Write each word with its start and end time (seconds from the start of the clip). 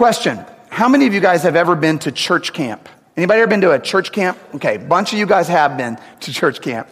Question 0.00 0.42
How 0.70 0.88
many 0.88 1.06
of 1.06 1.12
you 1.12 1.20
guys 1.20 1.42
have 1.42 1.56
ever 1.56 1.76
been 1.76 1.98
to 1.98 2.10
church 2.10 2.54
camp? 2.54 2.88
Anybody 3.18 3.42
ever 3.42 3.50
been 3.50 3.60
to 3.60 3.72
a 3.72 3.78
church 3.78 4.12
camp? 4.12 4.38
Okay, 4.54 4.76
a 4.76 4.78
bunch 4.78 5.12
of 5.12 5.18
you 5.18 5.26
guys 5.26 5.46
have 5.48 5.76
been 5.76 5.98
to 6.20 6.32
church 6.32 6.62
camp. 6.62 6.88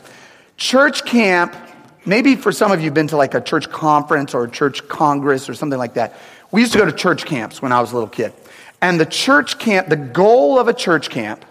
Church 0.58 1.06
camp, 1.06 1.56
maybe 2.04 2.36
for 2.36 2.52
some 2.52 2.70
of 2.70 2.82
you, 2.82 2.90
been 2.90 3.06
to 3.06 3.16
like 3.16 3.32
a 3.32 3.40
church 3.40 3.70
conference 3.70 4.34
or 4.34 4.44
a 4.44 4.50
church 4.50 4.86
congress 4.88 5.48
or 5.48 5.54
something 5.54 5.78
like 5.78 5.94
that. 5.94 6.18
We 6.50 6.60
used 6.60 6.74
to 6.74 6.78
go 6.78 6.84
to 6.84 6.92
church 6.92 7.24
camps 7.24 7.62
when 7.62 7.72
I 7.72 7.80
was 7.80 7.92
a 7.92 7.94
little 7.94 8.10
kid. 8.10 8.34
And 8.82 9.00
the 9.00 9.06
church 9.06 9.58
camp, 9.58 9.88
the 9.88 9.96
goal 9.96 10.58
of 10.58 10.68
a 10.68 10.74
church 10.74 11.08
camp 11.08 11.46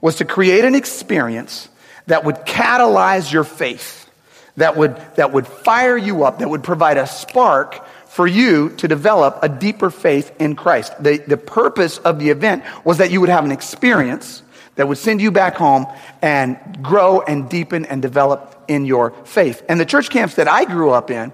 was 0.00 0.16
to 0.16 0.24
create 0.24 0.64
an 0.64 0.74
experience 0.74 1.68
that 2.06 2.24
would 2.24 2.36
catalyze 2.46 3.30
your 3.30 3.44
faith, 3.44 4.08
that 4.56 4.78
would, 4.78 4.96
that 5.16 5.30
would 5.30 5.46
fire 5.46 5.98
you 5.98 6.24
up, 6.24 6.38
that 6.38 6.48
would 6.48 6.64
provide 6.64 6.96
a 6.96 7.06
spark 7.06 7.86
for 8.12 8.26
you 8.26 8.68
to 8.76 8.86
develop 8.86 9.38
a 9.40 9.48
deeper 9.48 9.88
faith 9.88 10.34
in 10.38 10.54
Christ. 10.54 10.92
The, 11.02 11.16
the 11.26 11.38
purpose 11.38 11.96
of 11.96 12.18
the 12.18 12.28
event 12.28 12.62
was 12.84 12.98
that 12.98 13.10
you 13.10 13.22
would 13.22 13.30
have 13.30 13.42
an 13.42 13.50
experience 13.50 14.42
that 14.74 14.86
would 14.86 14.98
send 14.98 15.22
you 15.22 15.30
back 15.30 15.54
home 15.54 15.86
and 16.20 16.58
grow 16.82 17.22
and 17.22 17.48
deepen 17.48 17.86
and 17.86 18.02
develop 18.02 18.64
in 18.68 18.84
your 18.84 19.12
faith. 19.24 19.62
And 19.66 19.80
the 19.80 19.86
church 19.86 20.10
camps 20.10 20.34
that 20.34 20.46
I 20.46 20.66
grew 20.66 20.90
up 20.90 21.10
in 21.10 21.32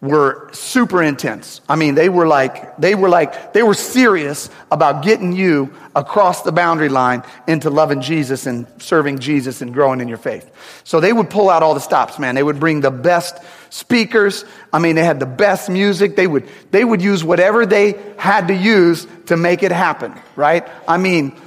were 0.00 0.48
super 0.52 1.02
intense. 1.02 1.60
I 1.68 1.76
mean, 1.76 1.94
they 1.94 2.08
were 2.08 2.26
like, 2.26 2.76
they 2.78 2.94
were 2.94 3.10
like, 3.10 3.52
they 3.52 3.62
were 3.62 3.74
serious 3.74 4.48
about 4.70 5.04
getting 5.04 5.32
you 5.32 5.74
across 5.94 6.40
the 6.42 6.52
boundary 6.52 6.88
line 6.88 7.22
into 7.46 7.68
loving 7.68 8.00
Jesus 8.00 8.46
and 8.46 8.66
serving 8.78 9.18
Jesus 9.18 9.60
and 9.60 9.74
growing 9.74 10.00
in 10.00 10.08
your 10.08 10.16
faith. 10.16 10.50
So 10.84 11.00
they 11.00 11.12
would 11.12 11.28
pull 11.28 11.50
out 11.50 11.62
all 11.62 11.74
the 11.74 11.80
stops, 11.80 12.18
man. 12.18 12.34
They 12.34 12.42
would 12.42 12.58
bring 12.58 12.80
the 12.80 12.90
best 12.90 13.36
speakers. 13.68 14.46
I 14.72 14.78
mean, 14.78 14.96
they 14.96 15.04
had 15.04 15.20
the 15.20 15.26
best 15.26 15.68
music. 15.68 16.16
They 16.16 16.26
would, 16.26 16.48
they 16.70 16.82
would 16.82 17.02
use 17.02 17.22
whatever 17.22 17.66
they 17.66 18.00
had 18.16 18.48
to 18.48 18.54
use 18.54 19.06
to 19.26 19.36
make 19.36 19.62
it 19.62 19.70
happen, 19.70 20.14
right? 20.34 20.66
I 20.88 20.96
mean, 20.96 21.38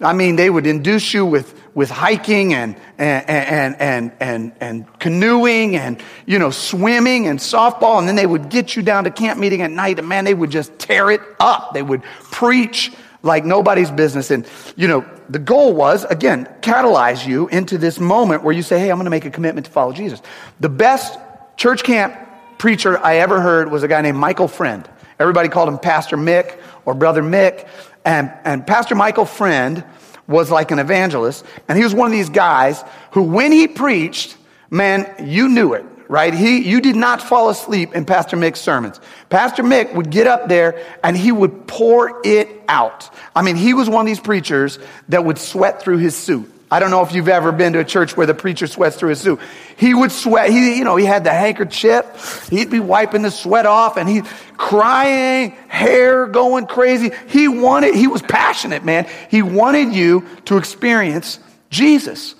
I 0.00 0.14
mean, 0.14 0.36
they 0.36 0.48
would 0.48 0.66
induce 0.66 1.12
you 1.12 1.26
with, 1.26 1.54
with 1.74 1.90
hiking 1.90 2.52
and, 2.52 2.76
and, 2.98 3.28
and, 3.28 3.76
and, 3.80 4.12
and, 4.20 4.52
and 4.60 4.98
canoeing 4.98 5.76
and, 5.76 6.02
you 6.26 6.38
know, 6.38 6.50
swimming 6.50 7.28
and 7.28 7.38
softball. 7.38 7.98
And 7.98 8.08
then 8.08 8.16
they 8.16 8.26
would 8.26 8.48
get 8.48 8.74
you 8.74 8.82
down 8.82 9.04
to 9.04 9.10
camp 9.10 9.38
meeting 9.38 9.62
at 9.62 9.70
night 9.70 9.98
and 9.98 10.08
man, 10.08 10.24
they 10.24 10.34
would 10.34 10.50
just 10.50 10.78
tear 10.78 11.10
it 11.10 11.20
up. 11.38 11.74
They 11.74 11.82
would 11.82 12.02
preach 12.02 12.92
like 13.22 13.44
nobody's 13.44 13.90
business. 13.90 14.30
And, 14.30 14.46
you 14.76 14.88
know, 14.88 15.04
the 15.28 15.38
goal 15.38 15.74
was, 15.74 16.04
again, 16.04 16.48
catalyze 16.60 17.26
you 17.26 17.48
into 17.48 17.78
this 17.78 18.00
moment 18.00 18.42
where 18.42 18.54
you 18.54 18.62
say, 18.62 18.78
hey, 18.78 18.90
I'm 18.90 18.96
going 18.96 19.04
to 19.04 19.10
make 19.10 19.24
a 19.24 19.30
commitment 19.30 19.66
to 19.66 19.72
follow 19.72 19.92
Jesus. 19.92 20.20
The 20.58 20.68
best 20.68 21.18
church 21.56 21.84
camp 21.84 22.16
preacher 22.58 22.98
I 22.98 23.18
ever 23.18 23.40
heard 23.40 23.70
was 23.70 23.82
a 23.82 23.88
guy 23.88 24.00
named 24.00 24.18
Michael 24.18 24.48
Friend. 24.48 24.88
Everybody 25.18 25.48
called 25.48 25.68
him 25.68 25.78
Pastor 25.78 26.16
Mick 26.16 26.58
or 26.84 26.94
Brother 26.94 27.22
Mick. 27.22 27.68
And, 28.04 28.32
and 28.44 28.66
Pastor 28.66 28.94
Michael 28.94 29.26
Friend 29.26 29.84
was 30.30 30.50
like 30.50 30.70
an 30.70 30.78
evangelist. 30.78 31.44
And 31.68 31.76
he 31.76 31.84
was 31.84 31.94
one 31.94 32.06
of 32.06 32.12
these 32.12 32.30
guys 32.30 32.82
who, 33.10 33.22
when 33.24 33.52
he 33.52 33.68
preached, 33.68 34.36
man, 34.70 35.12
you 35.22 35.48
knew 35.48 35.74
it, 35.74 35.84
right? 36.08 36.32
He, 36.32 36.60
you 36.60 36.80
did 36.80 36.96
not 36.96 37.20
fall 37.20 37.50
asleep 37.50 37.94
in 37.94 38.04
Pastor 38.04 38.36
Mick's 38.36 38.60
sermons. 38.60 39.00
Pastor 39.28 39.62
Mick 39.62 39.94
would 39.94 40.10
get 40.10 40.26
up 40.26 40.48
there 40.48 40.82
and 41.04 41.16
he 41.16 41.32
would 41.32 41.66
pour 41.66 42.22
it 42.24 42.48
out. 42.68 43.10
I 43.34 43.42
mean, 43.42 43.56
he 43.56 43.74
was 43.74 43.90
one 43.90 44.02
of 44.02 44.06
these 44.06 44.20
preachers 44.20 44.78
that 45.08 45.24
would 45.24 45.38
sweat 45.38 45.82
through 45.82 45.98
his 45.98 46.16
suit. 46.16 46.50
I 46.72 46.78
don't 46.78 46.92
know 46.92 47.02
if 47.02 47.12
you've 47.12 47.28
ever 47.28 47.50
been 47.50 47.72
to 47.72 47.80
a 47.80 47.84
church 47.84 48.16
where 48.16 48.26
the 48.26 48.34
preacher 48.34 48.68
sweats 48.68 48.96
through 48.96 49.08
his 49.08 49.20
suit. 49.20 49.40
He 49.76 49.92
would 49.92 50.12
sweat. 50.12 50.50
He, 50.50 50.78
you 50.78 50.84
know, 50.84 50.94
he 50.94 51.04
had 51.04 51.24
the 51.24 51.30
handkerchief. 51.32 52.48
He'd 52.48 52.70
be 52.70 52.78
wiping 52.78 53.22
the 53.22 53.30
sweat 53.32 53.66
off 53.66 53.96
and 53.96 54.08
he 54.08 54.22
crying, 54.56 55.50
hair 55.66 56.26
going 56.26 56.66
crazy. 56.66 57.10
He 57.28 57.48
wanted, 57.48 57.96
he 57.96 58.06
was 58.06 58.22
passionate, 58.22 58.84
man. 58.84 59.08
He 59.30 59.42
wanted 59.42 59.92
you 59.92 60.26
to 60.44 60.58
experience 60.58 61.40
Jesus. 61.70 62.36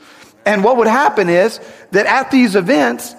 And 0.46 0.62
what 0.62 0.76
would 0.76 0.86
happen 0.86 1.28
is 1.28 1.60
that 1.90 2.06
at 2.06 2.30
these 2.30 2.54
events, 2.54 3.16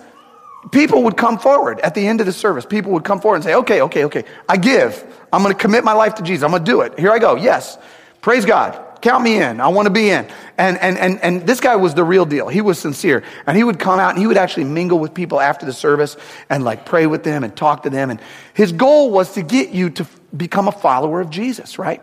people 0.72 1.04
would 1.04 1.18
come 1.18 1.38
forward 1.38 1.82
at 1.82 1.94
the 1.94 2.08
end 2.08 2.22
of 2.22 2.26
the 2.26 2.34
service. 2.34 2.66
People 2.66 2.94
would 2.94 3.04
come 3.04 3.20
forward 3.20 3.36
and 3.36 3.44
say, 3.44 3.56
okay, 3.56 3.82
okay, 3.82 4.06
okay, 4.06 4.24
I 4.48 4.56
give. 4.56 5.04
I'm 5.34 5.44
going 5.44 5.54
to 5.54 5.60
commit 5.60 5.84
my 5.84 5.94
life 5.94 6.16
to 6.16 6.24
Jesus. 6.24 6.44
I'm 6.44 6.52
going 6.52 6.64
to 6.64 6.72
do 6.72 6.82
it. 6.82 6.98
Here 6.98 7.12
I 7.12 7.20
go. 7.20 7.36
Yes. 7.36 7.78
Praise 8.22 8.46
God. 8.46 8.91
Count 9.02 9.24
me 9.24 9.42
in. 9.42 9.60
I 9.60 9.68
want 9.70 9.88
to 9.88 9.92
be 9.92 10.10
in. 10.10 10.28
And, 10.58 10.78
and, 10.78 10.98
and, 10.98 11.20
and 11.22 11.48
this 11.48 11.60
guy 11.60 11.76
was 11.76 11.96
the 11.96 12.04
real 12.04 12.26
deal. 12.26 12.48
He 12.48 12.62
was 12.62 12.78
sincere. 12.78 13.24
And 13.48 13.58
he 13.58 13.64
would 13.64 13.80
come 13.80 14.00
out 14.00 14.12
and 14.12 14.20
he 14.20 14.28
would 14.28 14.38
actually 14.38 14.66
mingle 14.66 15.00
with 15.00 15.14
people 15.14 15.40
after 15.40 15.66
the 15.66 15.74
service 15.74 16.18
and 16.50 16.64
like 16.64 16.86
pray 16.86 17.08
with 17.08 17.24
them 17.24 17.44
and 17.44 17.56
talk 17.56 17.84
to 17.84 17.90
them. 17.90 18.12
And 18.12 18.22
his 18.54 18.72
goal 18.72 19.10
was 19.10 19.34
to 19.34 19.42
get 19.42 19.70
you 19.70 19.90
to 19.92 20.08
become 20.36 20.68
a 20.68 20.72
follower 20.72 21.20
of 21.20 21.32
Jesus, 21.32 21.80
right? 21.80 22.02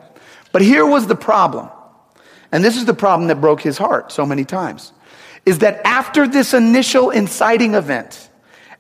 But 0.51 0.63
here 0.63 0.85
was 0.85 1.07
the 1.07 1.15
problem. 1.15 1.69
And 2.51 2.65
this 2.65 2.77
is 2.77 2.85
the 2.85 2.95
problem 2.95 3.29
that 3.29 3.41
broke 3.41 3.61
his 3.61 3.79
heart 3.79 4.11
so 4.11 4.27
many 4.27 4.45
times. 4.45 4.93
Is 5.47 5.61
that 5.61 5.81
after 5.87 6.27
this 6.27 6.53
initial 6.53 7.11
inciting 7.11 7.75
event, 7.75 8.29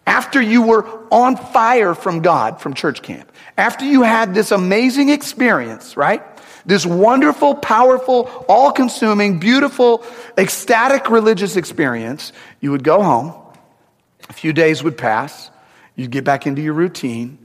after 0.06 0.40
you 0.40 0.62
were 0.62 0.86
on 1.12 1.36
fire 1.36 1.94
from 1.94 2.20
God 2.20 2.60
from 2.60 2.74
church 2.74 3.02
camp, 3.02 3.30
after 3.56 3.84
you 3.84 4.02
had 4.02 4.34
this 4.34 4.50
amazing 4.50 5.10
experience, 5.10 5.96
right? 5.96 6.22
This 6.68 6.84
wonderful, 6.84 7.54
powerful, 7.54 8.44
all 8.46 8.72
consuming, 8.72 9.38
beautiful, 9.38 10.04
ecstatic 10.36 11.08
religious 11.08 11.56
experience. 11.56 12.30
You 12.60 12.72
would 12.72 12.84
go 12.84 13.02
home, 13.02 13.32
a 14.28 14.34
few 14.34 14.52
days 14.52 14.82
would 14.82 14.98
pass, 14.98 15.50
you'd 15.96 16.10
get 16.10 16.24
back 16.24 16.46
into 16.46 16.60
your 16.60 16.74
routine, 16.74 17.38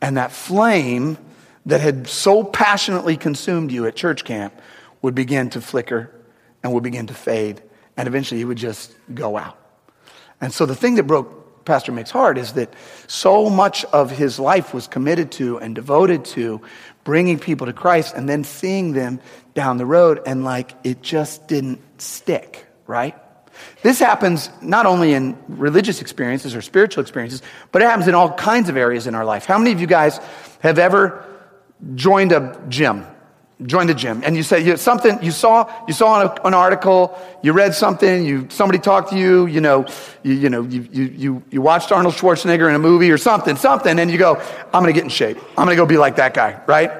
and 0.00 0.16
that 0.16 0.32
flame 0.32 1.18
that 1.66 1.82
had 1.82 2.06
so 2.06 2.42
passionately 2.42 3.18
consumed 3.18 3.70
you 3.70 3.84
at 3.84 3.96
church 3.96 4.24
camp 4.24 4.54
would 5.02 5.14
begin 5.14 5.50
to 5.50 5.60
flicker 5.60 6.10
and 6.62 6.72
would 6.72 6.82
begin 6.82 7.06
to 7.08 7.14
fade, 7.14 7.62
and 7.98 8.08
eventually 8.08 8.40
it 8.40 8.44
would 8.44 8.56
just 8.56 8.94
go 9.12 9.36
out. 9.36 9.58
And 10.40 10.54
so 10.54 10.64
the 10.64 10.74
thing 10.74 10.94
that 10.94 11.02
broke 11.02 11.64
Pastor 11.66 11.92
Mick's 11.92 12.10
heart 12.10 12.38
is 12.38 12.54
that 12.54 12.72
so 13.06 13.50
much 13.50 13.84
of 13.86 14.10
his 14.10 14.38
life 14.38 14.72
was 14.72 14.86
committed 14.86 15.30
to 15.32 15.58
and 15.58 15.74
devoted 15.74 16.24
to 16.24 16.62
bringing 17.04 17.38
people 17.38 17.66
to 17.66 17.72
Christ 17.72 18.14
and 18.14 18.28
then 18.28 18.44
seeing 18.44 18.92
them 18.92 19.20
down 19.54 19.76
the 19.78 19.86
road 19.86 20.20
and 20.26 20.44
like 20.44 20.72
it 20.84 21.02
just 21.02 21.48
didn't 21.48 21.80
stick, 22.00 22.66
right? 22.86 23.16
This 23.82 23.98
happens 23.98 24.50
not 24.62 24.86
only 24.86 25.12
in 25.12 25.38
religious 25.48 26.00
experiences 26.00 26.54
or 26.54 26.62
spiritual 26.62 27.02
experiences, 27.02 27.42
but 27.72 27.82
it 27.82 27.86
happens 27.86 28.08
in 28.08 28.14
all 28.14 28.32
kinds 28.32 28.68
of 28.68 28.76
areas 28.76 29.06
in 29.06 29.14
our 29.14 29.24
life. 29.24 29.44
How 29.46 29.58
many 29.58 29.72
of 29.72 29.80
you 29.80 29.86
guys 29.86 30.18
have 30.60 30.78
ever 30.78 31.24
joined 31.94 32.32
a 32.32 32.60
gym? 32.68 33.06
Joined 33.66 33.90
the 33.90 33.94
gym, 33.94 34.22
and 34.24 34.34
you 34.36 34.42
say 34.42 34.60
you, 34.60 34.78
something 34.78 35.22
you 35.22 35.30
saw. 35.30 35.70
You 35.86 35.92
saw 35.92 36.22
an, 36.22 36.38
an, 36.44 36.54
article. 36.54 37.18
You 37.42 37.52
read 37.52 37.74
something. 37.74 38.24
You 38.24 38.48
somebody 38.48 38.78
talked 38.78 39.10
to 39.10 39.18
you. 39.18 39.44
You 39.44 39.60
know, 39.60 39.86
you, 40.22 40.32
you 40.32 40.48
know, 40.48 40.62
you, 40.62 40.88
you 40.90 41.42
you 41.50 41.60
watched 41.60 41.92
Arnold 41.92 42.14
Schwarzenegger 42.14 42.70
in 42.70 42.74
a 42.74 42.78
movie 42.78 43.10
or 43.10 43.18
something, 43.18 43.56
something, 43.56 43.98
and 43.98 44.10
you 44.10 44.16
go, 44.16 44.40
"I'm 44.72 44.86
to 44.86 44.94
get 44.94 45.04
in 45.04 45.10
shape. 45.10 45.36
I'm 45.58 45.68
to 45.68 45.76
go 45.76 45.84
be 45.84 45.98
like 45.98 46.16
that 46.16 46.32
guy." 46.32 46.58
Right? 46.66 46.90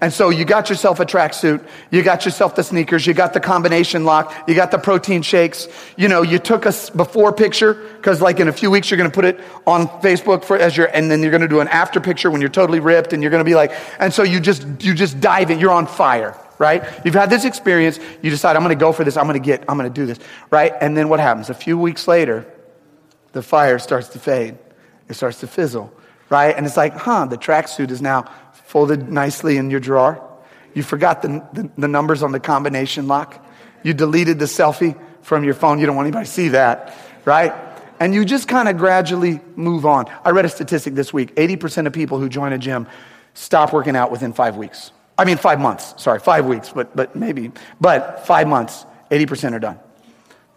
And 0.00 0.12
so 0.12 0.30
you 0.30 0.44
got 0.44 0.70
yourself 0.70 1.00
a 1.00 1.04
tracksuit, 1.04 1.66
you 1.90 2.04
got 2.04 2.24
yourself 2.24 2.54
the 2.54 2.62
sneakers, 2.62 3.04
you 3.04 3.14
got 3.14 3.32
the 3.32 3.40
combination 3.40 4.04
lock, 4.04 4.32
you 4.46 4.54
got 4.54 4.70
the 4.70 4.78
protein 4.78 5.22
shakes. 5.22 5.66
You 5.96 6.06
know, 6.06 6.22
you 6.22 6.38
took 6.38 6.66
a 6.66 6.74
before 6.94 7.32
picture 7.32 7.74
because, 7.74 8.22
like, 8.22 8.38
in 8.38 8.46
a 8.46 8.52
few 8.52 8.70
weeks 8.70 8.90
you're 8.90 8.96
going 8.96 9.10
to 9.10 9.14
put 9.14 9.24
it 9.24 9.40
on 9.66 9.88
Facebook 10.00 10.44
for 10.44 10.56
as 10.56 10.76
your, 10.76 10.86
and 10.86 11.10
then 11.10 11.20
you're 11.20 11.32
going 11.32 11.42
to 11.42 11.48
do 11.48 11.58
an 11.58 11.66
after 11.68 12.00
picture 12.00 12.30
when 12.30 12.40
you're 12.40 12.48
totally 12.48 12.78
ripped, 12.78 13.12
and 13.12 13.22
you're 13.22 13.30
going 13.30 13.44
to 13.44 13.48
be 13.48 13.56
like, 13.56 13.72
and 13.98 14.14
so 14.14 14.22
you 14.22 14.38
just 14.38 14.64
you 14.80 14.94
just 14.94 15.20
dive 15.20 15.50
in. 15.50 15.58
You're 15.58 15.72
on 15.72 15.88
fire, 15.88 16.38
right? 16.58 16.84
You've 17.04 17.14
had 17.14 17.28
this 17.28 17.44
experience. 17.44 17.98
You 18.22 18.30
decide, 18.30 18.54
I'm 18.54 18.62
going 18.62 18.76
to 18.76 18.80
go 18.80 18.92
for 18.92 19.02
this. 19.02 19.16
I'm 19.16 19.26
going 19.26 19.40
to 19.40 19.44
get. 19.44 19.64
I'm 19.68 19.76
going 19.76 19.92
to 19.92 20.00
do 20.00 20.06
this, 20.06 20.20
right? 20.50 20.72
And 20.80 20.96
then 20.96 21.08
what 21.08 21.18
happens? 21.18 21.50
A 21.50 21.54
few 21.54 21.76
weeks 21.76 22.06
later, 22.06 22.46
the 23.32 23.42
fire 23.42 23.80
starts 23.80 24.08
to 24.10 24.20
fade. 24.20 24.58
It 25.08 25.14
starts 25.14 25.40
to 25.40 25.48
fizzle, 25.48 25.92
right? 26.30 26.56
And 26.56 26.66
it's 26.66 26.76
like, 26.76 26.92
huh? 26.92 27.26
The 27.26 27.38
tracksuit 27.38 27.90
is 27.90 28.00
now 28.00 28.30
folded 28.68 29.10
nicely 29.10 29.56
in 29.56 29.70
your 29.70 29.80
drawer. 29.80 30.22
You 30.74 30.82
forgot 30.82 31.22
the, 31.22 31.42
the, 31.54 31.70
the, 31.78 31.88
numbers 31.88 32.22
on 32.22 32.32
the 32.32 32.38
combination 32.38 33.08
lock. 33.08 33.42
You 33.82 33.94
deleted 33.94 34.38
the 34.38 34.44
selfie 34.44 34.94
from 35.22 35.42
your 35.42 35.54
phone. 35.54 35.78
You 35.78 35.86
don't 35.86 35.96
want 35.96 36.04
anybody 36.04 36.26
to 36.26 36.30
see 36.30 36.48
that, 36.48 36.94
right? 37.24 37.54
And 37.98 38.12
you 38.12 38.26
just 38.26 38.46
kind 38.46 38.68
of 38.68 38.76
gradually 38.76 39.40
move 39.56 39.86
on. 39.86 40.04
I 40.22 40.30
read 40.32 40.44
a 40.44 40.50
statistic 40.50 40.94
this 40.94 41.14
week 41.14 41.34
80% 41.34 41.86
of 41.86 41.94
people 41.94 42.18
who 42.18 42.28
join 42.28 42.52
a 42.52 42.58
gym 42.58 42.86
stop 43.32 43.72
working 43.72 43.96
out 43.96 44.10
within 44.10 44.34
five 44.34 44.58
weeks. 44.58 44.92
I 45.16 45.24
mean, 45.24 45.38
five 45.38 45.58
months. 45.58 45.94
Sorry, 45.96 46.20
five 46.20 46.44
weeks, 46.44 46.68
but, 46.68 46.94
but 46.94 47.16
maybe. 47.16 47.52
But 47.80 48.26
five 48.26 48.48
months, 48.48 48.84
80% 49.10 49.54
are 49.54 49.60
done. 49.60 49.80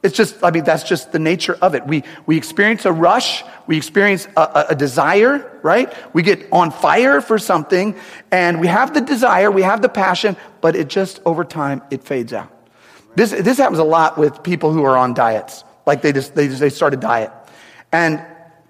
It's 0.04 0.18
just, 0.18 0.44
I 0.44 0.50
mean, 0.50 0.64
that's 0.64 0.84
just 0.84 1.12
the 1.12 1.20
nature 1.20 1.58
of 1.62 1.76
it. 1.76 1.86
We, 1.86 2.04
we 2.26 2.36
experience 2.36 2.86
a 2.86 2.92
rush, 2.92 3.44
we 3.68 3.78
experience 3.78 4.28
a, 4.36 4.42
a, 4.42 4.66
a, 4.70 4.76
desire, 4.76 5.60
right? 5.62 5.94
We 6.14 6.24
get 6.24 6.52
on 6.52 6.72
fire 6.72 7.22
for 7.22 7.38
something, 7.38 7.96
and 8.32 8.60
we 8.60 8.68
have 8.68 8.96
the 8.96 9.02
desire, 9.02 9.52
we 9.52 9.62
have 9.62 9.84
the 9.84 9.90
passion, 9.90 10.38
but 10.60 10.76
it 10.76 10.88
just, 10.88 11.22
over 11.24 11.44
time, 11.44 11.84
it 11.92 12.04
fades 12.04 12.34
out. 12.34 12.52
This, 13.16 13.30
this 13.32 13.58
happens 13.58 13.78
a 13.78 13.84
lot 13.84 14.18
with 14.18 14.42
people 14.42 14.72
who 14.72 14.84
are 14.86 14.98
on 14.98 15.14
diets. 15.14 15.64
Like 15.86 16.02
they 16.02 16.12
just, 16.14 16.34
they 16.34 16.48
just, 16.48 16.60
they 16.60 16.70
start 16.70 16.94
a 16.94 16.98
diet. 16.98 17.32
And 17.92 18.26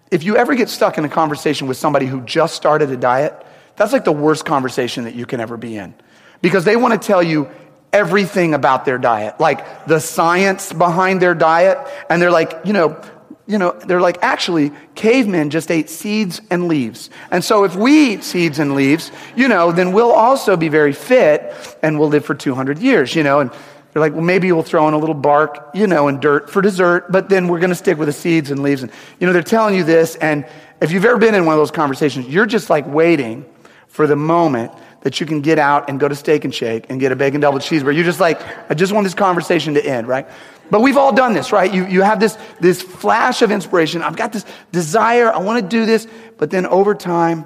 if 0.10 0.24
you 0.24 0.36
ever 0.36 0.56
get 0.56 0.68
stuck 0.68 0.98
in 0.98 1.06
a 1.06 1.10
conversation 1.10 1.68
with 1.68 1.78
somebody 1.78 2.08
who 2.08 2.22
just 2.22 2.56
started 2.56 2.90
a 2.92 2.98
diet, 2.98 3.46
that's 3.78 3.94
like 3.94 4.04
the 4.04 4.12
worst 4.12 4.44
conversation 4.46 5.06
that 5.06 5.16
you 5.16 5.26
can 5.26 5.40
ever 5.40 5.56
be 5.56 5.78
in. 5.78 5.94
because 6.42 6.66
they 6.66 6.76
want 6.76 7.00
to 7.00 7.08
tell 7.08 7.24
you 7.24 7.50
everything 7.94 8.54
about 8.54 8.86
their 8.86 8.98
diet, 8.98 9.40
like 9.40 9.86
the 9.86 10.00
science 10.00 10.72
behind 10.72 11.22
their 11.22 11.36
diet. 11.36 11.78
And 12.10 12.22
they're 12.22 12.32
like, 12.32 12.54
you 12.64 12.74
know, 12.74 13.02
you 13.48 13.58
know, 13.58 13.72
they're 13.86 14.02
like, 14.02 14.18
actually, 14.22 14.72
cavemen 14.96 15.50
just 15.50 15.72
ate 15.72 15.90
seeds 15.90 16.42
and 16.50 16.68
leaves. 16.68 17.10
And 17.32 17.44
so 17.44 17.66
if 17.66 17.76
we 17.76 18.14
eat 18.14 18.24
seeds 18.24 18.60
and 18.60 18.76
leaves, 18.76 19.12
you 19.36 19.48
know, 19.48 19.72
then 19.72 19.92
we'll 19.92 20.12
also 20.12 20.56
be 20.56 20.70
very 20.70 20.94
fit 20.94 21.54
and 21.84 22.00
we'll 22.00 22.08
live 22.08 22.24
for 22.24 22.34
200 22.34 22.80
years, 22.80 23.14
you 23.14 23.24
know. 23.24 23.42
And 23.42 23.52
they're 23.92 24.00
like, 24.00 24.14
well, 24.14 24.22
maybe 24.22 24.50
we'll 24.52 24.64
throw 24.64 24.88
in 24.88 24.94
a 24.94 24.98
little 24.98 25.16
bark, 25.16 25.72
you 25.74 25.86
know, 25.86 26.08
and 26.08 26.22
dirt 26.22 26.50
for 26.50 26.62
dessert, 26.62 27.12
but 27.12 27.28
then 27.28 27.50
we're 27.50 27.60
going 27.60 27.72
to 27.72 27.76
stick 27.76 27.98
with 27.98 28.08
the 28.08 28.14
seeds 28.14 28.52
and 28.52 28.64
leaves. 28.64 28.84
And, 28.84 28.92
you 29.20 29.28
know, 29.28 29.34
they're 29.34 29.44
telling 29.44 29.76
you 29.76 29.84
this. 29.84 30.16
And 30.16 30.46
if 30.80 30.92
you've 30.92 31.04
ever 31.04 31.18
been 31.18 31.36
in 31.36 31.46
one 31.46 31.54
of 31.54 31.60
those 31.60 31.72
conversations, 31.72 32.28
you're 32.28 32.46
just 32.46 32.70
like 32.70 32.88
waiting 32.88 33.46
for 33.88 34.08
the 34.08 34.16
moment 34.16 34.72
that 35.02 35.20
you 35.20 35.26
can 35.26 35.42
get 35.42 35.60
out 35.60 35.90
and 35.90 36.00
go 36.00 36.08
to 36.08 36.16
Steak 36.16 36.46
and 36.46 36.54
Shake 36.54 36.90
and 36.90 37.00
get 37.00 37.12
a 37.12 37.16
bacon 37.16 37.42
double 37.42 37.60
cheeseburger. 37.60 37.96
You're 37.96 38.04
just 38.04 38.20
like, 38.20 38.42
I 38.70 38.74
just 38.74 38.94
want 38.94 39.06
this 39.06 39.14
conversation 39.14 39.74
to 39.74 39.86
end, 39.86 40.08
right? 40.08 40.28
But 40.70 40.82
we've 40.82 40.98
all 40.98 41.12
done 41.12 41.34
this, 41.34 41.52
right? 41.52 41.72
You, 41.72 41.86
you 41.86 42.02
have 42.02 42.20
this, 42.20 42.38
this 42.60 42.82
flash 42.82 43.42
of 43.42 43.52
inspiration. 43.52 44.02
I've 44.02 44.16
got 44.16 44.32
this 44.32 44.46
desire. 44.72 45.32
I 45.32 45.40
want 45.40 45.62
to 45.62 45.68
do 45.68 45.86
this. 45.86 46.08
But 46.38 46.50
then 46.50 46.66
over 46.66 46.96
time, 46.96 47.46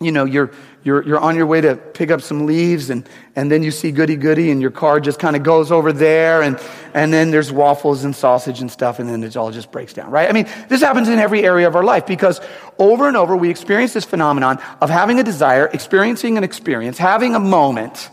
you 0.00 0.12
know, 0.12 0.24
you're, 0.24 0.52
you're, 0.84 1.02
you're 1.04 1.18
on 1.18 1.36
your 1.36 1.46
way 1.46 1.60
to 1.60 1.76
pick 1.76 2.10
up 2.10 2.22
some 2.22 2.46
leaves 2.46 2.90
and, 2.90 3.08
and 3.36 3.50
then 3.50 3.62
you 3.62 3.70
see 3.70 3.90
goody 3.90 4.16
goody 4.16 4.50
and 4.50 4.60
your 4.60 4.70
car 4.70 5.00
just 5.00 5.18
kind 5.18 5.36
of 5.36 5.42
goes 5.42 5.72
over 5.72 5.92
there 5.92 6.42
and, 6.42 6.58
and 6.94 7.12
then 7.12 7.30
there's 7.30 7.52
waffles 7.52 8.04
and 8.04 8.14
sausage 8.14 8.60
and 8.60 8.70
stuff 8.70 8.98
and 8.98 9.08
then 9.08 9.22
it 9.22 9.36
all 9.36 9.50
just 9.50 9.70
breaks 9.72 9.92
down, 9.92 10.10
right? 10.10 10.28
I 10.28 10.32
mean, 10.32 10.46
this 10.68 10.80
happens 10.80 11.08
in 11.08 11.18
every 11.18 11.44
area 11.44 11.66
of 11.66 11.76
our 11.76 11.84
life 11.84 12.06
because 12.06 12.40
over 12.78 13.08
and 13.08 13.16
over 13.16 13.36
we 13.36 13.50
experience 13.50 13.92
this 13.92 14.04
phenomenon 14.04 14.58
of 14.80 14.90
having 14.90 15.18
a 15.18 15.24
desire, 15.24 15.66
experiencing 15.72 16.38
an 16.38 16.44
experience, 16.44 16.96
having 16.96 17.34
a 17.34 17.40
moment, 17.40 18.10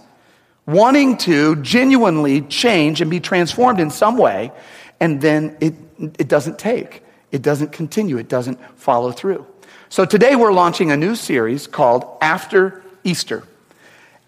wanting 0.66 1.18
to 1.18 1.56
genuinely 1.58 2.42
change 2.42 3.02
and 3.02 3.12
be 3.12 3.20
transformed 3.20 3.80
in 3.80 3.92
some 3.92 4.18
way, 4.18 4.52
and 5.00 5.22
then 5.22 5.56
it, 5.62 5.76
it 6.20 6.28
doesn't 6.28 6.58
take. 6.58 7.04
It 7.32 7.42
doesn't 7.42 7.72
continue. 7.72 8.18
It 8.18 8.30
doesn't 8.30 8.60
follow 8.80 9.12
through. 9.12 9.46
So 9.90 10.04
today 10.04 10.36
we're 10.36 10.52
launching 10.52 10.92
a 10.92 10.98
new 10.98 11.16
series 11.16 11.68
called 11.68 12.06
After 12.20 12.84
Easter. 13.04 13.44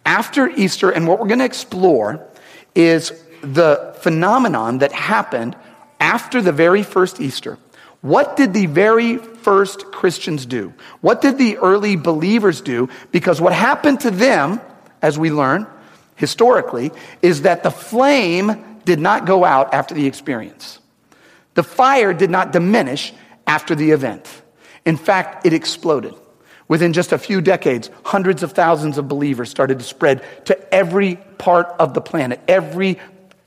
After 0.06 0.48
Easter, 0.48 0.92
and 0.92 1.08
what 1.08 1.20
we're 1.20 1.28
going 1.28 1.40
to 1.40 1.46
explore 1.46 2.26
is 2.76 3.12
the 3.42 3.96
phenomenon 4.02 4.80
that 4.80 4.92
happened 4.92 5.56
after 6.00 6.42
the 6.42 6.52
very 6.52 6.84
first 6.84 7.20
Easter. 7.20 7.58
What 8.02 8.38
did 8.38 8.54
the 8.54 8.68
very 8.68 9.18
first 9.18 9.92
Christians 9.92 10.46
do? 10.46 10.74
What 11.02 11.22
did 11.22 11.40
the 11.40 11.58
early 11.58 11.96
believers 11.96 12.62
do? 12.62 12.90
Because 13.12 13.42
what 13.42 13.54
happened 13.54 14.02
to 14.02 14.12
them, 14.12 14.62
as 15.02 15.18
we 15.18 15.32
learn 15.32 15.66
historically, 16.16 16.92
is 17.24 17.42
that 17.42 17.64
the 17.64 17.72
flame 17.72 18.80
did 18.86 19.00
not 19.00 19.26
go 19.26 19.44
out 19.44 19.74
after 19.74 19.96
the 19.96 20.06
experience. 20.06 20.80
The 21.56 21.64
fire 21.64 22.14
did 22.14 22.30
not 22.30 22.54
diminish 22.54 23.12
after 23.48 23.74
the 23.74 23.90
event. 23.90 24.30
In 24.88 24.96
fact, 24.96 25.46
it 25.46 25.52
exploded. 25.52 26.16
Within 26.70 26.94
just 26.94 27.12
a 27.12 27.18
few 27.18 27.42
decades, 27.42 27.90
hundreds 28.06 28.42
of 28.42 28.54
thousands 28.54 28.98
of 28.98 29.10
believers 29.10 29.50
started 29.50 29.80
to 29.80 29.86
spread 29.86 30.24
to 30.46 30.74
every 30.74 31.18
part 31.38 31.68
of 31.78 31.94
the 31.94 32.00
planet, 32.00 32.40
every 32.48 32.98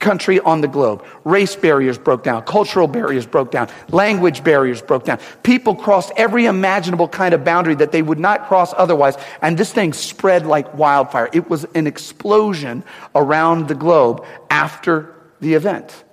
country 0.00 0.38
on 0.40 0.60
the 0.60 0.68
globe. 0.68 1.02
Race 1.24 1.56
barriers 1.56 1.96
broke 1.96 2.22
down, 2.22 2.42
cultural 2.42 2.86
barriers 2.86 3.24
broke 3.24 3.50
down, 3.50 3.70
language 3.88 4.44
barriers 4.44 4.82
broke 4.82 5.04
down. 5.04 5.18
People 5.42 5.74
crossed 5.74 6.12
every 6.14 6.44
imaginable 6.44 7.08
kind 7.08 7.32
of 7.32 7.42
boundary 7.42 7.74
that 7.76 7.90
they 7.90 8.02
would 8.02 8.20
not 8.20 8.46
cross 8.46 8.74
otherwise, 8.76 9.16
and 9.40 9.56
this 9.56 9.72
thing 9.72 9.94
spread 9.94 10.44
like 10.44 10.74
wildfire. 10.74 11.30
It 11.32 11.48
was 11.48 11.64
an 11.74 11.86
explosion 11.86 12.84
around 13.14 13.68
the 13.68 13.74
globe 13.74 14.26
after 14.50 15.14
the 15.40 15.54
event. 15.54 16.04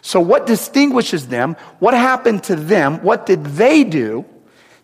So, 0.00 0.18
what 0.18 0.46
distinguishes 0.46 1.28
them? 1.28 1.56
What 1.78 1.92
happened 1.92 2.44
to 2.44 2.56
them? 2.56 3.02
What 3.02 3.26
did 3.26 3.44
they 3.44 3.84
do? 3.84 4.24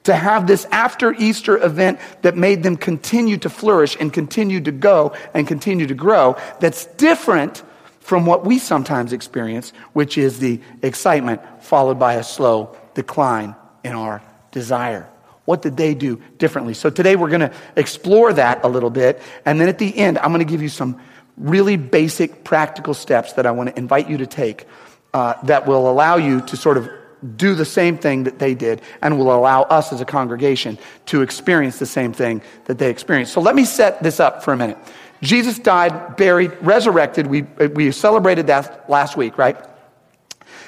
To 0.08 0.16
have 0.16 0.46
this 0.46 0.64
after 0.72 1.12
Easter 1.12 1.62
event 1.62 2.00
that 2.22 2.34
made 2.34 2.62
them 2.62 2.78
continue 2.78 3.36
to 3.36 3.50
flourish 3.50 3.94
and 4.00 4.10
continue 4.10 4.58
to 4.58 4.72
go 4.72 5.14
and 5.34 5.46
continue 5.46 5.86
to 5.86 5.94
grow 5.94 6.34
that's 6.60 6.86
different 6.96 7.62
from 8.00 8.24
what 8.24 8.42
we 8.42 8.58
sometimes 8.58 9.12
experience, 9.12 9.74
which 9.92 10.16
is 10.16 10.38
the 10.38 10.62
excitement 10.82 11.42
followed 11.60 11.98
by 11.98 12.14
a 12.14 12.24
slow 12.24 12.74
decline 12.94 13.54
in 13.84 13.92
our 13.92 14.22
desire. 14.50 15.06
What 15.44 15.60
did 15.60 15.76
they 15.76 15.92
do 15.92 16.22
differently? 16.38 16.72
So 16.72 16.88
today 16.88 17.14
we're 17.14 17.28
going 17.28 17.42
to 17.42 17.52
explore 17.76 18.32
that 18.32 18.64
a 18.64 18.68
little 18.68 18.88
bit. 18.88 19.20
And 19.44 19.60
then 19.60 19.68
at 19.68 19.78
the 19.78 19.94
end, 19.94 20.16
I'm 20.18 20.32
going 20.32 20.46
to 20.46 20.50
give 20.50 20.62
you 20.62 20.70
some 20.70 20.98
really 21.36 21.76
basic 21.76 22.44
practical 22.44 22.94
steps 22.94 23.34
that 23.34 23.44
I 23.44 23.50
want 23.50 23.68
to 23.68 23.78
invite 23.78 24.08
you 24.08 24.16
to 24.16 24.26
take 24.26 24.64
uh, 25.12 25.34
that 25.44 25.66
will 25.66 25.90
allow 25.90 26.16
you 26.16 26.40
to 26.40 26.56
sort 26.56 26.78
of 26.78 26.88
do 27.36 27.54
the 27.54 27.64
same 27.64 27.98
thing 27.98 28.24
that 28.24 28.38
they 28.38 28.54
did 28.54 28.80
and 29.02 29.18
will 29.18 29.34
allow 29.34 29.62
us 29.62 29.92
as 29.92 30.00
a 30.00 30.04
congregation 30.04 30.78
to 31.06 31.22
experience 31.22 31.78
the 31.78 31.86
same 31.86 32.12
thing 32.12 32.42
that 32.66 32.78
they 32.78 32.90
experienced. 32.90 33.32
So 33.32 33.40
let 33.40 33.54
me 33.54 33.64
set 33.64 34.02
this 34.02 34.20
up 34.20 34.42
for 34.42 34.52
a 34.52 34.56
minute. 34.56 34.78
Jesus 35.22 35.58
died, 35.58 36.16
buried, 36.16 36.52
resurrected. 36.60 37.26
We, 37.26 37.42
we 37.42 37.90
celebrated 37.90 38.46
that 38.46 38.88
last 38.88 39.16
week, 39.16 39.36
right? 39.36 39.56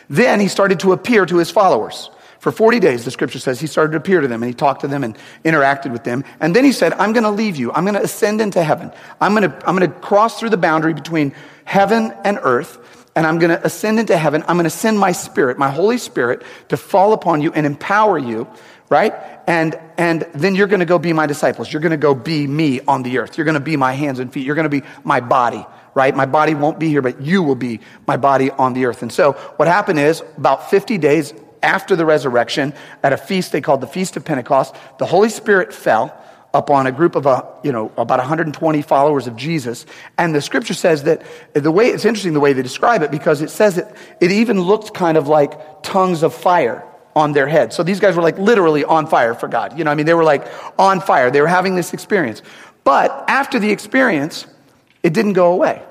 Then 0.08 0.40
he 0.40 0.48
started 0.48 0.80
to 0.80 0.92
appear 0.92 1.24
to 1.24 1.36
his 1.36 1.50
followers. 1.50 2.10
For 2.40 2.50
40 2.50 2.80
days, 2.80 3.04
the 3.04 3.10
scripture 3.10 3.38
says, 3.38 3.60
he 3.60 3.66
started 3.66 3.92
to 3.92 3.98
appear 3.98 4.22
to 4.22 4.26
them 4.26 4.42
and 4.42 4.48
he 4.48 4.54
talked 4.54 4.80
to 4.80 4.88
them 4.88 5.04
and 5.04 5.16
interacted 5.44 5.92
with 5.92 6.04
them. 6.04 6.24
And 6.40 6.56
then 6.56 6.64
he 6.64 6.72
said, 6.72 6.94
I'm 6.94 7.12
going 7.12 7.24
to 7.24 7.30
leave 7.30 7.56
you. 7.56 7.70
I'm 7.72 7.84
going 7.84 7.94
to 7.94 8.02
ascend 8.02 8.40
into 8.40 8.64
heaven. 8.64 8.90
I'm 9.20 9.34
going 9.34 9.50
to, 9.50 9.68
I'm 9.68 9.76
going 9.76 9.90
to 9.90 9.98
cross 10.00 10.40
through 10.40 10.48
the 10.48 10.56
boundary 10.56 10.94
between 10.94 11.34
heaven 11.64 12.14
and 12.24 12.38
earth 12.42 12.99
and 13.16 13.26
I'm 13.26 13.38
going 13.38 13.50
to 13.50 13.64
ascend 13.64 13.98
into 13.98 14.16
heaven. 14.16 14.42
I'm 14.46 14.56
going 14.56 14.64
to 14.64 14.70
send 14.70 14.98
my 14.98 15.12
spirit, 15.12 15.58
my 15.58 15.70
Holy 15.70 15.98
Spirit, 15.98 16.42
to 16.68 16.76
fall 16.76 17.12
upon 17.12 17.42
you 17.42 17.52
and 17.52 17.66
empower 17.66 18.18
you, 18.18 18.48
right? 18.88 19.14
And, 19.46 19.78
and 19.98 20.26
then 20.34 20.54
you're 20.54 20.68
going 20.68 20.80
to 20.80 20.86
go 20.86 20.98
be 20.98 21.12
my 21.12 21.26
disciples. 21.26 21.72
You're 21.72 21.82
going 21.82 21.90
to 21.90 21.96
go 21.96 22.14
be 22.14 22.46
me 22.46 22.80
on 22.82 23.02
the 23.02 23.18
earth. 23.18 23.36
You're 23.36 23.44
going 23.44 23.54
to 23.54 23.60
be 23.60 23.76
my 23.76 23.92
hands 23.92 24.18
and 24.20 24.32
feet. 24.32 24.46
You're 24.46 24.54
going 24.54 24.70
to 24.70 24.80
be 24.80 24.86
my 25.02 25.20
body, 25.20 25.66
right? 25.94 26.14
My 26.14 26.26
body 26.26 26.54
won't 26.54 26.78
be 26.78 26.88
here, 26.88 27.02
but 27.02 27.20
you 27.20 27.42
will 27.42 27.56
be 27.56 27.80
my 28.06 28.16
body 28.16 28.50
on 28.52 28.74
the 28.74 28.86
earth. 28.86 29.02
And 29.02 29.12
so 29.12 29.32
what 29.56 29.66
happened 29.66 29.98
is 29.98 30.22
about 30.36 30.70
50 30.70 30.98
days 30.98 31.34
after 31.62 31.96
the 31.96 32.06
resurrection, 32.06 32.72
at 33.02 33.12
a 33.12 33.16
feast 33.16 33.52
they 33.52 33.60
called 33.60 33.80
the 33.80 33.86
Feast 33.86 34.16
of 34.16 34.24
Pentecost, 34.24 34.74
the 34.98 35.06
Holy 35.06 35.28
Spirit 35.28 35.74
fell 35.74 36.16
upon 36.52 36.86
a 36.86 36.92
group 36.92 37.14
of, 37.14 37.26
uh, 37.26 37.44
you 37.62 37.72
know, 37.72 37.92
about 37.96 38.18
120 38.18 38.82
followers 38.82 39.26
of 39.26 39.36
Jesus. 39.36 39.86
And 40.18 40.34
the 40.34 40.40
scripture 40.40 40.74
says 40.74 41.04
that 41.04 41.22
the 41.52 41.70
way, 41.70 41.88
it's 41.88 42.04
interesting 42.04 42.32
the 42.32 42.40
way 42.40 42.52
they 42.52 42.62
describe 42.62 43.02
it 43.02 43.10
because 43.10 43.40
it 43.40 43.50
says 43.50 43.76
that 43.76 43.94
it 44.20 44.32
even 44.32 44.60
looked 44.60 44.92
kind 44.92 45.16
of 45.16 45.28
like 45.28 45.82
tongues 45.82 46.22
of 46.22 46.34
fire 46.34 46.84
on 47.14 47.32
their 47.32 47.46
head. 47.46 47.72
So 47.72 47.82
these 47.82 48.00
guys 48.00 48.16
were 48.16 48.22
like 48.22 48.38
literally 48.38 48.84
on 48.84 49.06
fire 49.06 49.34
for 49.34 49.48
God. 49.48 49.78
You 49.78 49.84
know, 49.84 49.90
I 49.90 49.94
mean, 49.94 50.06
they 50.06 50.14
were 50.14 50.24
like 50.24 50.46
on 50.78 51.00
fire. 51.00 51.30
They 51.30 51.40
were 51.40 51.48
having 51.48 51.76
this 51.76 51.92
experience. 51.92 52.42
But 52.82 53.24
after 53.28 53.58
the 53.58 53.70
experience, 53.70 54.46
it 55.02 55.12
didn't 55.12 55.34
go 55.34 55.52
away. 55.52 55.82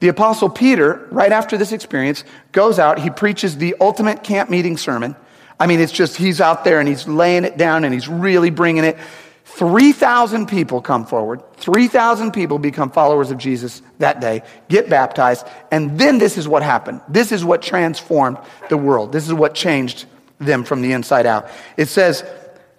The 0.00 0.08
apostle 0.08 0.50
Peter, 0.50 1.08
right 1.10 1.32
after 1.32 1.56
this 1.56 1.72
experience, 1.72 2.22
goes 2.52 2.78
out, 2.78 2.98
he 2.98 3.10
preaches 3.10 3.56
the 3.56 3.76
ultimate 3.80 4.22
camp 4.22 4.50
meeting 4.50 4.76
sermon. 4.76 5.16
I 5.58 5.66
mean, 5.66 5.80
it's 5.80 5.92
just, 5.92 6.16
he's 6.16 6.40
out 6.40 6.64
there 6.64 6.80
and 6.80 6.88
he's 6.88 7.08
laying 7.08 7.44
it 7.44 7.56
down 7.56 7.84
and 7.84 7.94
he's 7.94 8.08
really 8.08 8.50
bringing 8.50 8.84
it. 8.84 8.98
3,000 9.46 10.46
people 10.48 10.82
come 10.82 11.06
forward. 11.06 11.40
3,000 11.58 12.32
people 12.32 12.58
become 12.58 12.90
followers 12.90 13.30
of 13.30 13.38
Jesus 13.38 13.80
that 14.00 14.20
day, 14.20 14.42
get 14.68 14.90
baptized, 14.90 15.46
and 15.70 15.98
then 15.98 16.18
this 16.18 16.36
is 16.36 16.48
what 16.48 16.64
happened. 16.64 17.00
This 17.08 17.30
is 17.30 17.44
what 17.44 17.62
transformed 17.62 18.38
the 18.68 18.76
world. 18.76 19.12
This 19.12 19.26
is 19.26 19.32
what 19.32 19.54
changed 19.54 20.06
them 20.38 20.64
from 20.64 20.82
the 20.82 20.92
inside 20.92 21.26
out. 21.26 21.48
It 21.76 21.86
says, 21.86 22.24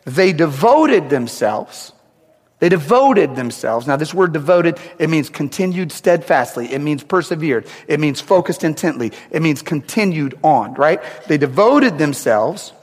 they 0.04 0.34
devoted 0.34 1.10
themselves. 1.10 1.94
They 2.60 2.70
devoted 2.70 3.36
themselves. 3.36 3.88
Now, 3.88 3.96
this 3.96 4.14
word 4.14 4.34
devoted, 4.34 4.78
it 5.00 5.10
means 5.10 5.30
continued 5.30 5.92
steadfastly. 5.92 6.74
It 6.74 6.80
means 6.80 7.02
persevered. 7.02 7.66
It 7.88 8.00
means 8.00 8.20
focused 8.20 8.64
intently. 8.64 9.14
It 9.32 9.42
means 9.42 9.62
continued 9.62 10.38
on, 10.44 10.74
right? 10.74 11.02
They 11.28 11.38
devoted 11.38 11.98
themselves 11.98 12.74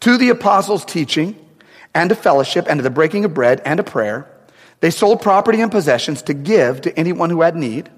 to 0.00 0.16
the 0.16 0.30
apostles' 0.30 0.86
teaching 0.86 1.45
and 1.96 2.10
to 2.10 2.14
fellowship 2.14 2.66
and 2.68 2.78
to 2.78 2.82
the 2.82 2.90
breaking 2.90 3.24
of 3.24 3.32
bread 3.32 3.62
and 3.64 3.78
to 3.78 3.82
prayer. 3.82 4.30
They 4.80 4.90
sold 4.90 5.22
property 5.22 5.62
and 5.62 5.72
possessions 5.72 6.20
to 6.22 6.34
give 6.34 6.82
to 6.82 6.96
anyone 6.96 7.30
who 7.30 7.40
had 7.40 7.56
need. 7.56 7.88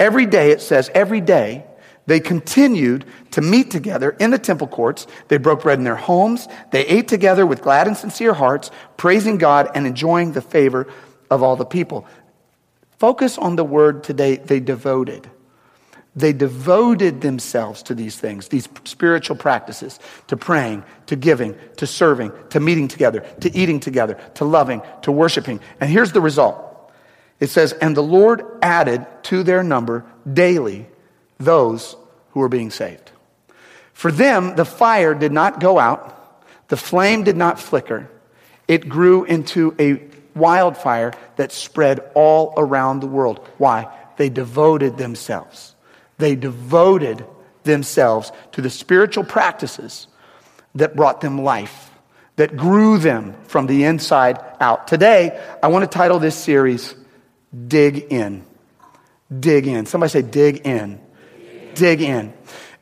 Every 0.00 0.26
day, 0.26 0.50
it 0.50 0.60
says, 0.60 0.90
every 0.92 1.20
day, 1.20 1.64
they 2.06 2.18
continued 2.18 3.04
to 3.30 3.40
meet 3.40 3.70
together 3.70 4.10
in 4.10 4.32
the 4.32 4.38
temple 4.38 4.66
courts. 4.66 5.06
They 5.28 5.38
broke 5.38 5.62
bread 5.62 5.78
in 5.78 5.84
their 5.84 5.94
homes. 5.94 6.48
They 6.72 6.84
ate 6.86 7.06
together 7.06 7.46
with 7.46 7.62
glad 7.62 7.86
and 7.86 7.96
sincere 7.96 8.34
hearts, 8.34 8.72
praising 8.96 9.38
God 9.38 9.70
and 9.76 9.86
enjoying 9.86 10.32
the 10.32 10.42
favor 10.42 10.88
of 11.30 11.40
all 11.42 11.54
the 11.54 11.64
people. 11.64 12.06
Focus 12.98 13.38
on 13.38 13.54
the 13.54 13.64
word 13.64 14.02
today, 14.02 14.36
they 14.36 14.58
devoted. 14.58 15.30
They 16.16 16.32
devoted 16.32 17.22
themselves 17.22 17.82
to 17.84 17.94
these 17.94 18.16
things, 18.16 18.48
these 18.48 18.68
spiritual 18.84 19.36
practices, 19.36 19.98
to 20.28 20.36
praying, 20.36 20.84
to 21.06 21.16
giving, 21.16 21.56
to 21.76 21.86
serving, 21.86 22.32
to 22.50 22.60
meeting 22.60 22.86
together, 22.86 23.20
to 23.40 23.54
eating 23.56 23.80
together, 23.80 24.18
to 24.34 24.44
loving, 24.44 24.82
to 25.02 25.10
worshiping. 25.10 25.60
And 25.80 25.90
here's 25.90 26.12
the 26.12 26.20
result 26.20 26.92
It 27.40 27.48
says, 27.48 27.72
And 27.72 27.96
the 27.96 28.02
Lord 28.02 28.44
added 28.62 29.06
to 29.24 29.42
their 29.42 29.64
number 29.64 30.04
daily 30.30 30.86
those 31.38 31.96
who 32.30 32.40
were 32.40 32.48
being 32.48 32.70
saved. 32.70 33.10
For 33.92 34.12
them, 34.12 34.54
the 34.54 34.64
fire 34.64 35.14
did 35.14 35.32
not 35.32 35.58
go 35.58 35.78
out, 35.78 36.42
the 36.68 36.76
flame 36.76 37.24
did 37.24 37.36
not 37.36 37.58
flicker. 37.58 38.08
It 38.68 38.88
grew 38.88 39.24
into 39.24 39.74
a 39.78 40.00
wildfire 40.34 41.12
that 41.36 41.52
spread 41.52 42.00
all 42.14 42.54
around 42.56 43.00
the 43.00 43.06
world. 43.06 43.46
Why? 43.58 43.92
They 44.16 44.28
devoted 44.28 44.96
themselves. 44.96 45.73
They 46.18 46.36
devoted 46.36 47.26
themselves 47.64 48.32
to 48.52 48.62
the 48.62 48.70
spiritual 48.70 49.24
practices 49.24 50.06
that 50.74 50.96
brought 50.96 51.20
them 51.20 51.42
life, 51.42 51.90
that 52.36 52.56
grew 52.56 52.98
them 52.98 53.34
from 53.44 53.66
the 53.66 53.84
inside 53.84 54.38
out. 54.60 54.86
Today, 54.88 55.40
I 55.62 55.68
want 55.68 55.90
to 55.90 55.98
title 55.98 56.18
this 56.18 56.36
series, 56.36 56.94
Dig 57.68 58.12
In. 58.12 58.44
Dig 59.40 59.66
In. 59.66 59.86
Somebody 59.86 60.10
say, 60.10 60.22
Dig 60.22 60.66
In. 60.66 61.00
Dig 61.74 62.00
In. 62.00 62.32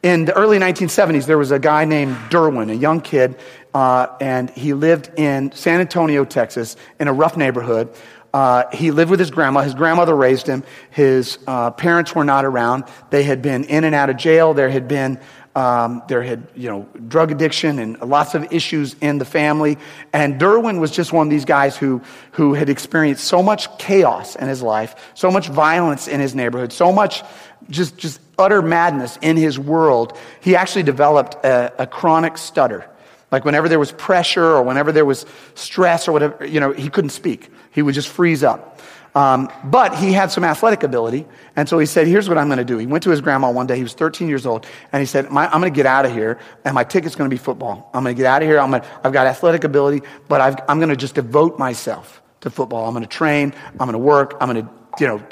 In 0.03 0.25
the 0.25 0.37
early 0.37 0.59
1970s, 0.59 1.27
there 1.27 1.39
was 1.39 1.53
a 1.53 1.61
guy 1.61 1.85
named 1.85 2.17
Derwin, 2.29 2.71
a 2.71 2.75
young 2.75 3.01
kid, 3.01 3.39
uh, 3.73 4.09
and 4.21 4.51
he 4.51 4.73
lived 4.73 5.11
in 5.17 5.53
San 5.53 5.81
Antonio, 5.81 6.25
Texas, 6.25 6.77
in 6.99 7.07
a 7.07 7.13
rough 7.13 7.37
neighborhood. 7.37 7.89
Uh, 8.33 8.65
he 8.73 8.91
lived 8.91 9.11
with 9.11 9.21
his 9.21 9.31
grandma. 9.31 9.61
His 9.61 9.75
grandmother 9.75 10.15
raised 10.15 10.47
him. 10.47 10.65
His 10.91 11.39
uh, 11.47 11.71
parents 11.71 12.15
were 12.15 12.25
not 12.25 12.45
around. 12.45 12.85
They 13.11 13.25
had 13.25 13.43
been 13.43 13.65
in 13.65 13.85
and 13.85 13.95
out 13.95 14.09
of 14.09 14.17
jail. 14.17 14.55
There 14.55 14.71
had 14.71 14.89
been 14.89 15.21
um, 15.55 16.03
there 16.09 16.23
had 16.23 16.49
you 16.55 16.71
know 16.71 16.89
drug 17.09 17.31
addiction 17.31 17.79
and 17.79 18.01
lots 18.01 18.35
of 18.35 18.53
issues 18.53 18.97
in 19.01 19.19
the 19.19 19.25
family. 19.25 19.77
And 20.13 20.41
Derwin 20.41 20.81
was 20.81 20.91
just 20.91 21.13
one 21.13 21.27
of 21.27 21.31
these 21.31 21.45
guys 21.45 21.77
who 21.77 22.01
who 22.33 22.55
had 22.55 22.71
experienced 22.71 23.25
so 23.25 23.43
much 23.43 23.77
chaos 23.79 24.35
in 24.37 24.49
his 24.49 24.63
life, 24.63 25.13
so 25.15 25.31
much 25.31 25.49
violence 25.49 26.09
in 26.09 26.21
his 26.21 26.35
neighborhood, 26.35 26.73
so 26.73 26.91
much 26.91 27.23
just 27.69 27.99
just 27.99 28.21
utter 28.39 28.63
madness 28.63 29.19
in 29.21 29.37
his 29.37 29.59
world. 29.59 30.17
He 30.41 30.57
actually 30.57 30.85
developed 30.85 31.35
a, 31.45 31.83
a 31.83 31.87
chronic 31.87 32.39
stutter. 32.39 32.89
Like 33.33 33.47
whenever 33.47 33.69
there 33.69 33.79
was 33.79 33.91
pressure 33.93 34.45
or 34.45 34.63
whenever 34.63 34.93
there 34.93 35.07
was 35.07 35.25
stress 35.55 36.07
or 36.07 36.13
whatever, 36.13 36.45
you 36.45 36.61
know, 36.61 36.73
he 36.73 36.91
couldn't 36.91 37.11
speak. 37.11 37.51
He 37.71 37.81
would 37.81 37.95
just 37.95 38.09
freeze 38.09 38.45
up. 38.45 38.79
Um, 39.15 39.51
but 39.65 39.95
he 39.95 40.13
had 40.13 40.31
some 40.31 40.43
athletic 40.43 40.83
ability, 40.85 41.27
and 41.55 41.69
so 41.69 41.79
he 41.79 41.85
said, 41.85 42.07
"Here's 42.07 42.31
what 42.31 42.39
I'm 42.39 42.49
going 42.49 42.59
to 42.59 42.65
do." 42.65 42.79
He 42.79 42.87
went 42.87 43.05
to 43.05 43.11
his 43.11 43.21
grandma 43.21 43.51
one 43.51 43.67
day. 43.67 43.77
He 43.77 43.83
was 43.83 43.93
13 43.93 44.27
years 44.27 44.47
old, 44.47 44.67
and 44.91 45.01
he 45.01 45.07
said, 45.07 45.27
"I'm 45.27 45.61
going 45.61 45.71
to 45.71 45.77
get 45.77 45.85
out 45.85 46.07
of 46.07 46.13
here, 46.13 46.39
and 46.65 46.75
my 46.75 46.83
ticket's 46.83 47.15
going 47.15 47.29
to 47.29 47.35
be 47.35 47.39
football. 47.39 47.91
I'm 47.93 48.05
going 48.05 48.17
to 48.17 48.19
get 48.19 48.27
out 48.27 48.41
of 48.41 48.49
here. 48.49 48.59
I'm 48.59 48.71
to, 48.71 48.83
I've 49.05 49.13
got 49.13 49.27
athletic 49.27 49.65
ability, 49.65 50.03
but 50.29 50.41
i 50.41 50.73
am 50.73 50.79
going 50.79 50.89
to 50.89 50.97
just 50.97 51.15
devote 51.15 51.59
myself 51.59 52.23
to 52.41 52.49
football. 52.49 52.87
I'm 52.87 52.95
going 52.95 53.05
to 53.05 53.09
train. 53.09 53.53
I'm 53.73 53.87
going 53.87 53.93
to 53.93 53.99
work. 53.99 54.35
I'm 54.41 54.51
going 54.51 54.65
to, 54.65 54.73
you 54.99 55.07
know, 55.07 55.23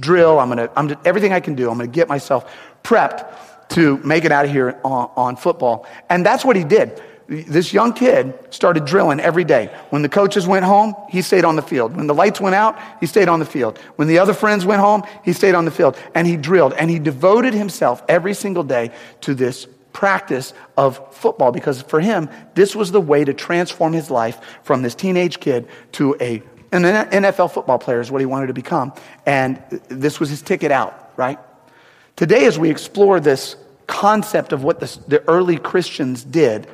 drill. 0.00 0.38
I'm 0.38 0.48
going 0.48 0.68
to, 0.68 0.78
I'm 0.78 0.88
to, 0.88 1.00
everything 1.06 1.32
I 1.32 1.40
can 1.40 1.54
do. 1.54 1.70
I'm 1.70 1.78
going 1.78 1.90
to 1.90 1.94
get 1.94 2.08
myself 2.08 2.54
prepped 2.82 3.68
to 3.70 3.96
make 3.98 4.26
it 4.26 4.32
out 4.32 4.44
of 4.44 4.50
here 4.50 4.78
on, 4.84 5.10
on 5.16 5.36
football." 5.36 5.86
And 6.10 6.26
that's 6.26 6.44
what 6.44 6.56
he 6.56 6.64
did 6.64 7.00
this 7.30 7.72
young 7.72 7.92
kid 7.92 8.36
started 8.50 8.84
drilling 8.84 9.20
every 9.20 9.44
day. 9.44 9.72
When 9.90 10.02
the 10.02 10.08
coaches 10.08 10.48
went 10.48 10.64
home, 10.64 10.96
he 11.08 11.22
stayed 11.22 11.44
on 11.44 11.54
the 11.54 11.62
field. 11.62 11.96
When 11.96 12.08
the 12.08 12.14
lights 12.14 12.40
went 12.40 12.56
out, 12.56 12.76
he 12.98 13.06
stayed 13.06 13.28
on 13.28 13.38
the 13.38 13.44
field. 13.44 13.78
When 13.94 14.08
the 14.08 14.18
other 14.18 14.34
friends 14.34 14.66
went 14.66 14.80
home, 14.80 15.04
he 15.24 15.32
stayed 15.32 15.54
on 15.54 15.64
the 15.64 15.70
field. 15.70 15.96
And 16.16 16.26
he 16.26 16.36
drilled 16.36 16.72
and 16.72 16.90
he 16.90 16.98
devoted 16.98 17.54
himself 17.54 18.02
every 18.08 18.34
single 18.34 18.64
day 18.64 18.90
to 19.20 19.34
this 19.34 19.68
practice 19.92 20.54
of 20.76 21.14
football 21.14 21.52
because 21.52 21.82
for 21.82 22.00
him, 22.00 22.28
this 22.54 22.74
was 22.74 22.90
the 22.90 23.00
way 23.00 23.24
to 23.24 23.32
transform 23.32 23.92
his 23.92 24.10
life 24.10 24.40
from 24.64 24.82
this 24.82 24.96
teenage 24.96 25.38
kid 25.38 25.68
to 25.92 26.16
a, 26.20 26.42
an 26.72 26.82
NFL 26.82 27.52
football 27.52 27.78
player 27.78 28.00
is 28.00 28.10
what 28.10 28.20
he 28.20 28.26
wanted 28.26 28.48
to 28.48 28.54
become. 28.54 28.92
And 29.24 29.62
this 29.88 30.18
was 30.18 30.30
his 30.30 30.42
ticket 30.42 30.72
out, 30.72 31.12
right? 31.16 31.38
Today, 32.16 32.46
as 32.46 32.58
we 32.58 32.70
explore 32.70 33.20
this 33.20 33.54
concept 33.86 34.52
of 34.52 34.64
what 34.64 34.80
the, 34.80 34.98
the 35.06 35.28
early 35.28 35.58
Christians 35.58 36.24
did, 36.24 36.66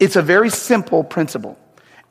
it's 0.00 0.16
a 0.16 0.22
very 0.22 0.50
simple 0.50 1.04
principle. 1.04 1.58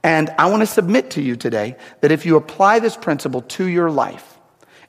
And 0.04 0.30
I 0.38 0.48
want 0.48 0.62
to 0.62 0.68
submit 0.68 1.12
to 1.12 1.22
you 1.22 1.36
today 1.36 1.76
that 2.02 2.12
if 2.12 2.26
you 2.26 2.36
apply 2.36 2.80
this 2.80 2.96
principle 2.96 3.42
to 3.42 3.66
your 3.66 3.90
life, 3.90 4.38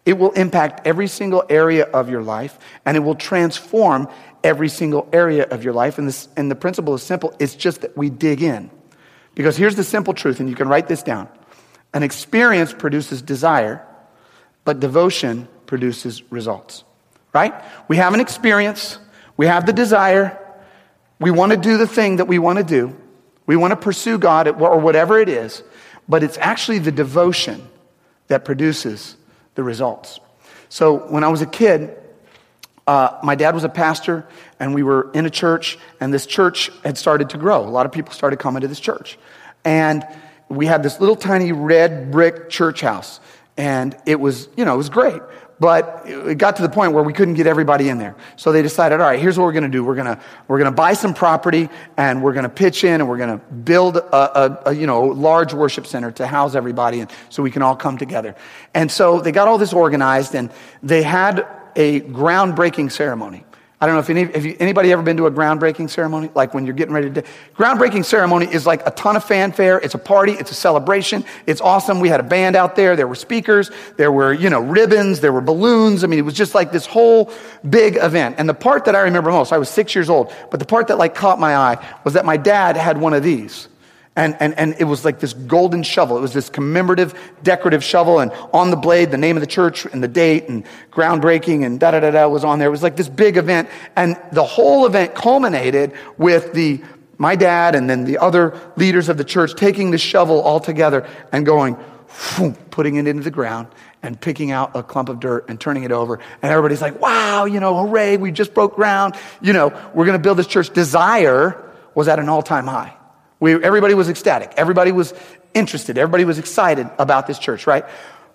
it 0.05 0.17
will 0.19 0.33
impact 0.33 0.87
every 0.87 1.07
single 1.07 1.45
area 1.49 1.85
of 1.85 2.09
your 2.09 2.23
life 2.23 2.59
and 2.85 2.97
it 2.97 3.01
will 3.01 3.15
transform 3.15 4.09
every 4.45 4.69
single 4.69 5.09
area 5.13 5.45
of 5.45 5.65
your 5.65 5.73
life. 5.73 5.99
And, 5.99 6.09
this, 6.09 6.29
and 6.37 6.51
the 6.51 6.55
principle 6.55 6.95
is 6.95 7.03
simple 7.03 7.35
it's 7.39 7.55
just 7.55 7.83
that 7.83 7.97
we 7.97 8.11
dig 8.11 8.43
in. 8.43 8.71
Because 9.35 9.57
here's 9.57 9.77
the 9.77 9.85
simple 9.85 10.15
truth, 10.15 10.41
and 10.41 10.49
you 10.49 10.57
can 10.57 10.69
write 10.69 10.89
this 10.89 11.03
down 11.03 11.29
an 11.95 12.03
experience 12.03 12.73
produces 12.73 13.23
desire, 13.23 13.87
but 14.65 14.81
devotion 14.81 15.49
produces 15.67 16.23
results. 16.31 16.85
Right? 17.33 17.55
We 17.89 17.97
have 17.99 18.15
an 18.15 18.21
experience, 18.21 18.99
we 19.37 19.47
have 19.47 19.67
the 19.67 19.73
desire, 19.73 20.39
we 21.19 21.31
want 21.31 21.53
to 21.53 21.59
do 21.59 21.77
the 21.77 21.87
thing 21.87 22.17
that 22.17 22.27
we 22.27 22.39
want 22.39 22.59
to 22.59 22.65
do. 22.65 22.97
We 23.47 23.57
want 23.57 23.73
to 23.73 23.77
pursue 23.77 24.19
God 24.19 24.47
or 24.49 24.79
whatever 24.79 25.19
it 25.19 25.29
is, 25.29 25.63
but 26.09 26.23
it's 26.23 26.39
actually 26.39 26.81
the 26.81 26.93
devotion 26.93 27.67
that 28.29 28.45
produces 28.45 29.17
the 29.55 29.63
results. 29.63 30.21
So 30.69 31.09
when 31.09 31.25
I 31.25 31.29
was 31.29 31.41
a 31.41 31.47
kid, 31.47 31.97
uh, 32.87 33.19
my 33.23 33.35
dad 33.35 33.55
was 33.55 33.65
a 33.65 33.69
pastor, 33.69 34.27
and 34.61 34.75
we 34.75 34.83
were 34.83 35.11
in 35.13 35.27
a 35.27 35.31
church, 35.31 35.79
and 36.01 36.13
this 36.13 36.27
church 36.27 36.71
had 36.85 36.97
started 36.97 37.31
to 37.31 37.39
grow. 37.39 37.61
A 37.61 37.69
lot 37.69 37.87
of 37.87 37.93
people 37.93 38.13
started 38.13 38.39
coming 38.39 38.63
to 38.63 38.69
this 38.69 38.81
church. 38.81 39.19
And 39.65 40.07
we 40.49 40.67
had 40.67 40.83
this 40.83 41.01
little 41.01 41.17
tiny 41.17 41.53
red 41.53 42.11
brick 42.11 42.49
church 42.49 42.81
house, 42.81 43.21
and 43.57 43.97
it 44.07 44.21
was, 44.21 44.49
you 44.57 44.65
know, 44.65 44.75
it 44.75 44.79
was 44.79 44.89
great. 44.89 45.21
But 45.61 46.03
it 46.07 46.39
got 46.39 46.57
to 46.57 46.63
the 46.63 46.69
point 46.69 46.93
where 46.93 47.03
we 47.03 47.13
couldn't 47.13 47.35
get 47.35 47.47
everybody 47.47 47.89
in 47.89 47.99
there. 47.99 48.15
So 48.37 48.53
they 48.53 48.63
decided, 48.63 49.01
all 49.01 49.09
right, 49.09 49.19
here's 49.19 49.37
what 49.37 49.45
we're 49.45 49.53
going 49.53 49.65
to 49.65 49.69
do. 49.69 49.83
We're 49.83 49.97
going 49.97 50.07
to, 50.07 50.21
we're 50.47 50.59
going 50.59 50.71
to 50.71 50.77
buy 50.77 50.93
some 50.93 51.15
property 51.15 51.69
and 51.97 52.23
we're 52.23 52.33
going 52.33 52.45
to 52.45 52.49
pitch 52.49 52.85
in 52.85 53.01
and 53.01 53.09
we're 53.09 53.19
going 53.19 53.39
to 53.39 53.45
build 53.45 53.97
a, 53.97 54.15
a, 54.15 54.63
a, 54.67 54.73
you 54.73 54.87
know, 54.87 55.03
large 55.03 55.53
worship 55.53 55.87
center 55.87 56.13
to 56.13 56.27
house 56.27 56.55
everybody 56.55 57.01
and 57.01 57.11
so 57.29 57.43
we 57.43 57.51
can 57.51 57.63
all 57.63 57.75
come 57.75 57.99
together. 57.99 58.37
And 58.73 58.91
so 58.91 59.21
they 59.21 59.33
got 59.33 59.49
all 59.49 59.59
this 59.59 59.73
organized 59.73 60.35
and 60.35 60.51
they 60.83 61.03
had 61.03 61.47
a 61.75 62.01
groundbreaking 62.03 62.93
ceremony. 62.93 63.45
I 63.81 63.87
don't 63.87 63.95
know 63.95 64.01
if, 64.01 64.11
any, 64.11 64.23
if 64.23 64.45
you, 64.45 64.57
anybody 64.59 64.91
ever 64.91 65.03
been 65.03 65.17
to 65.19 65.27
a 65.27 65.31
groundbreaking 65.31 65.89
ceremony, 65.89 66.31
like 66.35 66.53
when 66.53 66.67
you're 66.67 66.75
getting 66.75 66.95
ready 66.95 67.11
to. 67.11 67.23
Groundbreaking 67.55 68.05
ceremony 68.05 68.47
is 68.47 68.67
like 68.67 68.85
a 68.85 68.91
ton 68.91 69.15
of 69.15 69.23
fanfare. 69.23 69.79
It's 69.79 69.95
a 69.95 69.99
party. 69.99 70.33
It's 70.33 70.51
a 70.51 70.55
celebration. 70.55 71.25
It's 71.47 71.61
awesome. 71.61 72.01
We 72.01 72.09
had 72.09 72.19
a 72.19 72.25
band 72.25 72.57
out 72.57 72.75
there. 72.75 72.97
There 72.97 73.07
were 73.07 73.15
speakers. 73.15 73.71
There 73.97 74.11
were, 74.11 74.33
you 74.33 74.51
know, 74.51 74.61
ribbons. 74.61 75.21
There 75.21 75.33
were 75.33 75.41
balloons. 75.41 76.03
I 76.03 76.09
mean, 76.09 76.19
it 76.19 76.25
was 76.25 76.35
just 76.35 76.57
like 76.57 76.73
this 76.73 76.87
whole 76.87 77.33
big 77.71 77.97
event. 77.97 78.35
And 78.39 78.49
the 78.49 78.55
part 78.55 78.85
that 78.87 78.97
I 78.97 79.01
remember 79.03 79.31
most, 79.31 79.53
I 79.53 79.59
was 79.59 79.69
six 79.69 79.95
years 79.95 80.11
old, 80.11 80.33
but 80.51 80.59
the 80.59 80.67
part 80.67 80.89
that 80.89 80.99
like 80.99 81.15
caught 81.15 81.39
my 81.39 81.55
eye 81.55 81.99
was 82.03 82.15
that 82.15 82.25
my 82.25 82.37
dad 82.37 82.77
had 82.77 83.01
one 83.01 83.15
of 83.15 83.23
these. 83.23 83.69
And, 84.19 84.37
and, 84.41 84.59
and 84.59 84.75
it 84.81 84.85
was 84.85 85.05
like 85.05 85.21
this 85.21 85.33
golden 85.33 85.85
shovel. 85.85 86.19
It 86.19 86.21
was 86.21 86.33
this 86.33 86.51
commemorative, 86.51 87.15
decorative 87.45 87.85
shovel. 87.85 88.19
And 88.19 88.33
on 88.53 88.73
the 88.73 88.77
blade, 88.77 89.13
the 89.13 89.17
name 89.17 89.37
of 89.37 89.43
the 89.43 89.47
church 89.47 89.87
and 89.87 90.03
the 90.03 90.09
date 90.09 90.49
and 90.49 90.65
groundbreaking 90.91 91.65
and 91.65 91.79
da 91.79 91.93
da 91.93 92.01
da 92.01 92.11
da 92.11 92.27
was 92.27 92.43
on 92.43 92.59
there. 92.59 92.67
It 92.67 92.73
was 92.73 92.83
like 92.83 92.97
this 92.97 93.09
big 93.09 93.37
event. 93.37 93.69
And 93.95 94.21
the 94.33 94.43
whole 94.43 94.87
event 94.87 95.15
culminated 95.15 95.93
with 96.17 96.53
the, 96.53 96.83
my 97.17 97.37
dad 97.37 97.77
and 97.77 97.89
then 97.89 98.07
the 98.07 98.19
other 98.19 98.61
leaders 98.75 99.09
of 99.09 99.19
the 99.19 99.25
church 99.25 99.55
taking 99.55 99.93
the 99.93 99.99
shovel 99.99 100.41
all 100.41 100.59
together 100.59 101.07
and 101.31 101.47
going, 101.47 101.77
putting 102.71 102.97
it 102.97 103.07
into 103.07 103.23
the 103.23 103.31
ground 103.31 103.69
and 104.03 104.21
picking 104.21 104.51
out 104.51 104.75
a 104.75 104.83
clump 104.83 105.11
of 105.11 105.21
dirt 105.21 105.49
and 105.49 105.61
turning 105.61 105.85
it 105.85 105.93
over. 105.93 106.19
And 106.43 106.51
everybody's 106.51 106.83
like, 106.83 107.01
wow, 107.01 107.45
you 107.45 107.61
know, 107.61 107.87
hooray, 107.87 108.17
we 108.17 108.33
just 108.33 108.53
broke 108.53 108.75
ground. 108.75 109.15
You 109.41 109.53
know, 109.53 109.69
we're 109.95 110.07
going 110.07 110.19
to 110.19 110.23
build 110.23 110.39
this 110.39 110.49
church. 110.49 110.71
Desire 110.71 111.73
was 111.95 112.09
at 112.09 112.19
an 112.19 112.29
all 112.29 112.43
time 112.43 112.67
high. 112.67 112.98
We, 113.41 113.55
everybody 113.63 113.95
was 113.95 114.09
ecstatic. 114.09 114.53
Everybody 114.57 114.93
was 114.93 115.15
interested. 115.55 115.99
Everybody 115.99 116.25
was 116.25 116.39
excited 116.39 116.89
about 116.99 117.27
this 117.27 117.39
church, 117.39 117.67
right? 117.67 117.85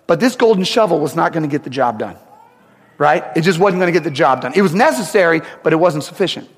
But 0.06 0.20
this 0.20 0.36
golden 0.36 0.64
shovel 0.64 1.00
was 1.00 1.14
not 1.14 1.32
going 1.32 1.42
to 1.42 1.48
get 1.48 1.64
the 1.64 1.70
job 1.70 1.98
done, 1.98 2.16
right? 2.98 3.24
It 3.36 3.42
just 3.42 3.58
wasn't 3.58 3.80
going 3.80 3.92
to 3.92 3.98
get 3.98 4.04
the 4.04 4.14
job 4.14 4.42
done. 4.42 4.52
It 4.54 4.62
was 4.62 4.74
necessary, 4.74 5.42
but 5.62 5.72
it 5.72 5.76
wasn't 5.76 6.04
sufficient. 6.04 6.48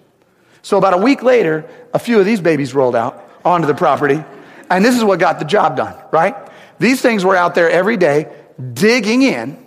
So 0.62 0.78
about 0.78 0.94
a 0.94 0.98
week 0.98 1.22
later, 1.22 1.68
a 1.94 1.98
few 1.98 2.18
of 2.18 2.26
these 2.26 2.40
babies 2.40 2.74
rolled 2.74 2.96
out 2.96 3.30
onto 3.44 3.66
the 3.66 3.74
property, 3.74 4.22
and 4.68 4.84
this 4.84 4.96
is 4.96 5.04
what 5.04 5.20
got 5.20 5.38
the 5.38 5.44
job 5.44 5.76
done, 5.76 5.94
right? 6.10 6.34
These 6.78 7.00
things 7.00 7.24
were 7.24 7.36
out 7.36 7.54
there 7.54 7.70
every 7.70 7.96
day 7.96 8.32
digging 8.72 9.22
in, 9.22 9.64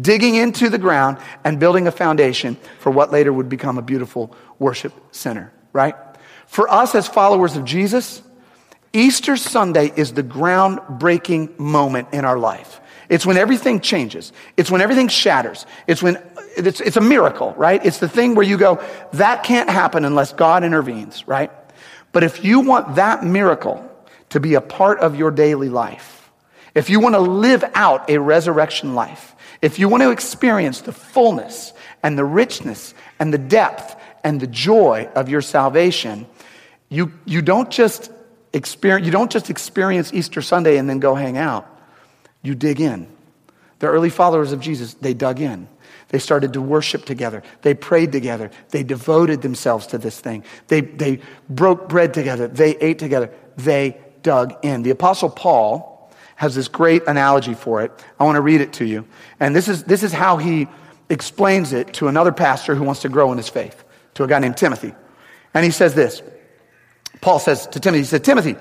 digging 0.00 0.36
into 0.36 0.68
the 0.68 0.78
ground, 0.78 1.18
and 1.44 1.58
building 1.58 1.88
a 1.88 1.90
foundation 1.90 2.56
for 2.78 2.90
what 2.90 3.10
later 3.10 3.32
would 3.32 3.48
become 3.48 3.78
a 3.78 3.82
beautiful 3.82 4.34
worship 4.58 4.92
center, 5.10 5.52
right? 5.72 5.96
For 6.48 6.68
us 6.68 6.94
as 6.94 7.06
followers 7.06 7.56
of 7.56 7.64
Jesus, 7.64 8.22
Easter 8.92 9.36
Sunday 9.36 9.92
is 9.94 10.14
the 10.14 10.22
groundbreaking 10.22 11.58
moment 11.58 12.08
in 12.12 12.24
our 12.24 12.38
life. 12.38 12.80
It's 13.08 13.24
when 13.24 13.36
everything 13.36 13.80
changes. 13.80 14.32
It's 14.56 14.70
when 14.70 14.80
everything 14.80 15.08
shatters. 15.08 15.66
It's 15.86 16.02
when 16.02 16.20
it's, 16.56 16.80
it's 16.80 16.96
a 16.96 17.02
miracle, 17.02 17.54
right? 17.56 17.84
It's 17.84 17.98
the 17.98 18.08
thing 18.08 18.34
where 18.34 18.46
you 18.46 18.56
go, 18.56 18.82
that 19.12 19.44
can't 19.44 19.68
happen 19.70 20.04
unless 20.04 20.32
God 20.32 20.64
intervenes, 20.64 21.28
right? 21.28 21.52
But 22.12 22.24
if 22.24 22.42
you 22.42 22.60
want 22.60 22.96
that 22.96 23.22
miracle 23.22 23.84
to 24.30 24.40
be 24.40 24.54
a 24.54 24.60
part 24.60 25.00
of 25.00 25.16
your 25.16 25.30
daily 25.30 25.68
life, 25.68 26.30
if 26.74 26.90
you 26.90 26.98
want 26.98 27.14
to 27.14 27.20
live 27.20 27.64
out 27.74 28.08
a 28.10 28.18
resurrection 28.18 28.94
life, 28.94 29.36
if 29.60 29.78
you 29.78 29.88
want 29.88 30.02
to 30.02 30.10
experience 30.10 30.80
the 30.80 30.92
fullness 30.92 31.72
and 32.02 32.16
the 32.16 32.24
richness 32.24 32.94
and 33.18 33.32
the 33.32 33.38
depth 33.38 33.96
and 34.24 34.40
the 34.40 34.46
joy 34.46 35.08
of 35.14 35.28
your 35.28 35.42
salvation, 35.42 36.26
you, 36.88 37.12
you 37.24 37.42
don't 37.42 37.70
just 37.70 38.10
experience, 38.52 39.06
you 39.06 39.12
don't 39.12 39.30
just 39.30 39.50
experience 39.50 40.12
Easter 40.12 40.42
Sunday 40.42 40.78
and 40.78 40.88
then 40.88 41.00
go 41.00 41.14
hang 41.14 41.36
out. 41.36 41.66
You 42.42 42.54
dig 42.54 42.80
in. 42.80 43.08
The 43.80 43.86
early 43.86 44.10
followers 44.10 44.52
of 44.52 44.60
Jesus, 44.60 44.94
they 44.94 45.14
dug 45.14 45.40
in. 45.40 45.68
They 46.08 46.18
started 46.18 46.54
to 46.54 46.62
worship 46.62 47.04
together. 47.04 47.42
They 47.62 47.74
prayed 47.74 48.12
together. 48.12 48.50
They 48.70 48.82
devoted 48.82 49.42
themselves 49.42 49.88
to 49.88 49.98
this 49.98 50.18
thing. 50.20 50.44
They, 50.68 50.80
they 50.80 51.20
broke 51.48 51.88
bread 51.88 52.14
together. 52.14 52.48
They 52.48 52.76
ate 52.78 52.98
together. 52.98 53.30
They 53.56 53.98
dug 54.22 54.54
in. 54.64 54.82
The 54.82 54.90
Apostle 54.90 55.30
Paul, 55.30 55.98
has 56.38 56.54
this 56.54 56.68
great 56.68 57.02
analogy 57.08 57.52
for 57.52 57.82
it. 57.82 57.90
I 58.20 58.22
want 58.22 58.36
to 58.36 58.40
read 58.40 58.60
it 58.60 58.72
to 58.74 58.84
you. 58.84 59.04
And 59.40 59.56
this 59.56 59.66
is, 59.66 59.82
this 59.82 60.04
is 60.04 60.12
how 60.12 60.36
he 60.36 60.68
explains 61.10 61.72
it 61.72 61.92
to 61.94 62.06
another 62.06 62.30
pastor 62.30 62.76
who 62.76 62.84
wants 62.84 63.02
to 63.02 63.08
grow 63.08 63.32
in 63.32 63.38
his 63.38 63.48
faith, 63.48 63.82
to 64.14 64.22
a 64.22 64.28
guy 64.28 64.38
named 64.38 64.56
Timothy. 64.56 64.94
And 65.52 65.64
he 65.64 65.72
says 65.72 65.94
this 65.94 66.22
Paul 67.20 67.38
says 67.38 67.66
to 67.68 67.80
Timothy, 67.80 68.00
he 68.00 68.04
said, 68.04 68.24
Timothy, 68.24 68.56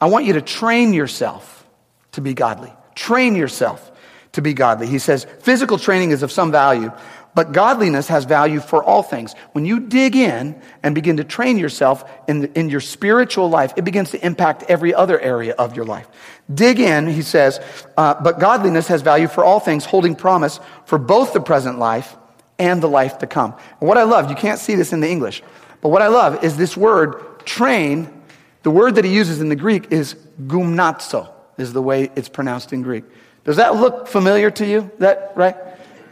I 0.00 0.06
want 0.06 0.24
you 0.24 0.34
to 0.34 0.42
train 0.42 0.92
yourself 0.92 1.66
to 2.12 2.20
be 2.20 2.34
godly. 2.34 2.72
Train 2.94 3.36
yourself 3.36 3.90
to 4.32 4.42
be 4.42 4.54
godly. 4.54 4.86
He 4.86 4.98
says, 4.98 5.26
physical 5.40 5.78
training 5.78 6.10
is 6.10 6.22
of 6.22 6.32
some 6.32 6.50
value, 6.50 6.90
but 7.34 7.52
godliness 7.52 8.08
has 8.08 8.24
value 8.24 8.60
for 8.60 8.82
all 8.82 9.02
things. 9.02 9.34
When 9.52 9.64
you 9.64 9.80
dig 9.80 10.16
in 10.16 10.60
and 10.82 10.94
begin 10.94 11.16
to 11.18 11.24
train 11.24 11.56
yourself 11.56 12.04
in, 12.28 12.40
the, 12.40 12.58
in 12.58 12.68
your 12.68 12.80
spiritual 12.80 13.48
life, 13.48 13.72
it 13.76 13.84
begins 13.84 14.10
to 14.10 14.24
impact 14.24 14.64
every 14.68 14.94
other 14.94 15.18
area 15.20 15.54
of 15.54 15.76
your 15.76 15.84
life. 15.84 16.08
Dig 16.52 16.80
in, 16.80 17.06
he 17.06 17.22
says, 17.22 17.60
uh, 17.96 18.14
but 18.22 18.38
godliness 18.38 18.88
has 18.88 19.02
value 19.02 19.28
for 19.28 19.44
all 19.44 19.60
things, 19.60 19.84
holding 19.84 20.14
promise 20.14 20.60
for 20.84 20.98
both 20.98 21.32
the 21.32 21.40
present 21.40 21.78
life 21.78 22.16
and 22.58 22.82
the 22.82 22.88
life 22.88 23.18
to 23.18 23.26
come. 23.26 23.54
And 23.80 23.88
what 23.88 23.96
I 23.96 24.02
love, 24.02 24.28
you 24.28 24.36
can't 24.36 24.58
see 24.58 24.74
this 24.74 24.92
in 24.92 25.00
the 25.00 25.08
English, 25.08 25.42
but 25.80 25.88
what 25.88 26.02
I 26.02 26.08
love 26.08 26.44
is 26.44 26.56
this 26.56 26.76
word, 26.76 27.31
train. 27.44 28.22
The 28.62 28.70
word 28.70 28.96
that 28.96 29.04
he 29.04 29.14
uses 29.14 29.40
in 29.40 29.48
the 29.48 29.56
Greek 29.56 29.90
is 29.90 30.14
gumnazo, 30.46 31.30
is 31.58 31.72
the 31.72 31.82
way 31.82 32.10
it's 32.14 32.28
pronounced 32.28 32.72
in 32.72 32.82
Greek. 32.82 33.04
Does 33.44 33.56
that 33.56 33.76
look 33.76 34.06
familiar 34.06 34.50
to 34.52 34.66
you? 34.66 34.90
That, 34.98 35.32
right? 35.34 35.56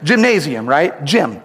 Gymnasium, 0.03 0.69
right? 0.69 1.05
Gym. 1.05 1.41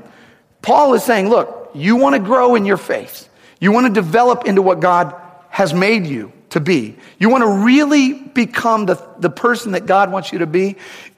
Paul 0.62 0.94
is 0.96 1.04
saying, 1.04 1.30
look, 1.30 1.72
you 1.76 1.96
want 1.96 2.16
to 2.16 2.20
grow 2.20 2.56
in 2.56 2.66
your 2.66 2.78
faith. 2.78 3.30
You 3.60 3.72
want 3.72 3.88
to 3.88 3.94
develop 3.94 4.46
into 4.46 4.62
what 4.62 4.80
God 4.80 5.16
has 5.50 5.74
made 5.74 6.08
you 6.08 6.32
to 6.50 6.60
be. 6.60 6.96
You 7.20 7.30
want 7.30 7.44
to 7.44 7.66
really 7.66 8.14
become 8.14 8.86
the, 8.86 8.96
the 9.20 9.30
person 9.30 9.74
that 9.74 9.86
God 9.86 10.12
wants 10.12 10.32
you 10.32 10.40
to 10.40 10.48
be. 10.48 10.78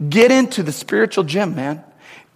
Get 0.09 0.31
into 0.31 0.63
the 0.63 0.71
spiritual 0.71 1.23
gym, 1.23 1.55
man. 1.55 1.83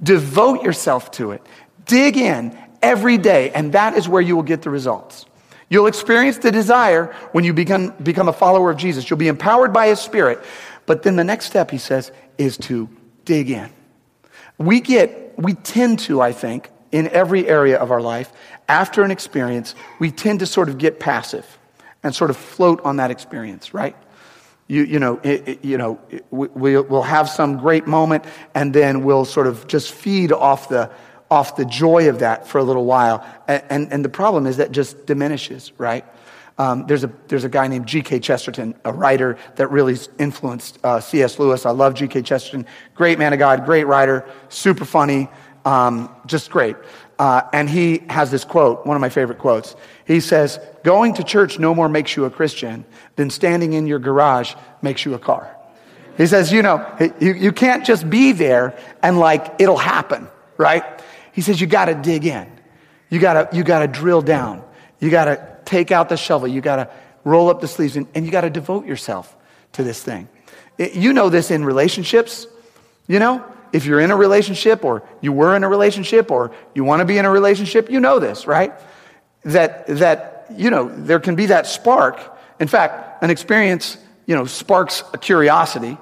Devote 0.02 0.64
yourself 0.64 1.12
to 1.12 1.32
it. 1.32 1.42
Dig 1.86 2.16
in 2.16 2.58
every 2.82 3.18
day, 3.18 3.52
and 3.52 3.74
that 3.74 3.98
is 3.98 4.08
where 4.08 4.22
you 4.22 4.36
will 4.36 4.44
get 4.44 4.62
the 4.62 4.70
results. 4.70 5.26
You'll 5.72 5.88
experience 5.88 6.38
the 6.40 6.52
desire 6.52 7.06
when 7.32 7.46
you 7.46 7.54
become, 7.54 7.94
become 8.04 8.28
a 8.28 8.34
follower 8.34 8.72
of 8.72 8.78
Jesus. 8.78 9.10
You'll 9.10 9.18
be 9.18 9.30
empowered 9.30 9.72
by 9.72 9.88
His 9.88 10.02
Spirit. 10.02 10.44
But 10.86 11.04
then 11.04 11.16
the 11.16 11.24
next 11.24 11.46
step, 11.46 11.72
he 11.72 11.78
says, 11.78 12.12
is 12.38 12.58
to 12.58 12.90
dig 13.24 13.50
in. 13.50 13.72
We 14.58 14.82
get, 14.82 15.34
we 15.38 15.54
tend 15.54 16.00
to, 16.00 16.20
I 16.20 16.34
think, 16.34 16.70
in 16.92 17.08
every 17.08 17.48
area 17.48 17.78
of 17.78 17.90
our 17.90 18.02
life, 18.02 18.34
after 18.68 19.02
an 19.02 19.12
experience, 19.12 19.74
we 19.98 20.12
tend 20.12 20.42
to 20.42 20.46
sort 20.46 20.68
of 20.68 20.78
get 20.78 21.00
passive 21.00 21.58
and 22.04 22.14
sort 22.14 22.32
of 22.32 22.36
float 22.36 22.82
on 22.84 22.98
that 22.98 23.10
experience, 23.10 23.74
right? 23.74 23.96
You, 24.68 24.84
you 24.84 25.00
know, 25.00 25.22
it, 25.24 25.48
it, 25.48 25.66
you 25.66 25.78
know 25.78 26.02
we, 26.32 26.78
we'll 26.78 27.02
have 27.02 27.30
some 27.30 27.58
great 27.58 27.88
moment 27.88 28.26
and 28.54 28.74
then 28.74 29.06
we'll 29.06 29.26
sort 29.26 29.48
of 29.48 29.68
just 29.68 29.94
feed 29.94 30.34
off 30.34 30.68
the, 30.68 30.92
off 31.32 31.56
the 31.56 31.66
joy 31.66 32.10
of 32.10 32.20
that 32.20 32.48
for 32.48 32.60
a 32.60 32.64
little 32.64 32.86
while. 32.86 33.26
And, 33.48 33.64
and, 33.70 33.94
and 33.94 34.06
the 34.06 34.10
problem 34.10 34.46
is 34.46 34.58
that 34.58 34.72
just 34.72 35.06
diminishes, 35.08 35.72
right? 35.80 36.06
Um, 36.58 36.86
there's, 36.86 37.04
a, 37.04 37.12
there's 37.28 37.46
a 37.46 37.50
guy 37.50 37.68
named 37.68 37.88
G.K. 37.88 38.20
Chesterton, 38.20 38.76
a 38.86 38.94
writer 38.94 39.38
that 39.56 39.72
really 39.72 39.98
influenced 40.20 40.78
uh, 40.84 41.00
C.S. 41.00 41.40
Lewis. 41.40 41.66
I 41.66 41.72
love 41.72 41.96
G.K. 41.96 42.22
Chesterton. 42.22 42.68
Great 42.94 43.18
man 43.18 43.34
of 43.34 43.40
God, 43.40 43.66
great 43.66 43.88
writer, 43.88 44.30
super 44.50 44.86
funny, 44.86 45.30
um, 45.66 46.14
just 46.28 46.52
great. 46.52 46.76
Uh, 47.18 47.44
and 47.54 47.70
he 47.70 48.04
has 48.10 48.30
this 48.30 48.44
quote, 48.44 48.86
one 48.86 48.96
of 48.98 49.02
my 49.02 49.10
favorite 49.10 49.40
quotes. 49.40 49.76
He 50.06 50.20
says, 50.20 50.60
Going 50.84 51.14
to 51.16 51.24
church 51.24 51.60
no 51.60 51.74
more 51.74 51.88
makes 51.88 52.16
you 52.16 52.26
a 52.26 52.30
Christian 52.30 52.84
than 53.16 53.30
standing 53.30 53.74
in 53.74 53.88
your 53.88 54.00
garage 54.00 54.54
makes 54.82 55.06
you 55.06 55.14
a 55.14 55.20
car. 55.20 55.56
He 56.18 56.28
says, 56.28 56.52
You 56.52 56.62
know, 56.62 57.12
you, 57.20 57.34
you 57.34 57.52
can't 57.52 57.86
just 57.86 58.10
be 58.10 58.34
there 58.34 58.78
and 59.02 59.20
like 59.20 59.56
it'll 59.60 59.78
happen, 59.78 60.28
right? 60.58 61.01
He 61.32 61.42
says, 61.42 61.60
You 61.60 61.68
got 61.68 61.86
to 61.86 61.96
dig 61.96 62.26
in. 62.26 62.50
You 63.10 63.20
got 63.20 63.52
to 63.52 63.58
you 63.58 63.64
got 63.64 63.80
to 63.80 63.88
drill 63.88 64.22
down. 64.22 64.64
You 65.00 65.10
got 65.10 65.26
to 65.26 65.58
take 65.66 65.92
out 65.92 66.10
the 66.10 66.18
shovel. 66.18 66.48
You 66.48 66.62
got 66.62 66.78
to 66.78 66.90
roll 67.24 67.50
up 67.50 67.62
the 67.62 67.68
sleeves 67.68 67.96
and, 67.96 68.08
and 68.16 68.26
you 68.26 68.32
got 68.32 68.42
to 68.42 68.50
devote 68.50 68.86
yourself 68.86 69.36
to 69.74 69.84
this 69.84 70.02
thing. 70.02 70.28
It, 70.78 70.96
you 70.96 71.14
know 71.14 71.30
this 71.30 71.52
in 71.52 71.64
relationships. 71.64 72.48
You 73.08 73.20
know, 73.20 73.44
if 73.74 73.86
you're 73.86 74.00
in 74.00 74.12
a 74.12 74.16
relationship 74.16 74.84
or 74.84 75.04
you 75.22 75.32
were 75.32 75.56
in 75.56 75.64
a 75.64 75.70
relationship 75.70 76.32
or 76.32 76.52
you 76.74 76.84
want 76.84 77.02
to 77.02 77.06
be 77.06 77.18
in 77.18 77.26
a 77.26 77.30
relationship, 77.30 77.90
you 77.90 78.00
know 78.00 78.20
this, 78.20 78.48
right? 78.48 78.74
That, 79.44 79.88
that, 79.88 80.48
you 80.56 80.70
know, 80.70 80.90
there 80.90 81.20
can 81.20 81.36
be 81.36 81.48
that 81.48 81.68
spark. 81.68 82.20
In 82.60 82.68
fact, 82.68 83.24
an 83.24 83.30
experience, 83.30 83.98
you 84.26 84.36
know, 84.36 84.46
sparks 84.46 85.04
a 85.14 85.18
curiosity, 85.18 85.98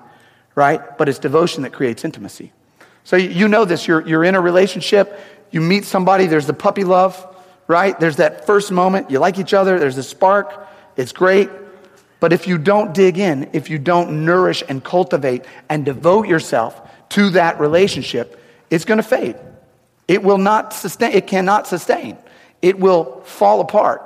right? 0.56 0.98
But 0.98 1.10
it's 1.10 1.20
devotion 1.20 1.64
that 1.64 1.74
creates 1.74 2.04
intimacy. 2.04 2.52
So 3.10 3.16
you 3.16 3.48
know 3.48 3.66
this. 3.66 3.88
You're, 3.88 4.08
you're 4.08 4.24
in 4.24 4.36
a 4.36 4.40
relationship, 4.40 5.20
you 5.50 5.62
meet 5.62 5.84
somebody, 5.84 6.28
there's 6.28 6.46
the 6.46 6.54
puppy 6.54 6.84
love, 6.84 7.26
right? 7.66 8.00
There's 8.00 8.18
that 8.18 8.46
first 8.46 8.72
moment, 8.72 9.10
you 9.10 9.18
like 9.18 9.40
each 9.40 9.52
other, 9.52 9.80
there's 9.80 9.98
a 9.98 10.04
spark, 10.04 10.68
it's 10.96 11.12
great. 11.12 11.50
But 12.20 12.34
if 12.34 12.48
you 12.48 12.60
don't 12.60 12.94
dig 12.94 13.18
in, 13.18 13.50
if 13.52 13.68
you 13.68 13.80
don't 13.80 14.26
nourish 14.28 14.64
and 14.70 14.84
cultivate 14.84 15.46
and 15.70 15.84
devote 15.84 16.28
yourself 16.28 16.88
to 17.10 17.32
that 17.32 17.60
relationship, 17.60 18.40
it's 18.70 18.86
going 18.86 19.00
to 19.00 19.04
fade. 19.04 19.38
It 20.08 20.22
will 20.22 20.38
not 20.38 20.72
sustain, 20.74 21.12
it 21.14 21.26
cannot 21.26 21.66
sustain. 21.66 22.16
It 22.62 22.80
will 22.80 23.22
fall 23.22 23.60
apart. 23.60 24.04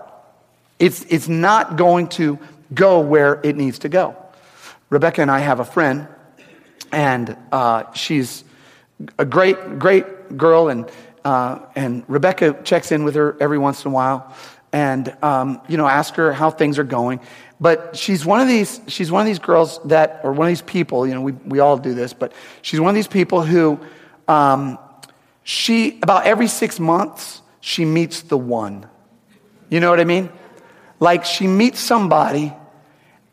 It's, 0.80 1.04
it's 1.10 1.28
not 1.28 1.76
going 1.76 2.08
to 2.20 2.40
go 2.74 3.02
where 3.02 3.42
it 3.44 3.58
needs 3.58 3.80
to 3.80 3.90
go. 3.90 4.16
Rebecca 4.90 5.22
and 5.22 5.30
I 5.30 5.40
have 5.40 5.60
a 5.60 5.66
friend, 5.66 6.08
and 6.94 7.36
uh, 7.52 7.92
she's 7.92 8.46
a 9.18 9.26
great, 9.26 9.80
great 9.80 10.38
girl, 10.38 10.70
and 10.70 10.90
uh, 11.26 11.60
and 11.76 12.04
Rebecca 12.08 12.60
checks 12.64 12.92
in 12.92 13.04
with 13.04 13.16
her 13.16 13.38
every 13.40 13.58
once 13.58 13.86
in 13.86 13.92
a 13.92 13.94
while 13.94 14.36
and, 14.74 15.16
um, 15.22 15.62
you 15.70 15.78
know, 15.78 15.88
ask 15.88 16.16
her 16.16 16.34
how 16.34 16.50
things 16.50 16.80
are 16.80 16.84
going. 16.84 17.20
But 17.62 17.96
she's 17.96 18.26
one 18.26 18.42
of 18.42 18.48
these, 18.48 18.82
she's 18.88 19.12
one 19.12 19.22
of 19.22 19.28
these 19.28 19.40
girls 19.40 19.80
that, 19.86 20.20
or 20.24 20.34
one 20.34 20.48
of 20.48 20.52
these 20.52 20.64
people, 20.64 21.08
you 21.08 21.14
know, 21.14 21.22
we, 21.22 21.32
we 21.32 21.60
all 21.60 21.78
do 21.78 21.94
this, 21.94 22.12
but 22.12 22.34
she's 22.64 22.80
one 22.80 22.90
of 22.90 22.96
these 22.96 23.08
people 23.08 23.44
who, 23.44 23.80
um, 24.28 24.80
she, 25.44 26.00
about 26.02 26.26
every 26.26 26.48
six 26.48 26.80
months, 26.80 27.42
she 27.62 27.86
meets 27.86 28.24
the 28.24 28.38
one. 28.38 28.88
You 29.70 29.80
know 29.80 29.90
what 29.90 30.00
I 30.00 30.06
mean? 30.06 30.30
Like 31.00 31.24
she 31.24 31.48
meets 31.48 31.80
somebody 31.80 32.54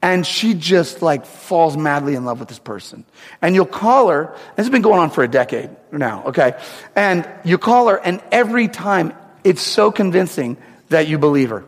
and 0.03 0.27
she 0.27 0.55
just 0.55 1.03
like 1.03 1.27
falls 1.27 1.77
madly 1.77 2.15
in 2.15 2.25
love 2.25 2.41
with 2.41 2.49
this 2.49 2.59
person. 2.59 3.05
And 3.43 3.55
you'll 3.55 3.67
call 3.67 4.09
her, 4.09 4.35
this 4.57 4.65
has 4.65 4.71
been 4.71 4.83
going 4.83 4.99
on 4.99 5.11
for 5.11 5.23
a 5.23 5.29
decade 5.29 5.71
now, 5.93 6.25
okay? 6.27 6.59
And 6.97 7.29
you 7.45 7.59
call 7.59 7.89
her, 7.89 7.97
and 7.97 8.23
every 8.33 8.69
time 8.69 9.13
it's 9.45 9.63
so 9.63 9.91
convincing 9.91 10.57
that 10.89 11.09
you 11.09 11.19
believe 11.19 11.51
her. 11.51 11.65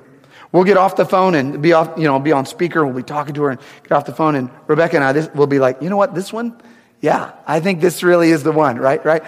We'll 0.50 0.64
get 0.64 0.76
off 0.76 0.96
the 0.96 1.06
phone 1.06 1.34
and 1.34 1.62
be 1.62 1.72
off, 1.72 1.96
you 1.96 2.04
know, 2.04 2.18
be 2.18 2.32
on 2.32 2.44
speaker. 2.44 2.84
We'll 2.84 2.94
be 2.94 3.02
talking 3.02 3.34
to 3.34 3.42
her 3.44 3.50
and 3.50 3.60
get 3.82 3.92
off 3.92 4.04
the 4.04 4.14
phone. 4.14 4.34
And 4.34 4.50
Rebecca 4.66 4.96
and 4.96 5.04
I 5.04 5.12
this, 5.12 5.28
will 5.34 5.46
be 5.46 5.58
like, 5.58 5.80
you 5.80 5.88
know 5.88 5.96
what, 5.96 6.14
this 6.14 6.30
one? 6.32 6.60
Yeah, 7.00 7.32
I 7.46 7.60
think 7.60 7.80
this 7.80 8.02
really 8.02 8.30
is 8.30 8.42
the 8.42 8.52
one, 8.52 8.76
right? 8.76 9.02
Right? 9.02 9.24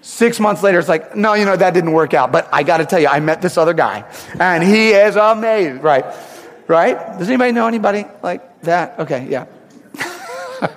Six 0.00 0.40
months 0.40 0.62
later, 0.62 0.78
it's 0.78 0.88
like, 0.88 1.14
no, 1.14 1.34
you 1.34 1.44
know, 1.44 1.56
that 1.56 1.74
didn't 1.74 1.92
work 1.92 2.14
out. 2.14 2.32
But 2.32 2.48
I 2.52 2.62
got 2.62 2.78
to 2.78 2.86
tell 2.86 3.00
you, 3.00 3.08
I 3.08 3.20
met 3.20 3.42
this 3.42 3.58
other 3.58 3.74
guy 3.74 4.04
and 4.38 4.62
he 4.62 4.90
is 4.92 5.16
amazing, 5.16 5.80
right? 5.80 6.04
Right? 6.70 7.18
Does 7.18 7.26
anybody 7.26 7.50
know 7.50 7.66
anybody 7.66 8.04
like 8.22 8.62
that? 8.62 8.96
Okay, 9.00 9.26
yeah. 9.28 9.46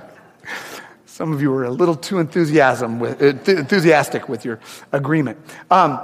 Some 1.05 1.31
of 1.31 1.39
you 1.39 1.53
are 1.53 1.65
a 1.65 1.69
little 1.69 1.93
too 1.93 2.17
enthusiasm 2.17 2.99
with, 2.99 3.21
uh, 3.21 3.51
enthusiastic 3.51 4.27
with 4.27 4.43
your 4.43 4.59
agreement. 4.91 5.37
Um, 5.69 5.99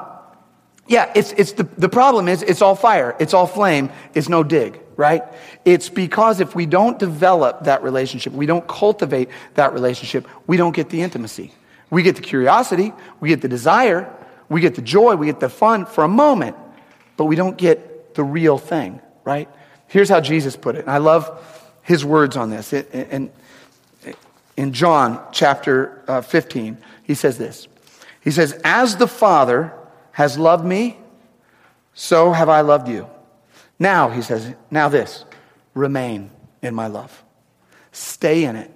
yeah, 0.85 1.11
it's, 1.15 1.31
it's 1.31 1.53
the, 1.53 1.63
the 1.63 1.89
problem 1.89 2.27
is 2.27 2.43
it's 2.43 2.61
all 2.61 2.75
fire, 2.75 3.15
it's 3.19 3.33
all 3.33 3.47
flame, 3.47 3.89
it's 4.13 4.29
no 4.29 4.43
dig, 4.43 4.79
right? 4.95 5.23
It's 5.65 5.89
because 5.89 6.39
if 6.39 6.53
we 6.53 6.67
don't 6.67 6.99
develop 6.99 7.63
that 7.63 7.81
relationship, 7.81 8.31
we 8.31 8.45
don't 8.45 8.67
cultivate 8.67 9.29
that 9.55 9.73
relationship, 9.73 10.27
we 10.45 10.55
don't 10.55 10.75
get 10.75 10.89
the 10.89 11.01
intimacy. 11.01 11.51
We 11.89 12.03
get 12.03 12.15
the 12.15 12.21
curiosity, 12.21 12.93
we 13.21 13.29
get 13.29 13.41
the 13.41 13.47
desire, 13.47 14.07
we 14.49 14.61
get 14.61 14.75
the 14.75 14.83
joy, 14.83 15.15
we 15.15 15.25
get 15.25 15.39
the 15.39 15.49
fun 15.49 15.87
for 15.87 16.03
a 16.03 16.07
moment, 16.07 16.57
but 17.17 17.25
we 17.25 17.35
don't 17.35 17.57
get 17.57 18.13
the 18.13 18.23
real 18.23 18.59
thing, 18.59 19.01
right? 19.23 19.49
Here's 19.89 20.09
how 20.09 20.21
Jesus 20.21 20.55
put 20.55 20.75
it. 20.75 20.81
And 20.81 20.89
I 20.89 20.97
love 20.97 21.77
his 21.83 22.05
words 22.05 22.37
on 22.37 22.49
this. 22.49 22.71
It, 22.73 22.89
and 22.93 23.29
in 24.55 24.73
John 24.73 25.21
chapter 25.31 26.03
uh, 26.07 26.21
15, 26.21 26.77
he 27.03 27.15
says 27.15 27.37
this. 27.37 27.67
He 28.21 28.31
says, 28.31 28.59
As 28.63 28.97
the 28.97 29.07
Father 29.07 29.73
has 30.11 30.37
loved 30.37 30.65
me, 30.65 30.97
so 31.93 32.31
have 32.31 32.49
I 32.49 32.61
loved 32.61 32.87
you. 32.87 33.07
Now, 33.79 34.09
he 34.09 34.21
says, 34.21 34.53
now 34.69 34.89
this, 34.89 35.25
remain 35.73 36.29
in 36.61 36.75
my 36.75 36.87
love. 36.87 37.23
Stay 37.91 38.43
in 38.43 38.55
it. 38.55 38.71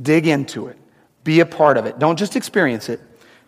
Dig 0.00 0.26
into 0.26 0.68
it. 0.68 0.78
Be 1.24 1.40
a 1.40 1.46
part 1.46 1.76
of 1.76 1.86
it. 1.86 1.98
Don't 1.98 2.18
just 2.18 2.36
experience 2.36 2.88
it. 2.88 3.00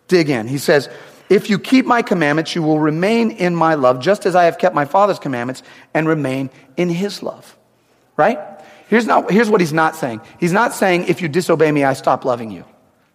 Dig 0.09 0.29
in. 0.31 0.49
He 0.49 0.59
says, 0.59 0.89
if 1.29 1.51
you 1.51 1.59
keep 1.59 1.87
my 1.87 2.03
commandments, 2.03 2.55
you 2.55 2.63
will 2.63 2.81
remain 2.81 3.31
in 3.31 3.55
my 3.55 3.75
love, 3.75 4.01
just 4.01 4.27
as 4.27 4.35
I 4.35 4.45
have 4.45 4.59
kept 4.59 4.75
my 4.75 4.85
Father's 4.85 5.19
commandments 5.19 5.63
and 5.95 6.09
remain 6.09 6.51
in 6.77 6.89
his 6.89 7.23
love. 7.23 7.57
Right? 8.17 8.39
Here's, 8.89 9.07
not, 9.07 9.31
here's 9.31 9.51
what 9.51 9.61
he's 9.61 9.73
not 9.73 9.97
saying. 9.97 10.21
He's 10.41 10.53
not 10.53 10.73
saying, 10.73 11.07
if 11.09 11.21
you 11.21 11.29
disobey 11.29 11.71
me, 11.71 11.85
I 11.85 11.93
stop 11.93 12.25
loving 12.25 12.51
you. 12.51 12.65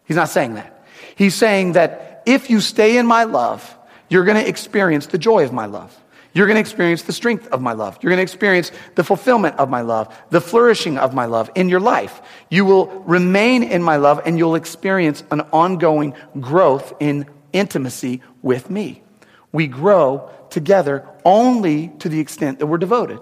He's 0.05 0.17
not 0.17 0.29
saying 0.29 0.53
that. 0.53 0.85
He's 1.15 1.35
saying 1.35 1.73
that 1.73 2.23
if 2.25 2.49
you 2.49 2.61
stay 2.61 2.97
in 2.97 3.05
my 3.07 3.23
love, 3.23 3.77
you're 4.09 4.25
going 4.25 4.41
to 4.41 4.47
experience 4.47 5.07
the 5.07 5.17
joy 5.17 5.43
of 5.43 5.51
my 5.51 5.65
love. 5.65 5.97
You're 6.33 6.47
going 6.47 6.55
to 6.55 6.61
experience 6.61 7.03
the 7.03 7.13
strength 7.13 7.47
of 7.49 7.61
my 7.61 7.73
love. 7.73 7.99
You're 8.01 8.09
going 8.09 8.17
to 8.17 8.23
experience 8.23 8.71
the 8.95 9.03
fulfillment 9.03 9.55
of 9.57 9.69
my 9.69 9.81
love, 9.81 10.15
the 10.31 10.41
flourishing 10.41 10.97
of 10.97 11.13
my 11.13 11.25
love 11.25 11.51
in 11.53 11.69
your 11.69 11.79
life. 11.79 12.21
You 12.49 12.65
will 12.65 12.87
remain 13.05 13.61
in 13.61 13.83
my 13.83 13.97
love 13.97 14.21
and 14.25 14.37
you'll 14.37 14.55
experience 14.55 15.23
an 15.29 15.41
ongoing 15.51 16.15
growth 16.39 16.93
in 16.99 17.27
intimacy 17.53 18.21
with 18.41 18.69
me. 18.69 19.03
We 19.51 19.67
grow 19.67 20.29
together 20.49 21.07
only 21.23 21.89
to 21.99 22.09
the 22.09 22.19
extent 22.19 22.59
that 22.59 22.65
we're 22.67 22.77
devoted. 22.77 23.19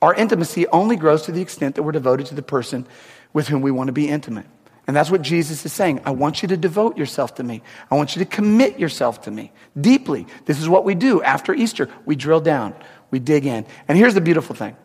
Our 0.00 0.14
intimacy 0.14 0.66
only 0.68 0.96
grows 0.96 1.22
to 1.22 1.32
the 1.32 1.42
extent 1.42 1.74
that 1.74 1.82
we're 1.82 1.92
devoted 1.92 2.26
to 2.26 2.34
the 2.34 2.42
person 2.42 2.86
with 3.32 3.48
whom 3.48 3.62
we 3.62 3.70
want 3.70 3.88
to 3.88 3.92
be 3.92 4.08
intimate. 4.08 4.46
And 4.86 4.94
that's 4.94 5.10
what 5.10 5.22
Jesus 5.22 5.66
is 5.66 5.72
saying. 5.72 6.00
I 6.04 6.10
want 6.10 6.42
you 6.42 6.48
to 6.48 6.56
devote 6.56 6.96
yourself 6.96 7.34
to 7.36 7.42
me. 7.42 7.62
I 7.90 7.96
want 7.96 8.14
you 8.14 8.24
to 8.24 8.30
commit 8.30 8.78
yourself 8.78 9.22
to 9.22 9.30
me 9.30 9.52
deeply. 9.78 10.26
This 10.44 10.60
is 10.60 10.68
what 10.68 10.84
we 10.84 10.94
do 10.94 11.22
after 11.22 11.52
Easter. 11.52 11.88
We 12.04 12.14
drill 12.14 12.40
down, 12.40 12.74
we 13.10 13.18
dig 13.18 13.46
in. 13.46 13.66
And 13.88 13.98
here's 13.98 14.14
the 14.14 14.20
beautiful 14.20 14.54
thing 14.54 14.76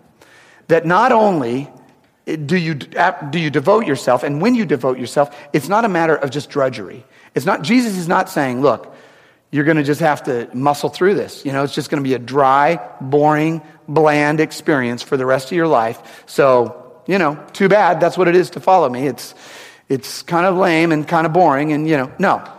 that 0.67 0.85
not 0.85 1.11
only 1.11 1.69
do 2.25 2.55
you, 2.55 2.75
do 2.75 3.39
you 3.39 3.49
devote 3.49 3.85
yourself, 3.85 4.23
and 4.23 4.41
when 4.41 4.55
you 4.55 4.65
devote 4.65 4.97
yourself, 4.97 5.35
it's 5.53 5.67
not 5.67 5.85
a 5.85 5.89
matter 5.89 6.15
of 6.15 6.31
just 6.31 6.49
drudgery. 6.49 7.05
It's 7.33 7.45
not, 7.45 7.61
Jesus 7.61 7.97
is 7.97 8.07
not 8.07 8.29
saying, 8.29 8.61
look, 8.61 8.95
you're 9.51 9.65
going 9.65 9.77
to 9.77 9.83
just 9.83 10.01
have 10.01 10.23
to 10.23 10.49
muscle 10.53 10.89
through 10.89 11.15
this. 11.15 11.45
You 11.45 11.51
know, 11.51 11.63
it's 11.63 11.75
just 11.75 11.89
going 11.89 12.01
to 12.01 12.07
be 12.07 12.13
a 12.13 12.19
dry, 12.19 12.79
boring, 13.01 13.61
bland 13.87 14.39
experience 14.39 15.01
for 15.01 15.17
the 15.17 15.25
rest 15.25 15.47
of 15.47 15.53
your 15.53 15.67
life. 15.67 16.23
So, 16.25 17.01
you 17.05 17.17
know, 17.17 17.35
too 17.53 17.67
bad. 17.67 17.99
That's 17.99 18.17
what 18.17 18.27
it 18.27 18.35
is 18.35 18.51
to 18.51 18.59
follow 18.59 18.89
me. 18.89 19.07
It's, 19.07 19.35
it's 19.89 20.21
kind 20.21 20.45
of 20.45 20.55
lame 20.55 20.91
and 20.91 21.05
kind 21.05 21.25
of 21.25 21.33
boring 21.33 21.73
and, 21.73 21.87
you 21.87 21.97
know, 21.97 22.11
no. 22.17 22.49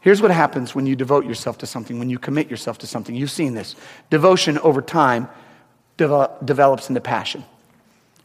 Here's 0.00 0.20
what 0.20 0.30
happens 0.30 0.74
when 0.74 0.86
you 0.86 0.96
devote 0.96 1.24
yourself 1.24 1.58
to 1.58 1.66
something, 1.66 1.98
when 1.98 2.10
you 2.10 2.18
commit 2.18 2.50
yourself 2.50 2.78
to 2.78 2.86
something. 2.86 3.14
You've 3.14 3.30
seen 3.30 3.54
this. 3.54 3.74
Devotion 4.10 4.58
over 4.58 4.82
time 4.82 5.28
develop, 5.96 6.44
develops 6.44 6.88
into 6.88 7.00
passion. 7.00 7.44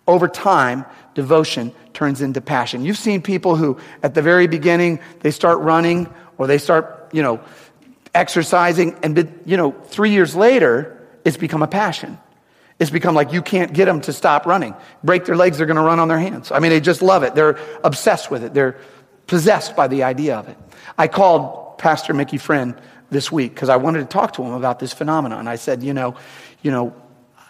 Over 0.08 0.28
time, 0.28 0.86
devotion 1.22 1.74
turns 1.94 2.22
into 2.22 2.40
passion. 2.40 2.86
You've 2.86 2.98
seen 2.98 3.22
people 3.22 3.58
who, 3.58 3.78
at 4.02 4.14
the 4.14 4.22
very 4.22 4.48
beginning, 4.48 5.00
they 5.20 5.32
start 5.32 5.60
running 5.60 6.08
or 6.38 6.48
they 6.48 6.58
start, 6.58 7.10
you 7.12 7.22
know, 7.22 7.42
exercising, 8.16 8.98
and, 9.04 9.42
you 9.46 9.58
know, 9.58 9.72
three 9.72 10.12
years 10.12 10.34
later, 10.34 10.96
it's 11.26 11.38
become 11.38 11.62
a 11.62 11.68
passion. 11.68 12.18
It's 12.80 12.90
become 12.90 13.14
like 13.14 13.34
you 13.34 13.42
can't 13.42 13.74
get 13.74 13.86
them 13.86 14.00
to 14.02 14.14
stop 14.14 14.46
running. 14.46 14.74
Break 15.04 15.26
their 15.26 15.36
legs, 15.36 15.58
they're 15.58 15.68
going 15.68 15.84
to 15.84 15.84
run 15.84 16.00
on 16.00 16.08
their 16.08 16.20
hands. 16.20 16.52
I 16.52 16.60
mean, 16.60 16.72
they 16.72 16.80
just 16.80 17.02
love 17.02 17.24
it. 17.24 17.36
They're 17.36 17.60
obsessed 17.84 18.32
with 18.32 18.44
it. 18.44 18.54
They're 18.54 18.78
possessed 19.28 19.76
by 19.76 19.88
the 19.90 20.04
idea 20.04 20.38
of 20.38 20.48
it. 20.48 20.58
I 20.98 21.10
called 21.10 21.78
Pastor 21.78 22.14
Mickey 22.14 22.38
Friend 22.38 22.74
this 23.12 23.32
week 23.32 23.54
because 23.54 23.68
I 23.68 23.76
wanted 23.76 24.00
to 24.00 24.06
talk 24.06 24.34
to 24.34 24.44
him 24.44 24.54
about 24.54 24.80
this 24.80 24.94
phenomenon. 24.94 25.48
I 25.48 25.58
said, 25.58 25.84
you 25.84 25.94
know, 25.94 26.16
you 26.62 26.72
know, 26.72 26.96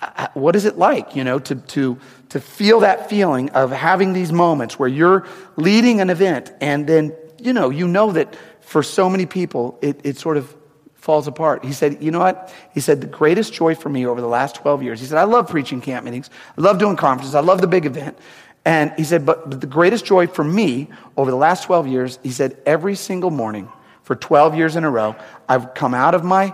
Uh, 0.01 0.27
what 0.33 0.55
is 0.55 0.65
it 0.65 0.77
like, 0.77 1.15
you 1.15 1.23
know, 1.23 1.39
to, 1.39 1.55
to, 1.55 1.99
to 2.29 2.39
feel 2.39 2.79
that 2.81 3.09
feeling 3.09 3.49
of 3.49 3.71
having 3.71 4.13
these 4.13 4.31
moments 4.31 4.79
where 4.79 4.89
you're 4.89 5.27
leading 5.57 5.99
an 5.99 6.09
event 6.09 6.53
and 6.62 6.88
then, 6.88 7.13
you 7.38 7.51
know, 7.53 7.69
you 7.69 7.88
know 7.88 8.12
that 8.12 8.35
for 8.62 8.81
so 8.83 9.09
many 9.09 9.25
people, 9.25 9.77
it, 9.81 9.99
it 10.03 10.17
sort 10.17 10.38
of 10.38 10.55
falls 10.95 11.27
apart. 11.27 11.65
He 11.65 11.73
said, 11.73 12.03
You 12.03 12.12
know 12.12 12.19
what? 12.19 12.53
He 12.73 12.79
said, 12.79 13.01
The 13.01 13.07
greatest 13.07 13.53
joy 13.53 13.75
for 13.75 13.89
me 13.89 14.05
over 14.05 14.21
the 14.21 14.27
last 14.27 14.55
12 14.55 14.83
years, 14.83 14.99
he 14.99 15.05
said, 15.05 15.17
I 15.17 15.23
love 15.23 15.49
preaching 15.49 15.81
camp 15.81 16.05
meetings. 16.05 16.29
I 16.57 16.62
love 16.62 16.77
doing 16.77 16.95
conferences. 16.95 17.35
I 17.35 17.39
love 17.39 17.62
the 17.62 17.67
big 17.67 17.85
event. 17.85 18.17
And 18.65 18.91
he 18.97 19.03
said, 19.03 19.25
but, 19.25 19.49
but 19.49 19.62
the 19.62 19.67
greatest 19.67 20.05
joy 20.05 20.27
for 20.27 20.43
me 20.43 20.89
over 21.17 21.31
the 21.31 21.38
last 21.38 21.63
12 21.63 21.88
years, 21.88 22.19
he 22.21 22.29
said, 22.29 22.57
every 22.65 22.95
single 22.95 23.31
morning 23.31 23.69
for 24.03 24.15
12 24.15 24.55
years 24.55 24.75
in 24.75 24.83
a 24.83 24.89
row, 24.89 25.15
I've 25.47 25.73
come 25.73 25.93
out 25.93 26.13
of 26.13 26.23
my 26.23 26.53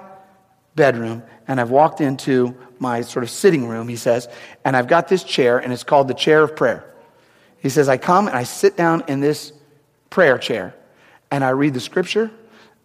bedroom 0.76 1.24
and 1.48 1.60
I've 1.60 1.72
walked 1.72 2.02
into 2.02 2.56
my 2.80 3.02
sort 3.02 3.24
of 3.24 3.30
sitting 3.30 3.68
room, 3.68 3.88
he 3.88 3.96
says, 3.96 4.28
and 4.64 4.76
I've 4.76 4.88
got 4.88 5.08
this 5.08 5.24
chair 5.24 5.58
and 5.60 5.72
it's 5.74 5.84
called 5.84 6.08
the 6.08 6.14
chair 6.14 6.44
of 6.44 6.56
prayer. 6.56 6.92
He 7.60 7.70
says, 7.70 7.90
I 7.90 7.98
come 7.98 8.28
and 8.28 8.36
I 8.36 8.44
sit 8.44 8.78
down 8.78 9.04
in 9.08 9.20
this 9.20 9.52
prayer 10.10 10.38
chair 10.38 10.76
and 11.32 11.44
I 11.44 11.50
read 11.50 11.74
the 11.74 11.80
scripture 11.80 12.32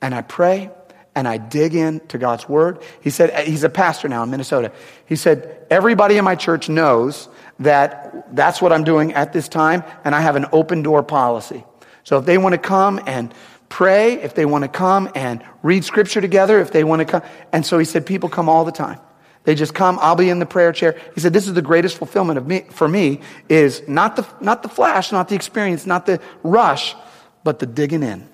and 0.01 0.15
I 0.15 0.23
pray 0.23 0.71
and 1.15 1.27
I 1.27 1.39
dig 1.39 1.75
into 1.75 2.19
God's 2.19 2.49
word. 2.49 2.79
He 3.01 3.11
said, 3.11 3.31
eh, 3.31 3.45
he's 3.45 3.65
a 3.65 3.69
pastor 3.69 4.09
now 4.09 4.23
in 4.23 4.31
Minnesota. 4.31 4.73
He 5.07 5.17
said, 5.17 5.67
everybody 5.71 6.17
in 6.17 6.25
my 6.25 6.37
church 6.37 6.69
knows 6.69 7.29
that 7.59 8.35
that's 8.35 8.63
what 8.63 8.73
I'm 8.73 8.85
doing 8.85 9.13
at 9.13 9.33
this 9.33 9.49
time, 9.49 9.83
and 10.05 10.15
I 10.15 10.21
have 10.21 10.37
an 10.37 10.47
open 10.53 10.83
door 10.83 11.03
policy. 11.03 11.65
So 12.05 12.19
if 12.19 12.25
they 12.25 12.39
want 12.39 12.55
to 12.55 12.59
come 12.59 13.01
and 13.07 13.35
pray, 13.69 14.15
if 14.15 14.35
they 14.35 14.47
want 14.47 14.63
to 14.63 14.69
come 14.69 15.11
and 15.15 15.45
read 15.63 15.85
scripture 15.85 16.21
together, 16.21 16.59
if 16.61 16.73
they 16.73 16.85
want 16.85 17.01
to 17.01 17.05
come, 17.05 17.23
and 17.53 17.67
so 17.67 17.79
he 17.79 17.85
said, 17.85 18.07
people 18.07 18.29
come 18.29 18.49
all 18.49 18.65
the 18.65 18.73
time. 18.73 18.99
They 19.45 19.55
just 19.55 19.75
come. 19.75 19.99
I'll 20.01 20.17
be 20.17 20.29
in 20.29 20.39
the 20.39 20.47
prayer 20.47 20.73
chair. 20.73 20.99
He 21.15 21.21
said, 21.21 21.33
this 21.33 21.49
is 21.49 21.55
the 21.55 21.63
greatest 21.63 21.97
fulfillment 21.97 22.39
of 22.39 22.47
me, 22.47 22.67
for 22.71 22.87
me 22.87 23.21
is 23.49 23.83
not 23.89 24.17
the, 24.17 24.27
not 24.41 24.63
the 24.63 24.69
flash, 24.69 25.13
not 25.13 25.29
the 25.29 25.35
experience, 25.35 25.87
not 25.87 26.07
the 26.07 26.21
rush, 26.43 26.95
but 27.43 27.59
the 27.59 27.67
digging 27.67 28.03
in, 28.03 28.29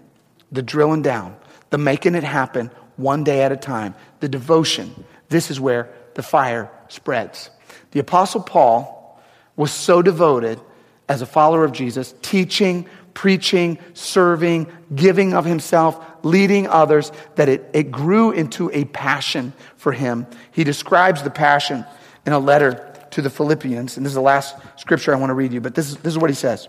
the 0.50 0.62
drilling 0.62 1.02
down, 1.02 1.36
the 1.70 1.78
making 1.78 2.14
it 2.14 2.24
happen 2.24 2.70
one 2.96 3.22
day 3.24 3.42
at 3.42 3.52
a 3.52 3.56
time, 3.56 3.94
the 4.20 4.28
devotion. 4.28 5.04
This 5.28 5.50
is 5.50 5.60
where 5.60 5.88
the 6.14 6.22
fire 6.22 6.70
spreads. 6.88 7.50
The 7.92 8.00
Apostle 8.00 8.42
Paul 8.42 9.20
was 9.54 9.70
so 9.70 10.02
devoted 10.02 10.60
as 11.08 11.22
a 11.22 11.26
follower 11.26 11.64
of 11.64 11.72
Jesus, 11.72 12.14
teaching, 12.20 12.88
preaching, 13.14 13.78
serving, 13.94 14.66
giving 14.94 15.34
of 15.34 15.44
himself, 15.44 16.04
leading 16.26 16.66
others, 16.66 17.12
that 17.36 17.48
it, 17.48 17.70
it 17.72 17.90
grew 17.90 18.30
into 18.30 18.70
a 18.72 18.84
passion 18.84 19.52
for 19.76 19.92
him. 19.92 20.26
He 20.50 20.64
describes 20.64 21.22
the 21.22 21.30
passion 21.30 21.84
in 22.26 22.32
a 22.32 22.38
letter 22.38 22.92
to 23.12 23.22
the 23.22 23.30
Philippians, 23.30 23.96
and 23.96 24.04
this 24.04 24.10
is 24.10 24.14
the 24.14 24.20
last 24.20 24.56
scripture 24.76 25.14
I 25.14 25.18
want 25.18 25.30
to 25.30 25.34
read 25.34 25.52
you, 25.52 25.60
but 25.60 25.74
this 25.74 25.88
is, 25.88 25.96
this 25.98 26.12
is 26.12 26.18
what 26.18 26.30
he 26.30 26.36
says. 26.36 26.68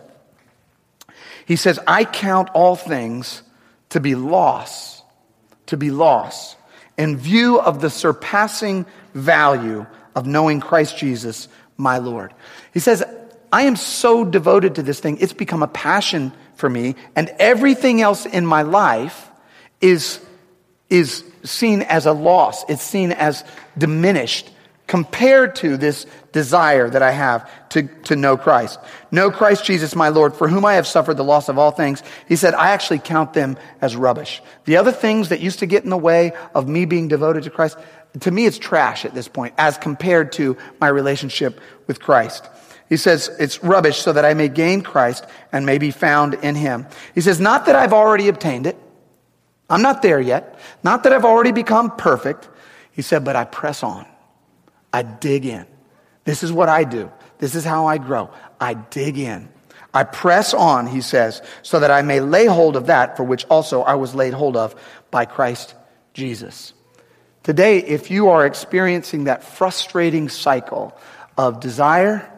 He 1.46 1.56
says, 1.56 1.80
I 1.88 2.06
count 2.06 2.50
all 2.54 2.76
things 2.76 3.42
to 3.90 4.00
be 4.00 4.16
loss 4.16 4.98
to 5.68 5.78
be 5.78 5.92
lost 5.92 6.58
in 6.98 7.16
view 7.16 7.60
of 7.60 7.80
the 7.80 7.90
surpassing 7.90 8.86
value 9.14 9.86
of 10.16 10.26
knowing 10.26 10.60
Christ 10.60 10.98
Jesus, 10.98 11.48
my 11.78 12.00
Lord. 12.00 12.34
He 12.74 12.80
says, 12.80 13.04
I 13.52 13.64
am 13.64 13.76
so 13.76 14.26
devoted 14.26 14.76
to 14.76 14.84
this 14.84 15.00
thing, 15.00 15.18
it's 15.20 15.34
become 15.34 15.64
a 15.64 15.68
passion 15.68 16.34
for 16.56 16.70
me, 16.70 16.96
and 17.16 17.30
everything 17.38 18.02
else 18.02 18.26
in 18.26 18.46
my 18.46 18.64
life 18.64 19.27
is, 19.82 20.20
is 20.90 21.24
seen 21.44 21.82
as 21.84 22.06
a 22.06 22.14
loss. 22.14 22.64
It's 22.70 22.84
seen 22.84 23.12
as 23.12 23.44
diminished 23.78 24.50
compared 24.88 25.56
to 25.58 25.76
this 25.76 26.06
desire 26.32 26.90
that 26.90 27.02
I 27.02 27.12
have 27.12 27.50
to, 27.70 27.84
to 28.06 28.16
know 28.16 28.38
Christ. 28.38 28.80
Know 29.12 29.30
Christ 29.30 29.66
Jesus, 29.66 29.96
my 29.96 30.10
Lord, 30.10 30.34
for 30.34 30.48
whom 30.48 30.64
I 30.64 30.76
have 30.76 30.88
suffered 30.88 31.16
the 31.16 31.24
loss 31.24 31.50
of 31.50 31.58
all 31.58 31.72
things. 31.72 32.02
He 32.28 32.38
said, 32.38 32.54
I 32.54 32.72
actually 32.72 33.00
count 33.00 33.34
them 33.34 33.58
as 33.82 33.98
rubbish. 33.98 34.42
The 34.64 34.78
other 34.78 34.94
things 34.94 35.30
that 35.30 35.42
used 35.42 35.60
to 35.60 35.66
get 35.66 35.84
in 35.84 35.90
the 35.90 35.98
way 35.98 36.32
of 36.56 36.70
me 36.70 36.86
being 36.86 37.10
devoted 37.10 37.44
to 37.44 37.50
Christ, 37.50 37.78
to 38.22 38.32
me, 38.32 38.46
it's 38.46 38.58
trash 38.58 39.04
at 39.04 39.14
this 39.14 39.28
point 39.28 39.54
as 39.58 39.78
compared 39.78 40.32
to 40.34 40.56
my 40.80 40.88
relationship 40.88 41.60
with 41.86 42.00
Christ. 42.00 42.50
He 42.88 42.96
says, 42.96 43.30
it's 43.40 43.62
rubbish 43.62 43.98
so 43.98 44.14
that 44.14 44.24
I 44.24 44.34
may 44.34 44.48
gain 44.48 44.82
Christ 44.82 45.26
and 45.52 45.66
may 45.66 45.78
be 45.78 45.92
found 45.92 46.36
in 46.36 46.56
him. 46.56 46.88
He 47.14 47.20
says, 47.20 47.42
not 47.42 47.66
that 47.66 47.76
I've 47.76 47.92
already 47.92 48.30
obtained 48.30 48.66
it. 48.66 48.78
I'm 49.70 49.82
not 49.82 50.02
there 50.02 50.20
yet. 50.20 50.60
Not 50.84 51.04
that 51.04 51.14
I've 51.14 51.26
already 51.26 51.52
become 51.52 51.96
perfect. 51.96 52.48
He 52.92 53.02
said, 53.02 53.26
but 53.26 53.36
I 53.36 53.44
press 53.44 53.84
on. 53.84 54.06
I 54.94 55.04
dig 55.04 55.46
in. 55.46 55.66
This 56.24 56.44
is 56.44 56.52
what 56.52 56.70
I 56.70 56.84
do. 56.84 57.12
This 57.40 57.56
is 57.56 57.64
how 57.64 57.86
I 57.86 57.98
grow. 57.98 58.30
I 58.60 58.74
dig 58.74 59.18
in. 59.18 59.50
I 59.94 60.04
press 60.04 60.54
on, 60.54 60.88
he 60.88 61.02
says, 61.02 61.42
so 61.62 61.80
that 61.80 61.92
I 61.92 62.02
may 62.02 62.20
lay 62.20 62.46
hold 62.46 62.76
of 62.76 62.88
that 62.88 63.18
for 63.18 63.24
which 63.24 63.46
also 63.46 63.82
I 63.82 63.96
was 63.96 64.14
laid 64.14 64.34
hold 64.34 64.58
of 64.58 64.76
by 65.12 65.26
Christ 65.26 65.76
Jesus. 66.14 66.74
Today, 67.44 67.80
if 67.80 68.12
you 68.12 68.30
are 68.30 68.46
experiencing 68.46 69.26
that 69.26 69.44
frustrating 69.44 70.30
cycle 70.30 70.98
of 71.38 71.60
desire, 71.60 72.30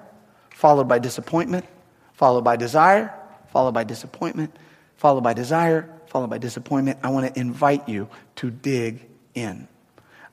followed 0.52 0.88
by 0.88 1.00
disappointment, 1.00 1.66
followed 2.14 2.44
by 2.44 2.56
desire, 2.56 3.14
followed 3.52 3.74
by 3.74 3.84
disappointment, 3.84 4.56
followed 4.98 5.24
by 5.24 5.34
desire, 5.34 5.90
followed 6.10 6.30
by 6.30 6.40
disappointment. 6.40 7.00
I 7.04 7.10
want 7.10 7.34
to 7.34 7.40
invite 7.40 7.88
you 7.88 8.10
to 8.38 8.50
dig 8.50 9.08
in. 9.36 9.68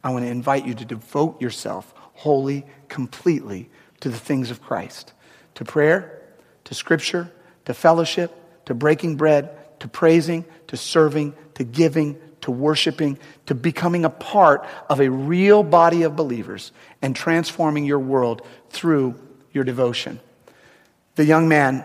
I 0.02 0.10
want 0.10 0.24
to 0.24 0.30
invite 0.30 0.66
you 0.66 0.74
to 0.74 0.84
devote 0.84 1.40
yourself 1.40 1.92
wholly, 2.14 2.64
completely 2.88 3.68
to 4.00 4.08
the 4.08 4.18
things 4.18 4.50
of 4.50 4.62
Christ, 4.62 5.12
to 5.56 5.64
prayer, 5.64 6.22
to 6.64 6.74
scripture, 6.74 7.30
to 7.66 7.74
fellowship, 7.74 8.32
to 8.64 8.74
breaking 8.74 9.16
bread, 9.16 9.50
to 9.80 9.88
praising, 9.88 10.44
to 10.68 10.76
serving, 10.76 11.34
to 11.54 11.64
giving, 11.64 12.18
to 12.40 12.50
worshiping, 12.50 13.18
to 13.46 13.54
becoming 13.54 14.04
a 14.04 14.10
part 14.10 14.66
of 14.88 15.00
a 15.00 15.10
real 15.10 15.62
body 15.62 16.02
of 16.02 16.16
believers 16.16 16.72
and 17.02 17.14
transforming 17.14 17.84
your 17.84 17.98
world 17.98 18.46
through 18.70 19.14
your 19.52 19.64
devotion. 19.64 20.20
The 21.16 21.24
young 21.24 21.48
man 21.48 21.84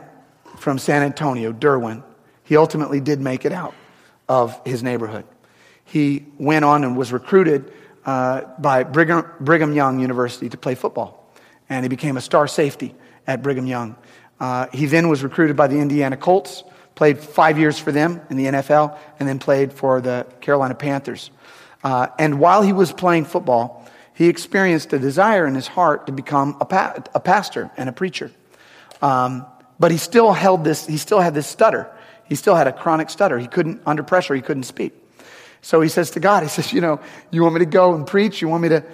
from 0.58 0.78
San 0.78 1.04
Antonio, 1.04 1.52
Derwin, 1.52 2.04
he 2.44 2.56
ultimately 2.56 3.00
did 3.00 3.20
make 3.20 3.46
it 3.46 3.52
out 3.52 3.74
of 4.32 4.62
his 4.66 4.82
neighborhood. 4.82 5.26
He 5.84 6.26
went 6.40 6.64
on 6.64 6.86
and 6.86 6.96
was 6.96 7.12
recruited 7.12 7.74
uh, 8.06 8.44
by 8.60 8.84
Brigham, 8.86 9.26
Brigham 9.42 9.74
Young 9.74 10.00
University 10.00 10.48
to 10.48 10.58
play 10.58 10.74
football, 10.74 11.30
and 11.68 11.84
he 11.84 11.90
became 11.90 12.16
a 12.16 12.22
star 12.22 12.48
safety 12.48 12.96
at 13.28 13.44
Brigham 13.44 13.68
Young. 13.68 13.98
Uh, 14.40 14.68
he 14.72 14.86
then 14.86 15.10
was 15.10 15.22
recruited 15.22 15.58
by 15.58 15.68
the 15.68 15.78
Indiana 15.78 16.16
Colts, 16.16 16.64
played 16.96 17.20
five 17.20 17.60
years 17.60 17.78
for 17.78 17.92
them 17.92 18.22
in 18.30 18.38
the 18.38 18.46
NFL, 18.46 18.98
and 19.20 19.28
then 19.28 19.38
played 19.38 19.74
for 19.74 20.00
the 20.00 20.26
Carolina 20.40 20.76
Panthers. 20.76 21.30
Uh, 21.84 22.08
and 22.18 22.40
while 22.40 22.62
he 22.62 22.72
was 22.72 22.94
playing 22.94 23.26
football, 23.26 23.86
he 24.14 24.30
experienced 24.30 24.94
a 24.94 25.00
desire 25.00 25.46
in 25.46 25.56
his 25.56 25.68
heart 25.68 26.06
to 26.06 26.14
become 26.14 26.56
a, 26.62 26.66
pa- 26.66 27.04
a 27.14 27.20
pastor 27.20 27.70
and 27.76 27.90
a 27.90 27.92
preacher. 27.92 28.32
Um, 29.02 29.46
but 29.78 29.92
he 29.92 29.98
still 29.98 30.32
held 30.32 30.64
this, 30.64 30.88
he 30.88 30.96
still 30.96 31.20
had 31.20 31.34
this 31.34 31.48
stutter. 31.48 31.92
He 32.32 32.36
still 32.36 32.56
had 32.56 32.66
a 32.66 32.72
chronic 32.72 33.10
stutter. 33.10 33.38
He 33.38 33.48
couldn't, 33.48 33.82
under 33.86 34.04
pressure, 34.04 34.34
he 34.34 34.42
couldn't 34.42 34.64
speak. 34.64 34.94
So 35.62 35.82
he 35.82 35.90
says 35.90 36.12
to 36.12 36.22
God, 36.22 36.44
he 36.44 36.48
says, 36.48 36.72
you 36.72 36.80
know, 36.80 37.02
you 37.30 37.42
want 37.42 37.56
me 37.56 37.60
to 37.60 37.66
go 37.66 37.94
and 37.94 38.08
preach? 38.08 38.42
You 38.42 38.48
want 38.48 38.64
me 38.64 38.70
to, 38.70 38.86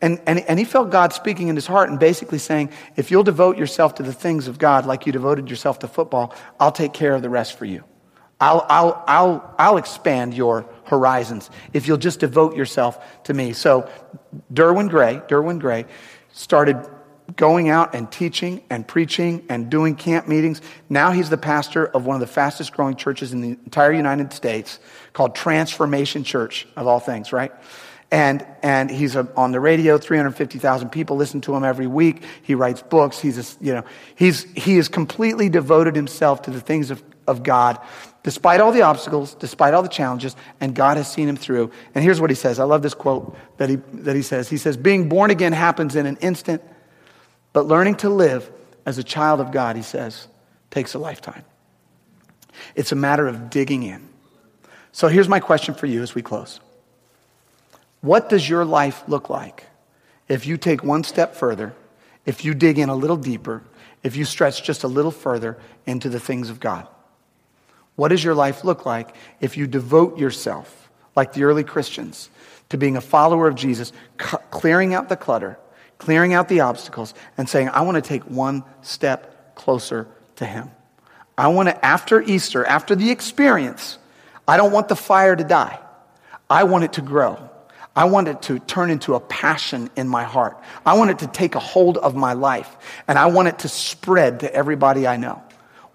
and, 0.00 0.22
and, 0.24 0.38
and 0.38 0.56
he 0.56 0.64
felt 0.64 0.90
God 0.90 1.12
speaking 1.12 1.48
in 1.48 1.56
his 1.56 1.66
heart 1.66 1.90
and 1.90 1.98
basically 1.98 2.38
saying, 2.38 2.70
if 2.94 3.10
you'll 3.10 3.24
devote 3.24 3.58
yourself 3.58 3.96
to 3.96 4.04
the 4.04 4.12
things 4.12 4.46
of 4.46 4.60
God 4.60 4.86
like 4.86 5.04
you 5.04 5.10
devoted 5.10 5.50
yourself 5.50 5.80
to 5.80 5.88
football, 5.88 6.32
I'll 6.60 6.70
take 6.70 6.92
care 6.92 7.12
of 7.12 7.22
the 7.22 7.28
rest 7.28 7.58
for 7.58 7.64
you. 7.64 7.82
I'll, 8.40 8.64
I'll, 8.68 9.02
I'll, 9.08 9.54
I'll 9.58 9.76
expand 9.78 10.34
your 10.34 10.64
horizons 10.84 11.50
if 11.72 11.88
you'll 11.88 11.96
just 11.96 12.20
devote 12.20 12.54
yourself 12.54 13.04
to 13.24 13.34
me. 13.34 13.52
So 13.52 13.90
Derwin 14.54 14.88
Gray, 14.90 15.22
Derwin 15.26 15.58
Gray 15.58 15.86
started 16.30 16.76
going 17.34 17.68
out 17.68 17.94
and 17.94 18.10
teaching 18.10 18.62
and 18.70 18.86
preaching 18.86 19.44
and 19.48 19.68
doing 19.68 19.96
camp 19.96 20.28
meetings. 20.28 20.60
Now 20.88 21.10
he's 21.10 21.28
the 21.28 21.36
pastor 21.36 21.86
of 21.86 22.06
one 22.06 22.14
of 22.14 22.20
the 22.20 22.26
fastest 22.26 22.72
growing 22.72 22.96
churches 22.96 23.32
in 23.32 23.40
the 23.40 23.48
entire 23.48 23.92
United 23.92 24.32
States 24.32 24.78
called 25.12 25.34
Transformation 25.34 26.22
Church, 26.22 26.68
of 26.76 26.86
all 26.86 27.00
things, 27.00 27.32
right? 27.32 27.52
And, 28.10 28.46
and 28.62 28.88
he's 28.90 29.16
a, 29.16 29.28
on 29.36 29.50
the 29.50 29.58
radio, 29.58 29.98
350,000 29.98 30.90
people 30.90 31.16
listen 31.16 31.40
to 31.42 31.54
him 31.54 31.64
every 31.64 31.88
week. 31.88 32.22
He 32.42 32.54
writes 32.54 32.80
books. 32.82 33.18
He's, 33.18 33.38
a, 33.38 33.64
you 33.64 33.74
know, 33.74 33.84
he's, 34.14 34.44
he 34.52 34.76
has 34.76 34.88
completely 34.88 35.48
devoted 35.48 35.96
himself 35.96 36.42
to 36.42 36.52
the 36.52 36.60
things 36.60 36.92
of, 36.92 37.02
of 37.26 37.42
God, 37.42 37.80
despite 38.22 38.60
all 38.60 38.70
the 38.70 38.82
obstacles, 38.82 39.34
despite 39.34 39.74
all 39.74 39.82
the 39.82 39.88
challenges, 39.88 40.36
and 40.60 40.72
God 40.74 40.96
has 40.98 41.12
seen 41.12 41.28
him 41.28 41.36
through. 41.36 41.72
And 41.96 42.04
here's 42.04 42.20
what 42.20 42.30
he 42.30 42.36
says. 42.36 42.60
I 42.60 42.64
love 42.64 42.82
this 42.82 42.94
quote 42.94 43.36
that 43.56 43.68
he, 43.68 43.76
that 43.76 44.14
he 44.14 44.22
says. 44.22 44.48
He 44.48 44.56
says, 44.56 44.76
being 44.76 45.08
born 45.08 45.32
again 45.32 45.52
happens 45.52 45.96
in 45.96 46.06
an 46.06 46.16
instant, 46.18 46.62
but 47.56 47.68
learning 47.68 47.94
to 47.94 48.10
live 48.10 48.52
as 48.84 48.98
a 48.98 49.02
child 49.02 49.40
of 49.40 49.50
God, 49.50 49.76
he 49.76 49.82
says, 49.82 50.28
takes 50.70 50.92
a 50.92 50.98
lifetime. 50.98 51.42
It's 52.74 52.92
a 52.92 52.94
matter 52.94 53.26
of 53.26 53.48
digging 53.48 53.82
in. 53.82 54.10
So 54.92 55.08
here's 55.08 55.26
my 55.26 55.40
question 55.40 55.72
for 55.72 55.86
you 55.86 56.02
as 56.02 56.14
we 56.14 56.20
close. 56.20 56.60
What 58.02 58.28
does 58.28 58.46
your 58.46 58.66
life 58.66 59.04
look 59.08 59.30
like 59.30 59.64
if 60.28 60.46
you 60.46 60.58
take 60.58 60.84
one 60.84 61.02
step 61.02 61.34
further, 61.34 61.72
if 62.26 62.44
you 62.44 62.52
dig 62.52 62.78
in 62.78 62.90
a 62.90 62.94
little 62.94 63.16
deeper, 63.16 63.62
if 64.02 64.16
you 64.16 64.26
stretch 64.26 64.62
just 64.62 64.84
a 64.84 64.88
little 64.88 65.10
further 65.10 65.56
into 65.86 66.10
the 66.10 66.20
things 66.20 66.50
of 66.50 66.60
God? 66.60 66.86
What 67.94 68.08
does 68.08 68.22
your 68.22 68.34
life 68.34 68.64
look 68.64 68.84
like 68.84 69.16
if 69.40 69.56
you 69.56 69.66
devote 69.66 70.18
yourself, 70.18 70.90
like 71.16 71.32
the 71.32 71.44
early 71.44 71.64
Christians, 71.64 72.28
to 72.68 72.76
being 72.76 72.98
a 72.98 73.00
follower 73.00 73.48
of 73.48 73.54
Jesus, 73.54 73.94
clearing 74.18 74.92
out 74.92 75.08
the 75.08 75.16
clutter, 75.16 75.58
clearing 75.98 76.34
out 76.34 76.48
the 76.48 76.60
obstacles, 76.60 77.14
and 77.38 77.48
saying, 77.48 77.68
I 77.70 77.82
want 77.82 77.96
to 77.96 78.02
take 78.02 78.22
one 78.24 78.64
step 78.82 79.54
closer 79.54 80.06
to 80.36 80.46
Him? 80.46 80.70
I 81.38 81.48
want 81.48 81.68
to, 81.68 81.84
after 81.84 82.20
Easter, 82.22 82.64
after 82.64 82.94
the 82.94 83.10
experience, 83.10 83.98
I 84.48 84.56
don't 84.56 84.72
want 84.72 84.88
the 84.88 84.96
fire 84.96 85.36
to 85.36 85.44
die. 85.44 85.78
I 86.48 86.64
want 86.64 86.84
it 86.84 86.94
to 86.94 87.02
grow. 87.02 87.50
I 87.94 88.04
want 88.04 88.28
it 88.28 88.42
to 88.42 88.58
turn 88.58 88.90
into 88.90 89.14
a 89.14 89.20
passion 89.20 89.90
in 89.96 90.06
my 90.06 90.24
heart. 90.24 90.60
I 90.84 90.96
want 90.98 91.10
it 91.10 91.18
to 91.20 91.26
take 91.26 91.54
a 91.54 91.58
hold 91.58 91.96
of 91.96 92.14
my 92.14 92.34
life. 92.34 92.76
And 93.08 93.18
I 93.18 93.26
want 93.26 93.48
it 93.48 93.60
to 93.60 93.68
spread 93.68 94.40
to 94.40 94.54
everybody 94.54 95.06
I 95.06 95.16
know. 95.16 95.42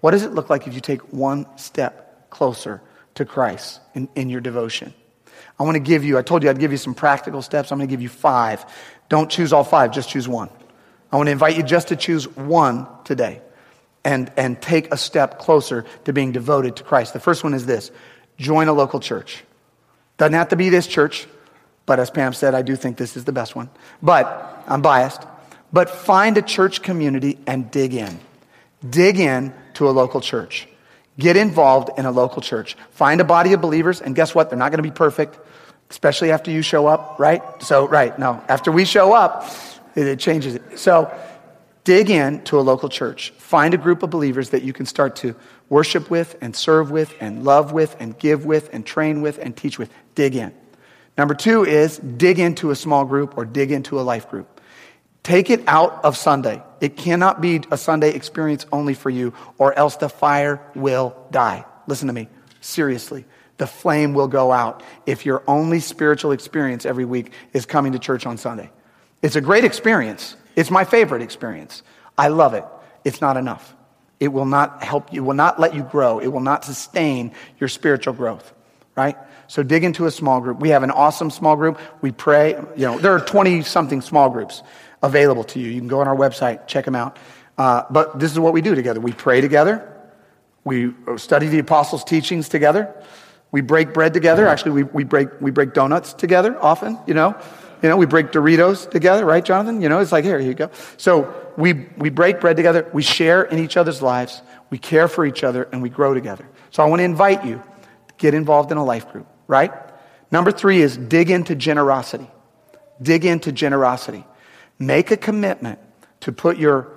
What 0.00 0.10
does 0.10 0.24
it 0.24 0.32
look 0.32 0.50
like 0.50 0.66
if 0.66 0.74
you 0.74 0.80
take 0.80 1.12
one 1.12 1.46
step 1.56 2.28
closer 2.28 2.82
to 3.14 3.24
Christ 3.24 3.80
in, 3.94 4.08
in 4.16 4.28
your 4.28 4.40
devotion? 4.40 4.94
I 5.58 5.62
want 5.62 5.76
to 5.76 5.80
give 5.80 6.04
you, 6.04 6.18
I 6.18 6.22
told 6.22 6.42
you 6.42 6.50
I'd 6.50 6.58
give 6.58 6.72
you 6.72 6.78
some 6.78 6.94
practical 6.94 7.42
steps. 7.42 7.72
I'm 7.72 7.78
going 7.78 7.88
to 7.88 7.92
give 7.92 8.02
you 8.02 8.08
five. 8.08 8.64
Don't 9.08 9.30
choose 9.30 9.52
all 9.52 9.64
five, 9.64 9.92
just 9.92 10.08
choose 10.08 10.28
one. 10.28 10.48
I 11.10 11.16
want 11.16 11.26
to 11.26 11.32
invite 11.32 11.56
you 11.56 11.62
just 11.62 11.88
to 11.88 11.96
choose 11.96 12.28
one 12.36 12.86
today 13.04 13.42
and, 14.04 14.32
and 14.36 14.60
take 14.60 14.92
a 14.92 14.96
step 14.96 15.38
closer 15.38 15.84
to 16.04 16.12
being 16.12 16.32
devoted 16.32 16.76
to 16.76 16.82
Christ. 16.82 17.12
The 17.12 17.20
first 17.20 17.44
one 17.44 17.54
is 17.54 17.66
this 17.66 17.90
join 18.38 18.68
a 18.68 18.72
local 18.72 19.00
church. 19.00 19.44
Doesn't 20.16 20.34
have 20.34 20.48
to 20.48 20.56
be 20.56 20.68
this 20.68 20.86
church. 20.86 21.26
But 21.84 21.98
as 21.98 22.10
Pam 22.10 22.32
said, 22.32 22.54
I 22.54 22.62
do 22.62 22.76
think 22.76 22.96
this 22.96 23.16
is 23.16 23.24
the 23.24 23.32
best 23.32 23.56
one. 23.56 23.68
But 24.02 24.64
I'm 24.66 24.82
biased. 24.82 25.22
But 25.72 25.90
find 25.90 26.36
a 26.38 26.42
church 26.42 26.82
community 26.82 27.38
and 27.46 27.70
dig 27.70 27.94
in. 27.94 28.20
Dig 28.88 29.18
in 29.18 29.52
to 29.74 29.88
a 29.88 29.90
local 29.90 30.20
church. 30.20 30.68
Get 31.18 31.36
involved 31.36 31.90
in 31.98 32.06
a 32.06 32.10
local 32.10 32.40
church. 32.40 32.76
Find 32.90 33.20
a 33.20 33.24
body 33.24 33.52
of 33.52 33.60
believers, 33.60 34.00
and 34.00 34.14
guess 34.14 34.34
what? 34.34 34.48
They're 34.48 34.58
not 34.58 34.70
going 34.70 34.82
to 34.82 34.88
be 34.88 34.90
perfect, 34.90 35.38
especially 35.90 36.30
after 36.30 36.50
you 36.50 36.62
show 36.62 36.86
up, 36.86 37.18
right? 37.18 37.42
So, 37.62 37.86
right, 37.86 38.18
no, 38.18 38.42
after 38.48 38.72
we 38.72 38.84
show 38.84 39.12
up, 39.12 39.46
it 39.94 40.18
changes 40.18 40.54
it. 40.54 40.78
So, 40.78 41.12
dig 41.84 42.08
in 42.08 42.42
to 42.44 42.58
a 42.58 42.62
local 42.62 42.88
church. 42.88 43.30
Find 43.38 43.74
a 43.74 43.78
group 43.78 44.02
of 44.02 44.10
believers 44.10 44.50
that 44.50 44.62
you 44.62 44.72
can 44.72 44.86
start 44.86 45.16
to 45.16 45.36
worship 45.68 46.10
with, 46.10 46.36
and 46.40 46.54
serve 46.56 46.90
with, 46.90 47.14
and 47.20 47.44
love 47.44 47.72
with, 47.72 47.96
and 47.98 48.18
give 48.18 48.44
with, 48.44 48.70
and 48.72 48.84
train 48.84 49.22
with, 49.22 49.38
and 49.38 49.56
teach 49.56 49.78
with. 49.78 49.90
Dig 50.14 50.34
in. 50.34 50.52
Number 51.16 51.34
two 51.34 51.64
is 51.64 51.98
dig 51.98 52.38
into 52.38 52.70
a 52.70 52.76
small 52.76 53.04
group 53.04 53.36
or 53.36 53.44
dig 53.44 53.70
into 53.70 54.00
a 54.00 54.02
life 54.02 54.28
group. 54.30 54.51
Take 55.22 55.50
it 55.50 55.62
out 55.68 56.04
of 56.04 56.16
Sunday. 56.16 56.62
It 56.80 56.96
cannot 56.96 57.40
be 57.40 57.60
a 57.70 57.78
Sunday 57.78 58.10
experience 58.12 58.66
only 58.72 58.94
for 58.94 59.08
you, 59.08 59.32
or 59.56 59.72
else 59.78 59.96
the 59.96 60.08
fire 60.08 60.60
will 60.74 61.14
die. 61.30 61.64
Listen 61.86 62.08
to 62.08 62.12
me, 62.12 62.28
seriously. 62.60 63.24
The 63.58 63.66
flame 63.68 64.14
will 64.14 64.26
go 64.26 64.50
out 64.50 64.82
if 65.06 65.24
your 65.24 65.44
only 65.46 65.78
spiritual 65.78 66.32
experience 66.32 66.84
every 66.84 67.04
week 67.04 67.32
is 67.52 67.66
coming 67.66 67.92
to 67.92 68.00
church 68.00 68.26
on 68.26 68.36
Sunday. 68.36 68.70
It's 69.20 69.36
a 69.36 69.40
great 69.40 69.64
experience. 69.64 70.36
It's 70.56 70.70
my 70.70 70.84
favorite 70.84 71.22
experience. 71.22 71.84
I 72.18 72.28
love 72.28 72.54
it. 72.54 72.64
It's 73.04 73.20
not 73.20 73.36
enough. 73.36 73.76
It 74.18 74.28
will 74.28 74.46
not 74.46 74.82
help 74.82 75.12
you, 75.12 75.22
will 75.22 75.34
not 75.34 75.60
let 75.60 75.74
you 75.74 75.82
grow. 75.84 76.18
It 76.18 76.28
will 76.28 76.40
not 76.40 76.64
sustain 76.64 77.32
your 77.60 77.68
spiritual 77.68 78.14
growth, 78.14 78.52
right? 78.96 79.16
So 79.46 79.62
dig 79.62 79.84
into 79.84 80.06
a 80.06 80.10
small 80.10 80.40
group. 80.40 80.60
We 80.60 80.70
have 80.70 80.82
an 80.82 80.90
awesome 80.90 81.30
small 81.30 81.56
group. 81.56 81.78
We 82.00 82.10
pray. 82.10 82.54
You 82.76 82.86
know, 82.86 82.98
there 82.98 83.12
are 83.12 83.20
20 83.20 83.62
something 83.62 84.00
small 84.00 84.30
groups 84.30 84.62
available 85.02 85.44
to 85.44 85.60
you. 85.60 85.68
You 85.68 85.80
can 85.80 85.88
go 85.88 86.00
on 86.00 86.08
our 86.08 86.16
website, 86.16 86.66
check 86.66 86.84
them 86.84 86.94
out. 86.94 87.18
Uh, 87.58 87.84
but 87.90 88.18
this 88.18 88.32
is 88.32 88.38
what 88.38 88.52
we 88.52 88.60
do 88.60 88.74
together. 88.74 89.00
We 89.00 89.12
pray 89.12 89.40
together. 89.40 89.88
We 90.64 90.94
study 91.16 91.48
the 91.48 91.58
apostles' 91.58 92.04
teachings 92.04 92.48
together. 92.48 92.94
We 93.50 93.60
break 93.60 93.92
bread 93.92 94.14
together. 94.14 94.46
Actually, 94.46 94.72
we, 94.72 94.82
we, 94.84 95.04
break, 95.04 95.28
we 95.40 95.50
break 95.50 95.74
donuts 95.74 96.14
together 96.14 96.56
often, 96.62 96.98
you 97.06 97.14
know. 97.14 97.38
You 97.82 97.88
know, 97.88 97.96
we 97.96 98.06
break 98.06 98.30
Doritos 98.30 98.88
together, 98.88 99.24
right, 99.24 99.44
Jonathan? 99.44 99.80
You 99.82 99.88
know, 99.88 99.98
it's 99.98 100.12
like, 100.12 100.24
here, 100.24 100.38
here 100.38 100.48
you 100.48 100.54
go. 100.54 100.70
So 100.96 101.34
we, 101.56 101.72
we 101.96 102.10
break 102.10 102.40
bread 102.40 102.56
together. 102.56 102.88
We 102.92 103.02
share 103.02 103.42
in 103.42 103.58
each 103.58 103.76
other's 103.76 104.00
lives. 104.00 104.40
We 104.70 104.78
care 104.78 105.08
for 105.08 105.26
each 105.26 105.42
other, 105.42 105.64
and 105.72 105.82
we 105.82 105.90
grow 105.90 106.14
together. 106.14 106.48
So 106.70 106.82
I 106.82 106.86
want 106.86 107.00
to 107.00 107.04
invite 107.04 107.44
you 107.44 107.56
to 107.56 108.14
get 108.18 108.34
involved 108.34 108.70
in 108.70 108.78
a 108.78 108.84
life 108.84 109.10
group 109.10 109.26
right? 109.52 109.72
Number 110.30 110.50
three 110.50 110.80
is 110.80 110.96
dig 110.96 111.30
into 111.30 111.54
generosity. 111.54 112.28
Dig 113.00 113.24
into 113.24 113.52
generosity. 113.52 114.24
Make 114.78 115.10
a 115.10 115.16
commitment 115.16 115.78
to 116.20 116.32
put 116.32 116.56
your 116.56 116.88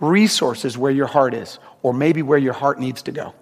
resources 0.00 0.76
where 0.76 0.92
your 0.92 1.06
heart 1.06 1.34
is, 1.34 1.58
or 1.82 1.92
maybe 1.92 2.22
where 2.22 2.38
your 2.38 2.52
heart 2.52 2.78
needs 2.80 3.02
to 3.02 3.12
go, 3.12 3.34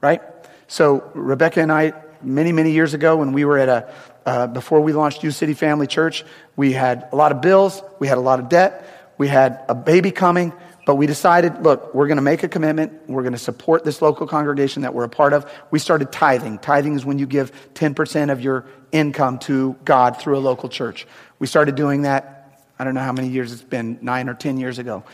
right? 0.00 0.22
So, 0.68 1.10
Rebecca 1.14 1.60
and 1.60 1.72
I, 1.72 1.92
many, 2.22 2.52
many 2.52 2.72
years 2.72 2.94
ago, 2.94 3.16
when 3.16 3.32
we 3.32 3.44
were 3.44 3.58
at 3.58 3.68
a, 3.68 3.94
uh, 4.26 4.46
before 4.46 4.80
we 4.80 4.92
launched 4.92 5.22
U 5.24 5.30
City 5.30 5.54
Family 5.54 5.86
Church, 5.86 6.24
we 6.56 6.72
had 6.72 7.08
a 7.12 7.16
lot 7.16 7.32
of 7.32 7.40
bills, 7.40 7.82
we 7.98 8.06
had 8.06 8.18
a 8.18 8.20
lot 8.20 8.38
of 8.38 8.48
debt, 8.48 9.14
we 9.18 9.26
had 9.28 9.64
a 9.68 9.74
baby 9.74 10.10
coming, 10.10 10.52
But 10.88 10.94
we 10.94 11.06
decided, 11.06 11.62
look, 11.62 11.94
we're 11.94 12.06
going 12.06 12.16
to 12.16 12.22
make 12.22 12.44
a 12.44 12.48
commitment. 12.48 13.10
We're 13.10 13.20
going 13.20 13.34
to 13.34 13.38
support 13.38 13.84
this 13.84 14.00
local 14.00 14.26
congregation 14.26 14.80
that 14.84 14.94
we're 14.94 15.04
a 15.04 15.08
part 15.10 15.34
of. 15.34 15.44
We 15.70 15.78
started 15.80 16.10
tithing. 16.10 16.60
Tithing 16.60 16.94
is 16.94 17.04
when 17.04 17.18
you 17.18 17.26
give 17.26 17.52
10% 17.74 18.32
of 18.32 18.40
your 18.40 18.64
income 18.90 19.38
to 19.40 19.76
God 19.84 20.18
through 20.18 20.38
a 20.38 20.40
local 20.40 20.70
church. 20.70 21.06
We 21.40 21.46
started 21.46 21.74
doing 21.74 22.02
that, 22.02 22.37
I 22.78 22.84
don't 22.84 22.94
know 22.94 23.00
how 23.00 23.12
many 23.12 23.28
years 23.28 23.52
it's 23.52 23.62
been, 23.62 23.98
nine 24.02 24.28
or 24.28 24.34
10 24.34 24.58
years 24.58 24.78
ago. 24.78 25.04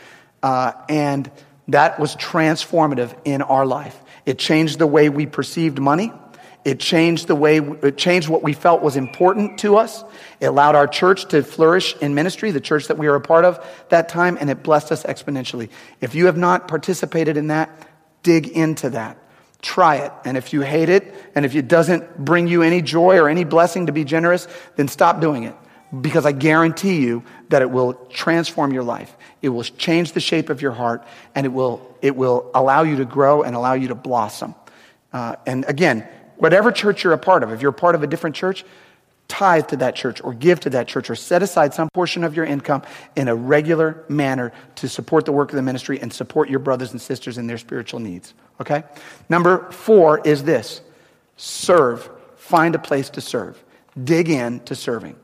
Uh, 0.43 0.73
and 0.87 1.29
that 1.67 1.99
was 1.99 2.15
transformative 2.15 3.15
in 3.25 3.41
our 3.41 3.65
life. 3.65 3.99
It 4.25 4.37
changed 4.37 4.79
the 4.79 4.87
way 4.87 5.09
we 5.09 5.25
perceived 5.25 5.79
money. 5.79 6.11
It 6.63 6.79
changed 6.79 7.27
the 7.27 7.35
way, 7.35 7.57
it 7.57 7.95
changed 7.95 8.27
what 8.27 8.41
we 8.41 8.53
felt 8.53 8.81
was 8.81 8.95
important 8.95 9.59
to 9.59 9.77
us. 9.77 10.03
It 10.39 10.47
allowed 10.47 10.73
our 10.73 10.87
church 10.87 11.25
to 11.29 11.43
flourish 11.43 11.95
in 11.97 12.15
ministry, 12.15 12.49
the 12.49 12.59
church 12.59 12.87
that 12.87 12.97
we 12.97 13.07
were 13.07 13.15
a 13.15 13.21
part 13.21 13.45
of 13.45 13.63
that 13.89 14.09
time, 14.09 14.35
and 14.41 14.49
it 14.49 14.63
blessed 14.63 14.91
us 14.91 15.03
exponentially. 15.03 15.69
If 16.01 16.15
you 16.15 16.25
have 16.25 16.37
not 16.37 16.67
participated 16.67 17.37
in 17.37 17.47
that, 17.47 17.69
dig 18.23 18.47
into 18.47 18.89
that. 18.91 19.19
Try 19.61 19.97
it. 19.97 20.11
And 20.25 20.37
if 20.37 20.53
you 20.53 20.61
hate 20.61 20.89
it, 20.89 21.13
and 21.35 21.45
if 21.45 21.55
it 21.55 21.67
doesn't 21.67 22.17
bring 22.17 22.47
you 22.47 22.63
any 22.63 22.81
joy 22.81 23.17
or 23.17 23.29
any 23.29 23.43
blessing 23.43 23.85
to 23.85 23.91
be 23.91 24.03
generous, 24.03 24.47
then 24.75 24.87
stop 24.87 25.21
doing 25.21 25.43
it. 25.43 25.55
Because 26.01 26.25
I 26.25 26.31
guarantee 26.31 27.01
you 27.01 27.23
that 27.49 27.61
it 27.61 27.69
will 27.69 27.93
transform 28.09 28.73
your 28.73 28.83
life. 28.83 29.15
It 29.41 29.49
will 29.49 29.63
change 29.63 30.13
the 30.13 30.19
shape 30.19 30.49
of 30.49 30.61
your 30.61 30.71
heart, 30.71 31.05
and 31.35 31.45
it 31.45 31.49
will, 31.49 31.95
it 32.01 32.15
will 32.15 32.49
allow 32.53 32.83
you 32.83 32.97
to 32.97 33.05
grow 33.05 33.43
and 33.43 33.55
allow 33.55 33.73
you 33.73 33.89
to 33.89 33.95
blossom. 33.95 34.55
Uh, 35.13 35.35
and 35.45 35.65
again, 35.65 36.07
whatever 36.37 36.71
church 36.71 37.03
you're 37.03 37.13
a 37.13 37.17
part 37.17 37.43
of, 37.43 37.51
if 37.51 37.61
you're 37.61 37.71
a 37.71 37.73
part 37.73 37.95
of 37.95 38.03
a 38.03 38.07
different 38.07 38.35
church, 38.35 38.65
tithe 39.27 39.67
to 39.67 39.77
that 39.77 39.95
church 39.95 40.21
or 40.23 40.33
give 40.33 40.59
to 40.59 40.69
that 40.71 40.87
church 40.87 41.09
or 41.09 41.15
set 41.15 41.41
aside 41.41 41.73
some 41.73 41.89
portion 41.93 42.23
of 42.23 42.35
your 42.35 42.45
income 42.45 42.83
in 43.15 43.27
a 43.27 43.35
regular 43.35 44.03
manner 44.07 44.51
to 44.75 44.87
support 44.87 45.25
the 45.25 45.31
work 45.31 45.49
of 45.49 45.55
the 45.55 45.61
ministry 45.61 45.99
and 45.99 46.13
support 46.13 46.49
your 46.49 46.59
brothers 46.59 46.91
and 46.91 47.01
sisters 47.01 47.37
in 47.37 47.47
their 47.47 47.57
spiritual 47.57 47.99
needs. 47.99 48.33
Okay? 48.61 48.83
Number 49.29 49.71
four 49.71 50.19
is 50.19 50.43
this 50.43 50.81
serve. 51.37 52.09
Find 52.35 52.75
a 52.75 52.79
place 52.79 53.09
to 53.11 53.21
serve. 53.21 53.61
Dig 54.01 54.29
in 54.29 54.59
to 54.61 54.75
serving. 54.75 55.15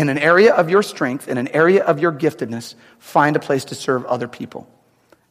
In 0.00 0.08
an 0.08 0.16
area 0.16 0.54
of 0.54 0.70
your 0.70 0.82
strength, 0.82 1.28
in 1.28 1.36
an 1.36 1.48
area 1.48 1.84
of 1.84 2.00
your 2.00 2.10
giftedness, 2.10 2.74
find 2.98 3.36
a 3.36 3.38
place 3.38 3.66
to 3.66 3.74
serve 3.74 4.06
other 4.06 4.28
people. 4.28 4.66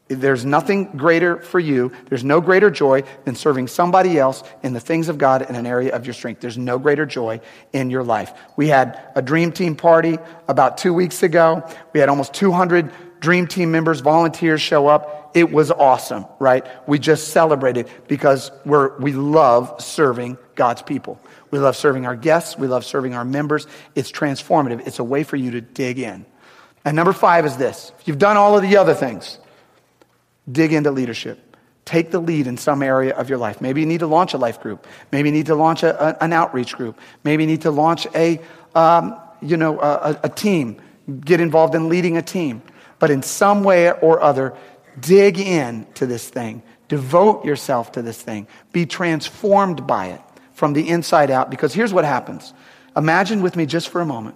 There's 0.09 0.45
nothing 0.45 0.95
greater 0.95 1.41
for 1.41 1.59
you. 1.59 1.91
There's 2.07 2.23
no 2.23 2.39
greater 2.39 2.69
joy 2.69 3.01
than 3.25 3.33
serving 3.33 3.67
somebody 3.67 4.19
else 4.19 4.43
in 4.61 4.73
the 4.73 4.79
things 4.79 5.09
of 5.09 5.17
God 5.17 5.49
in 5.49 5.55
an 5.55 5.65
area 5.65 5.95
of 5.95 6.05
your 6.05 6.13
strength. 6.13 6.41
There's 6.41 6.55
no 6.55 6.77
greater 6.77 7.07
joy 7.07 7.41
in 7.73 7.89
your 7.89 8.03
life. 8.03 8.31
We 8.57 8.67
had 8.67 9.01
a 9.15 9.23
dream 9.23 9.51
team 9.53 9.75
party 9.75 10.19
about 10.47 10.77
two 10.77 10.93
weeks 10.93 11.23
ago. 11.23 11.67
We 11.91 11.99
had 11.99 12.09
almost 12.09 12.35
200 12.35 12.91
dream 13.19 13.47
team 13.47 13.71
members, 13.71 14.01
volunteers 14.01 14.61
show 14.61 14.85
up. 14.85 15.31
It 15.33 15.51
was 15.51 15.71
awesome, 15.71 16.27
right? 16.37 16.63
We 16.87 16.99
just 16.99 17.29
celebrated 17.29 17.89
because 18.07 18.51
we're, 18.65 18.95
we 18.99 19.13
love 19.13 19.81
serving 19.81 20.37
God's 20.53 20.83
people. 20.83 21.19
We 21.51 21.59
love 21.59 21.75
serving 21.75 22.05
our 22.05 22.15
guests. 22.15 22.57
We 22.57 22.67
love 22.67 22.85
serving 22.85 23.13
our 23.13 23.25
members. 23.25 23.67
It's 23.95 24.11
transformative. 24.11 24.85
It's 24.87 24.99
a 24.99 25.03
way 25.03 25.23
for 25.23 25.35
you 25.35 25.51
to 25.51 25.61
dig 25.61 25.99
in. 25.99 26.25
And 26.85 26.95
number 26.95 27.13
five 27.13 27.45
is 27.45 27.57
this. 27.57 27.91
If 27.99 28.07
you've 28.07 28.17
done 28.17 28.37
all 28.37 28.55
of 28.55 28.63
the 28.63 28.77
other 28.77 28.93
things, 28.93 29.37
dig 30.49 30.73
into 30.73 30.91
leadership. 30.91 31.57
Take 31.85 32.11
the 32.11 32.19
lead 32.19 32.45
in 32.45 32.57
some 32.57 32.83
area 32.83 33.15
of 33.15 33.29
your 33.29 33.39
life. 33.39 33.61
Maybe 33.61 33.81
you 33.81 33.87
need 33.87 34.01
to 34.01 34.07
launch 34.07 34.33
a 34.33 34.37
life 34.37 34.61
group. 34.61 34.85
Maybe 35.11 35.29
you 35.29 35.33
need 35.33 35.47
to 35.47 35.55
launch 35.55 35.83
a, 35.83 36.23
an 36.23 36.33
outreach 36.33 36.75
group. 36.75 36.99
Maybe 37.23 37.43
you 37.43 37.47
need 37.47 37.63
to 37.63 37.71
launch 37.71 38.05
a, 38.13 38.39
um, 38.75 39.19
you 39.41 39.57
know, 39.57 39.79
a, 39.79 40.19
a 40.23 40.29
team. 40.29 40.79
Get 41.19 41.39
involved 41.41 41.73
in 41.73 41.89
leading 41.89 42.15
a 42.15 42.21
team. 42.21 42.61
But 42.99 43.09
in 43.09 43.23
some 43.23 43.63
way 43.63 43.91
or 43.91 44.21
other, 44.21 44.55
dig 44.99 45.39
in 45.39 45.87
to 45.95 46.05
this 46.05 46.29
thing. 46.29 46.61
Devote 46.89 47.45
yourself 47.45 47.93
to 47.93 48.01
this 48.01 48.21
thing. 48.21 48.47
Be 48.71 48.85
transformed 48.85 49.87
by 49.87 50.07
it 50.07 50.21
from 50.59 50.73
the 50.73 50.89
inside 50.89 51.31
out. 51.31 51.49
Because 51.49 51.73
here's 51.73 51.93
what 51.93 52.03
happens. 52.03 52.53
Imagine 52.97 53.41
with 53.41 53.55
me 53.55 53.65
just 53.65 53.87
for 53.87 54.01
a 54.01 54.05
moment 54.05 54.35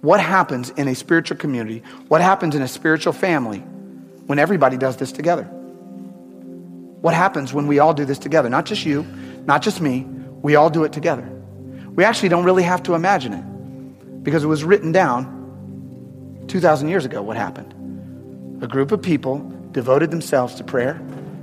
what 0.00 0.18
happens 0.18 0.70
in 0.70 0.88
a 0.88 0.96
spiritual 0.96 1.36
community, 1.36 1.82
what 2.08 2.20
happens 2.20 2.56
in 2.56 2.62
a 2.62 2.66
spiritual 2.66 3.12
family 3.12 3.58
when 4.26 4.40
everybody 4.40 4.76
does 4.76 4.96
this 4.96 5.12
together? 5.12 5.44
What 5.44 7.14
happens 7.14 7.52
when 7.52 7.68
we 7.68 7.78
all 7.78 7.94
do 7.94 8.04
this 8.04 8.18
together? 8.18 8.48
Not 8.48 8.64
just 8.64 8.84
you, 8.84 9.04
not 9.44 9.62
just 9.62 9.80
me, 9.80 10.00
we 10.40 10.56
all 10.56 10.70
do 10.70 10.82
it 10.82 10.92
together. 10.92 11.28
We 11.94 12.02
actually 12.02 12.30
don't 12.30 12.44
really 12.44 12.64
have 12.64 12.82
to 12.84 12.94
imagine 12.94 13.32
it 13.32 14.24
because 14.24 14.42
it 14.42 14.48
was 14.48 14.64
written 14.64 14.90
down 14.90 16.44
2,000 16.48 16.88
years 16.88 17.04
ago 17.04 17.22
what 17.22 17.36
happened. 17.36 18.62
A 18.62 18.66
group 18.66 18.90
of 18.90 19.02
people 19.02 19.38
devoted 19.70 20.10
themselves 20.10 20.56
to 20.56 20.64
prayer, 20.64 21.00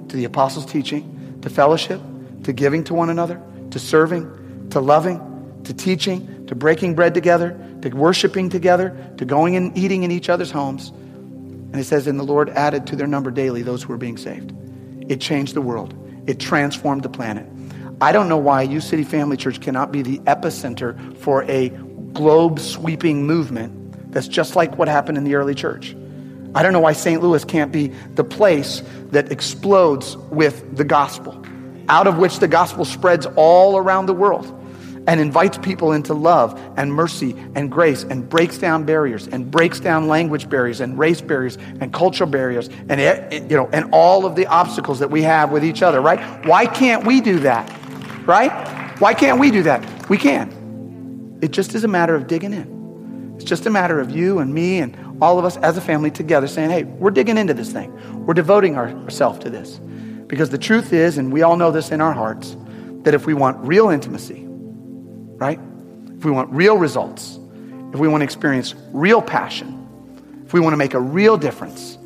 to 0.09 0.17
the 0.17 0.25
apostles' 0.25 0.65
teaching, 0.65 1.39
to 1.43 1.49
fellowship, 1.49 2.01
to 2.43 2.51
giving 2.51 2.83
to 2.85 2.93
one 2.93 3.09
another, 3.09 3.41
to 3.71 3.79
serving, 3.79 4.69
to 4.71 4.79
loving, 4.79 5.61
to 5.63 5.73
teaching, 5.73 6.45
to 6.47 6.55
breaking 6.55 6.95
bread 6.95 7.13
together, 7.13 7.59
to 7.81 7.89
worshiping 7.89 8.49
together, 8.49 8.95
to 9.17 9.25
going 9.25 9.55
and 9.55 9.77
eating 9.77 10.03
in 10.03 10.11
each 10.11 10.29
other's 10.29 10.51
homes. 10.51 10.89
And 10.89 11.75
it 11.75 11.83
says, 11.83 12.07
And 12.07 12.19
the 12.19 12.23
Lord 12.23 12.49
added 12.49 12.87
to 12.87 12.95
their 12.95 13.07
number 13.07 13.31
daily 13.31 13.61
those 13.61 13.83
who 13.83 13.89
were 13.89 13.97
being 13.97 14.17
saved. 14.17 14.53
It 15.09 15.21
changed 15.21 15.53
the 15.53 15.61
world, 15.61 15.93
it 16.27 16.39
transformed 16.39 17.03
the 17.03 17.09
planet. 17.09 17.45
I 18.01 18.11
don't 18.11 18.29
know 18.29 18.37
why 18.37 18.61
U 18.61 18.79
City 18.79 19.03
Family 19.03 19.35
Church 19.35 19.59
cannot 19.59 19.91
be 19.91 20.01
the 20.01 20.19
epicenter 20.19 21.17
for 21.17 21.43
a 21.43 21.69
globe 22.13 22.59
sweeping 22.59 23.27
movement 23.27 24.11
that's 24.11 24.27
just 24.27 24.55
like 24.55 24.77
what 24.77 24.87
happened 24.87 25.17
in 25.17 25.23
the 25.23 25.35
early 25.35 25.53
church. 25.53 25.95
I 26.55 26.63
don't 26.63 26.73
know 26.73 26.79
why 26.79 26.93
St. 26.93 27.21
Louis 27.21 27.43
can't 27.45 27.71
be 27.71 27.87
the 28.15 28.23
place 28.23 28.81
that 29.11 29.31
explodes 29.31 30.17
with 30.17 30.75
the 30.75 30.83
gospel, 30.83 31.33
out 31.89 32.07
of 32.07 32.17
which 32.17 32.39
the 32.39 32.47
gospel 32.47 32.85
spreads 32.85 33.25
all 33.35 33.77
around 33.77 34.05
the 34.05 34.13
world 34.13 34.55
and 35.07 35.19
invites 35.19 35.57
people 35.57 35.93
into 35.93 36.13
love 36.13 36.59
and 36.77 36.93
mercy 36.93 37.35
and 37.55 37.71
grace 37.71 38.03
and 38.03 38.29
breaks 38.29 38.57
down 38.57 38.85
barriers 38.85 39.27
and 39.27 39.49
breaks 39.49 39.79
down 39.79 40.07
language 40.07 40.47
barriers 40.49 40.81
and 40.81 40.99
race 40.99 41.19
barriers 41.19 41.57
and 41.79 41.91
cultural 41.91 42.29
barriers 42.29 42.69
and 42.89 43.49
you 43.49 43.57
know 43.57 43.67
and 43.73 43.89
all 43.91 44.25
of 44.25 44.35
the 44.35 44.45
obstacles 44.45 44.99
that 44.99 45.09
we 45.09 45.23
have 45.23 45.51
with 45.51 45.65
each 45.65 45.81
other 45.81 45.99
right? 45.99 46.45
Why 46.45 46.65
can't 46.65 47.05
we 47.05 47.21
do 47.21 47.39
that 47.39 47.67
right? 48.27 48.51
Why 48.99 49.13
can't 49.13 49.39
we 49.39 49.49
do 49.49 49.63
that? 49.63 50.09
We 50.09 50.17
can. 50.17 51.39
It 51.41 51.51
just 51.51 51.73
is 51.73 51.83
a 51.83 51.87
matter 51.87 52.13
of 52.13 52.27
digging 52.27 52.53
in. 52.53 53.33
It's 53.35 53.45
just 53.45 53.65
a 53.65 53.69
matter 53.69 53.99
of 53.99 54.11
you 54.11 54.39
and 54.39 54.53
me 54.53 54.79
and 54.79 54.95
all 55.21 55.39
of 55.39 55.45
us 55.45 55.57
as 55.57 55.77
a 55.77 55.81
family 55.81 56.11
together 56.11 56.47
saying 56.47 56.69
hey 56.69 56.83
we're 56.83 57.11
digging 57.11 57.37
into 57.37 57.55
this 57.55 57.71
thing. 57.71 57.91
We're 58.25 58.35
devoting 58.35 58.75
our, 58.75 58.89
ourselves 58.89 59.39
to 59.39 59.49
this 59.49 59.79
because 60.29 60.49
the 60.49 60.57
truth 60.57 60.93
is 60.93 61.17
and 61.17 61.33
we 61.33 61.41
all 61.41 61.57
know 61.57 61.71
this 61.71 61.91
in 61.91 61.99
our 61.99 62.13
hearts 62.13 62.55
that 63.03 63.13
if 63.13 63.25
we 63.25 63.33
want 63.33 63.57
real 63.67 63.89
intimacy 63.89 64.45
right? 65.39 65.59
If 66.17 66.25
we 66.25 66.31
want 66.31 66.51
real 66.51 66.77
results, 66.77 67.39
if 67.93 67.99
we 67.99 68.07
want 68.07 68.21
to 68.21 68.25
experience 68.25 68.75
real 68.91 69.21
passion, 69.21 69.75
if 70.45 70.53
we 70.53 70.59
want 70.59 70.73
to 70.73 70.77
make 70.77 70.93
a 70.93 70.99
real 70.99 71.37
difference, 71.37 71.97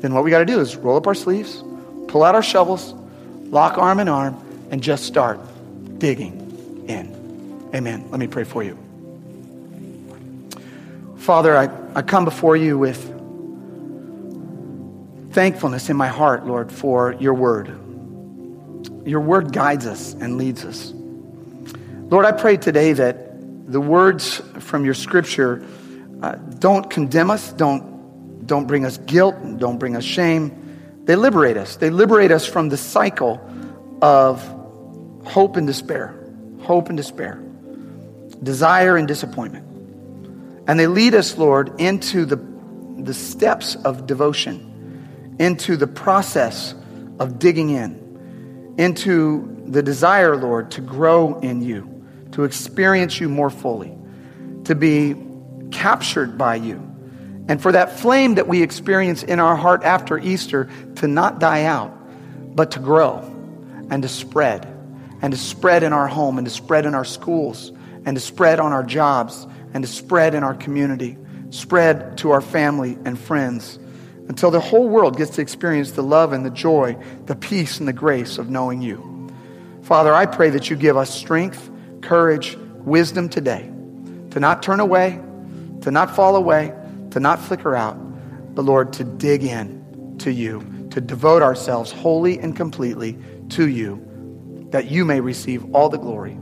then 0.00 0.14
what 0.14 0.24
we 0.24 0.30
got 0.30 0.38
to 0.38 0.46
do 0.46 0.58
is 0.58 0.74
roll 0.76 0.96
up 0.96 1.06
our 1.06 1.14
sleeves, 1.14 1.62
pull 2.08 2.24
out 2.24 2.34
our 2.34 2.42
shovels, 2.42 2.94
lock 3.50 3.78
arm 3.78 4.00
in 4.00 4.08
arm, 4.08 4.42
and 4.70 4.82
just 4.82 5.04
start 5.04 5.38
digging 5.98 6.86
in. 6.88 7.70
Amen. 7.74 8.10
Let 8.10 8.18
me 8.18 8.26
pray 8.26 8.44
for 8.44 8.62
you. 8.62 8.78
Father, 11.18 11.56
I, 11.56 11.68
I 11.94 12.02
come 12.02 12.24
before 12.24 12.56
you 12.56 12.78
with 12.78 13.14
thankfulness 15.30 15.88
in 15.90 15.96
my 15.96 16.08
heart, 16.08 16.46
Lord, 16.46 16.72
for 16.72 17.14
your 17.20 17.34
word. 17.34 17.68
Your 19.06 19.20
word 19.20 19.52
guides 19.52 19.86
us 19.86 20.14
and 20.14 20.36
leads 20.36 20.64
us. 20.64 20.92
Lord, 22.10 22.24
I 22.24 22.32
pray 22.32 22.56
today 22.56 22.92
that 22.94 23.70
the 23.70 23.80
words 23.80 24.40
from 24.60 24.84
your 24.84 24.94
scripture 24.94 25.64
uh, 26.22 26.32
don't 26.58 26.88
condemn 26.88 27.30
us, 27.30 27.52
don't, 27.52 28.46
don't 28.46 28.66
bring 28.66 28.84
us 28.84 28.98
guilt, 28.98 29.36
don't 29.58 29.78
bring 29.78 29.94
us 29.94 30.04
shame. 30.04 31.02
They 31.04 31.16
liberate 31.16 31.56
us. 31.56 31.76
They 31.76 31.90
liberate 31.90 32.30
us 32.30 32.46
from 32.46 32.70
the 32.70 32.76
cycle 32.76 33.40
of 34.02 34.42
hope 35.24 35.56
and 35.56 35.66
despair, 35.66 36.14
hope 36.60 36.88
and 36.88 36.96
despair, 36.96 37.42
desire 38.42 38.96
and 38.96 39.06
disappointment. 39.06 39.66
And 40.66 40.78
they 40.78 40.86
lead 40.86 41.14
us, 41.14 41.38
Lord, 41.38 41.80
into 41.80 42.24
the, 42.24 42.36
the 43.02 43.14
steps 43.14 43.74
of 43.74 44.06
devotion, 44.06 44.64
into 45.38 45.76
the 45.76 45.86
process 45.86 46.74
of 47.18 47.38
digging 47.38 47.70
in, 47.70 48.74
into 48.78 49.64
the 49.66 49.82
desire, 49.82 50.36
Lord, 50.36 50.70
to 50.72 50.80
grow 50.80 51.38
in 51.40 51.62
you 51.62 51.98
to 52.32 52.44
experience 52.44 53.20
you 53.20 53.28
more 53.28 53.50
fully, 53.50 53.92
to 54.64 54.74
be 54.74 55.16
captured 55.70 56.38
by 56.38 56.56
you. 56.56 56.76
And 57.48 57.60
for 57.60 57.72
that 57.72 57.98
flame 57.98 58.34
that 58.36 58.46
we 58.46 58.62
experience 58.62 59.22
in 59.22 59.40
our 59.40 59.56
heart 59.56 59.82
after 59.82 60.18
Easter 60.18 60.68
to 60.96 61.08
not 61.08 61.40
die 61.40 61.64
out, 61.64 61.92
but 62.54 62.72
to 62.72 62.78
grow 62.78 63.18
and 63.90 64.02
to 64.02 64.08
spread, 64.08 64.66
and 65.22 65.32
to 65.32 65.38
spread 65.38 65.82
in 65.82 65.92
our 65.92 66.06
home, 66.06 66.38
and 66.38 66.46
to 66.46 66.52
spread 66.52 66.84
in 66.84 66.94
our 66.94 67.04
schools, 67.04 67.72
and 68.04 68.16
to 68.16 68.20
spread 68.20 68.60
on 68.60 68.72
our 68.72 68.84
jobs, 68.84 69.46
and 69.72 69.82
to 69.82 69.90
spread 69.90 70.34
in 70.34 70.44
our 70.44 70.54
community, 70.54 71.16
spread 71.50 72.18
to 72.18 72.30
our 72.30 72.42
family 72.42 72.98
and 73.04 73.18
friends. 73.18 73.78
Until 74.28 74.50
the 74.50 74.60
whole 74.60 74.88
world 74.88 75.16
gets 75.16 75.32
to 75.32 75.42
experience 75.42 75.92
the 75.92 76.02
love 76.02 76.32
and 76.32 76.44
the 76.44 76.50
joy, 76.50 76.96
the 77.26 77.34
peace 77.34 77.78
and 77.78 77.88
the 77.88 77.92
grace 77.92 78.38
of 78.38 78.50
knowing 78.50 78.82
you. 78.82 79.30
Father, 79.82 80.14
I 80.14 80.26
pray 80.26 80.50
that 80.50 80.68
you 80.68 80.76
give 80.76 80.96
us 80.96 81.12
strength, 81.12 81.70
courage, 82.02 82.56
wisdom 82.84 83.28
today 83.28 83.70
to 84.30 84.40
not 84.40 84.62
turn 84.62 84.80
away, 84.80 85.20
to 85.80 85.90
not 85.90 86.14
fall 86.14 86.36
away, 86.36 86.74
to 87.10 87.20
not 87.20 87.40
flicker 87.40 87.74
out, 87.74 87.96
but 88.54 88.62
Lord, 88.62 88.92
to 88.94 89.04
dig 89.04 89.44
in 89.44 90.16
to 90.18 90.30
you, 90.30 90.88
to 90.90 91.00
devote 91.00 91.42
ourselves 91.42 91.90
wholly 91.90 92.38
and 92.38 92.54
completely 92.54 93.18
to 93.50 93.68
you, 93.68 94.04
that 94.70 94.90
you 94.90 95.04
may 95.04 95.20
receive 95.20 95.74
all 95.74 95.88
the 95.88 95.98
glory, 95.98 96.38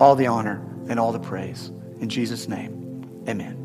all 0.00 0.16
the 0.16 0.26
honor, 0.26 0.60
and 0.88 0.98
all 0.98 1.12
the 1.12 1.20
praise. 1.20 1.70
In 2.00 2.08
Jesus' 2.08 2.48
name, 2.48 3.24
amen. 3.28 3.63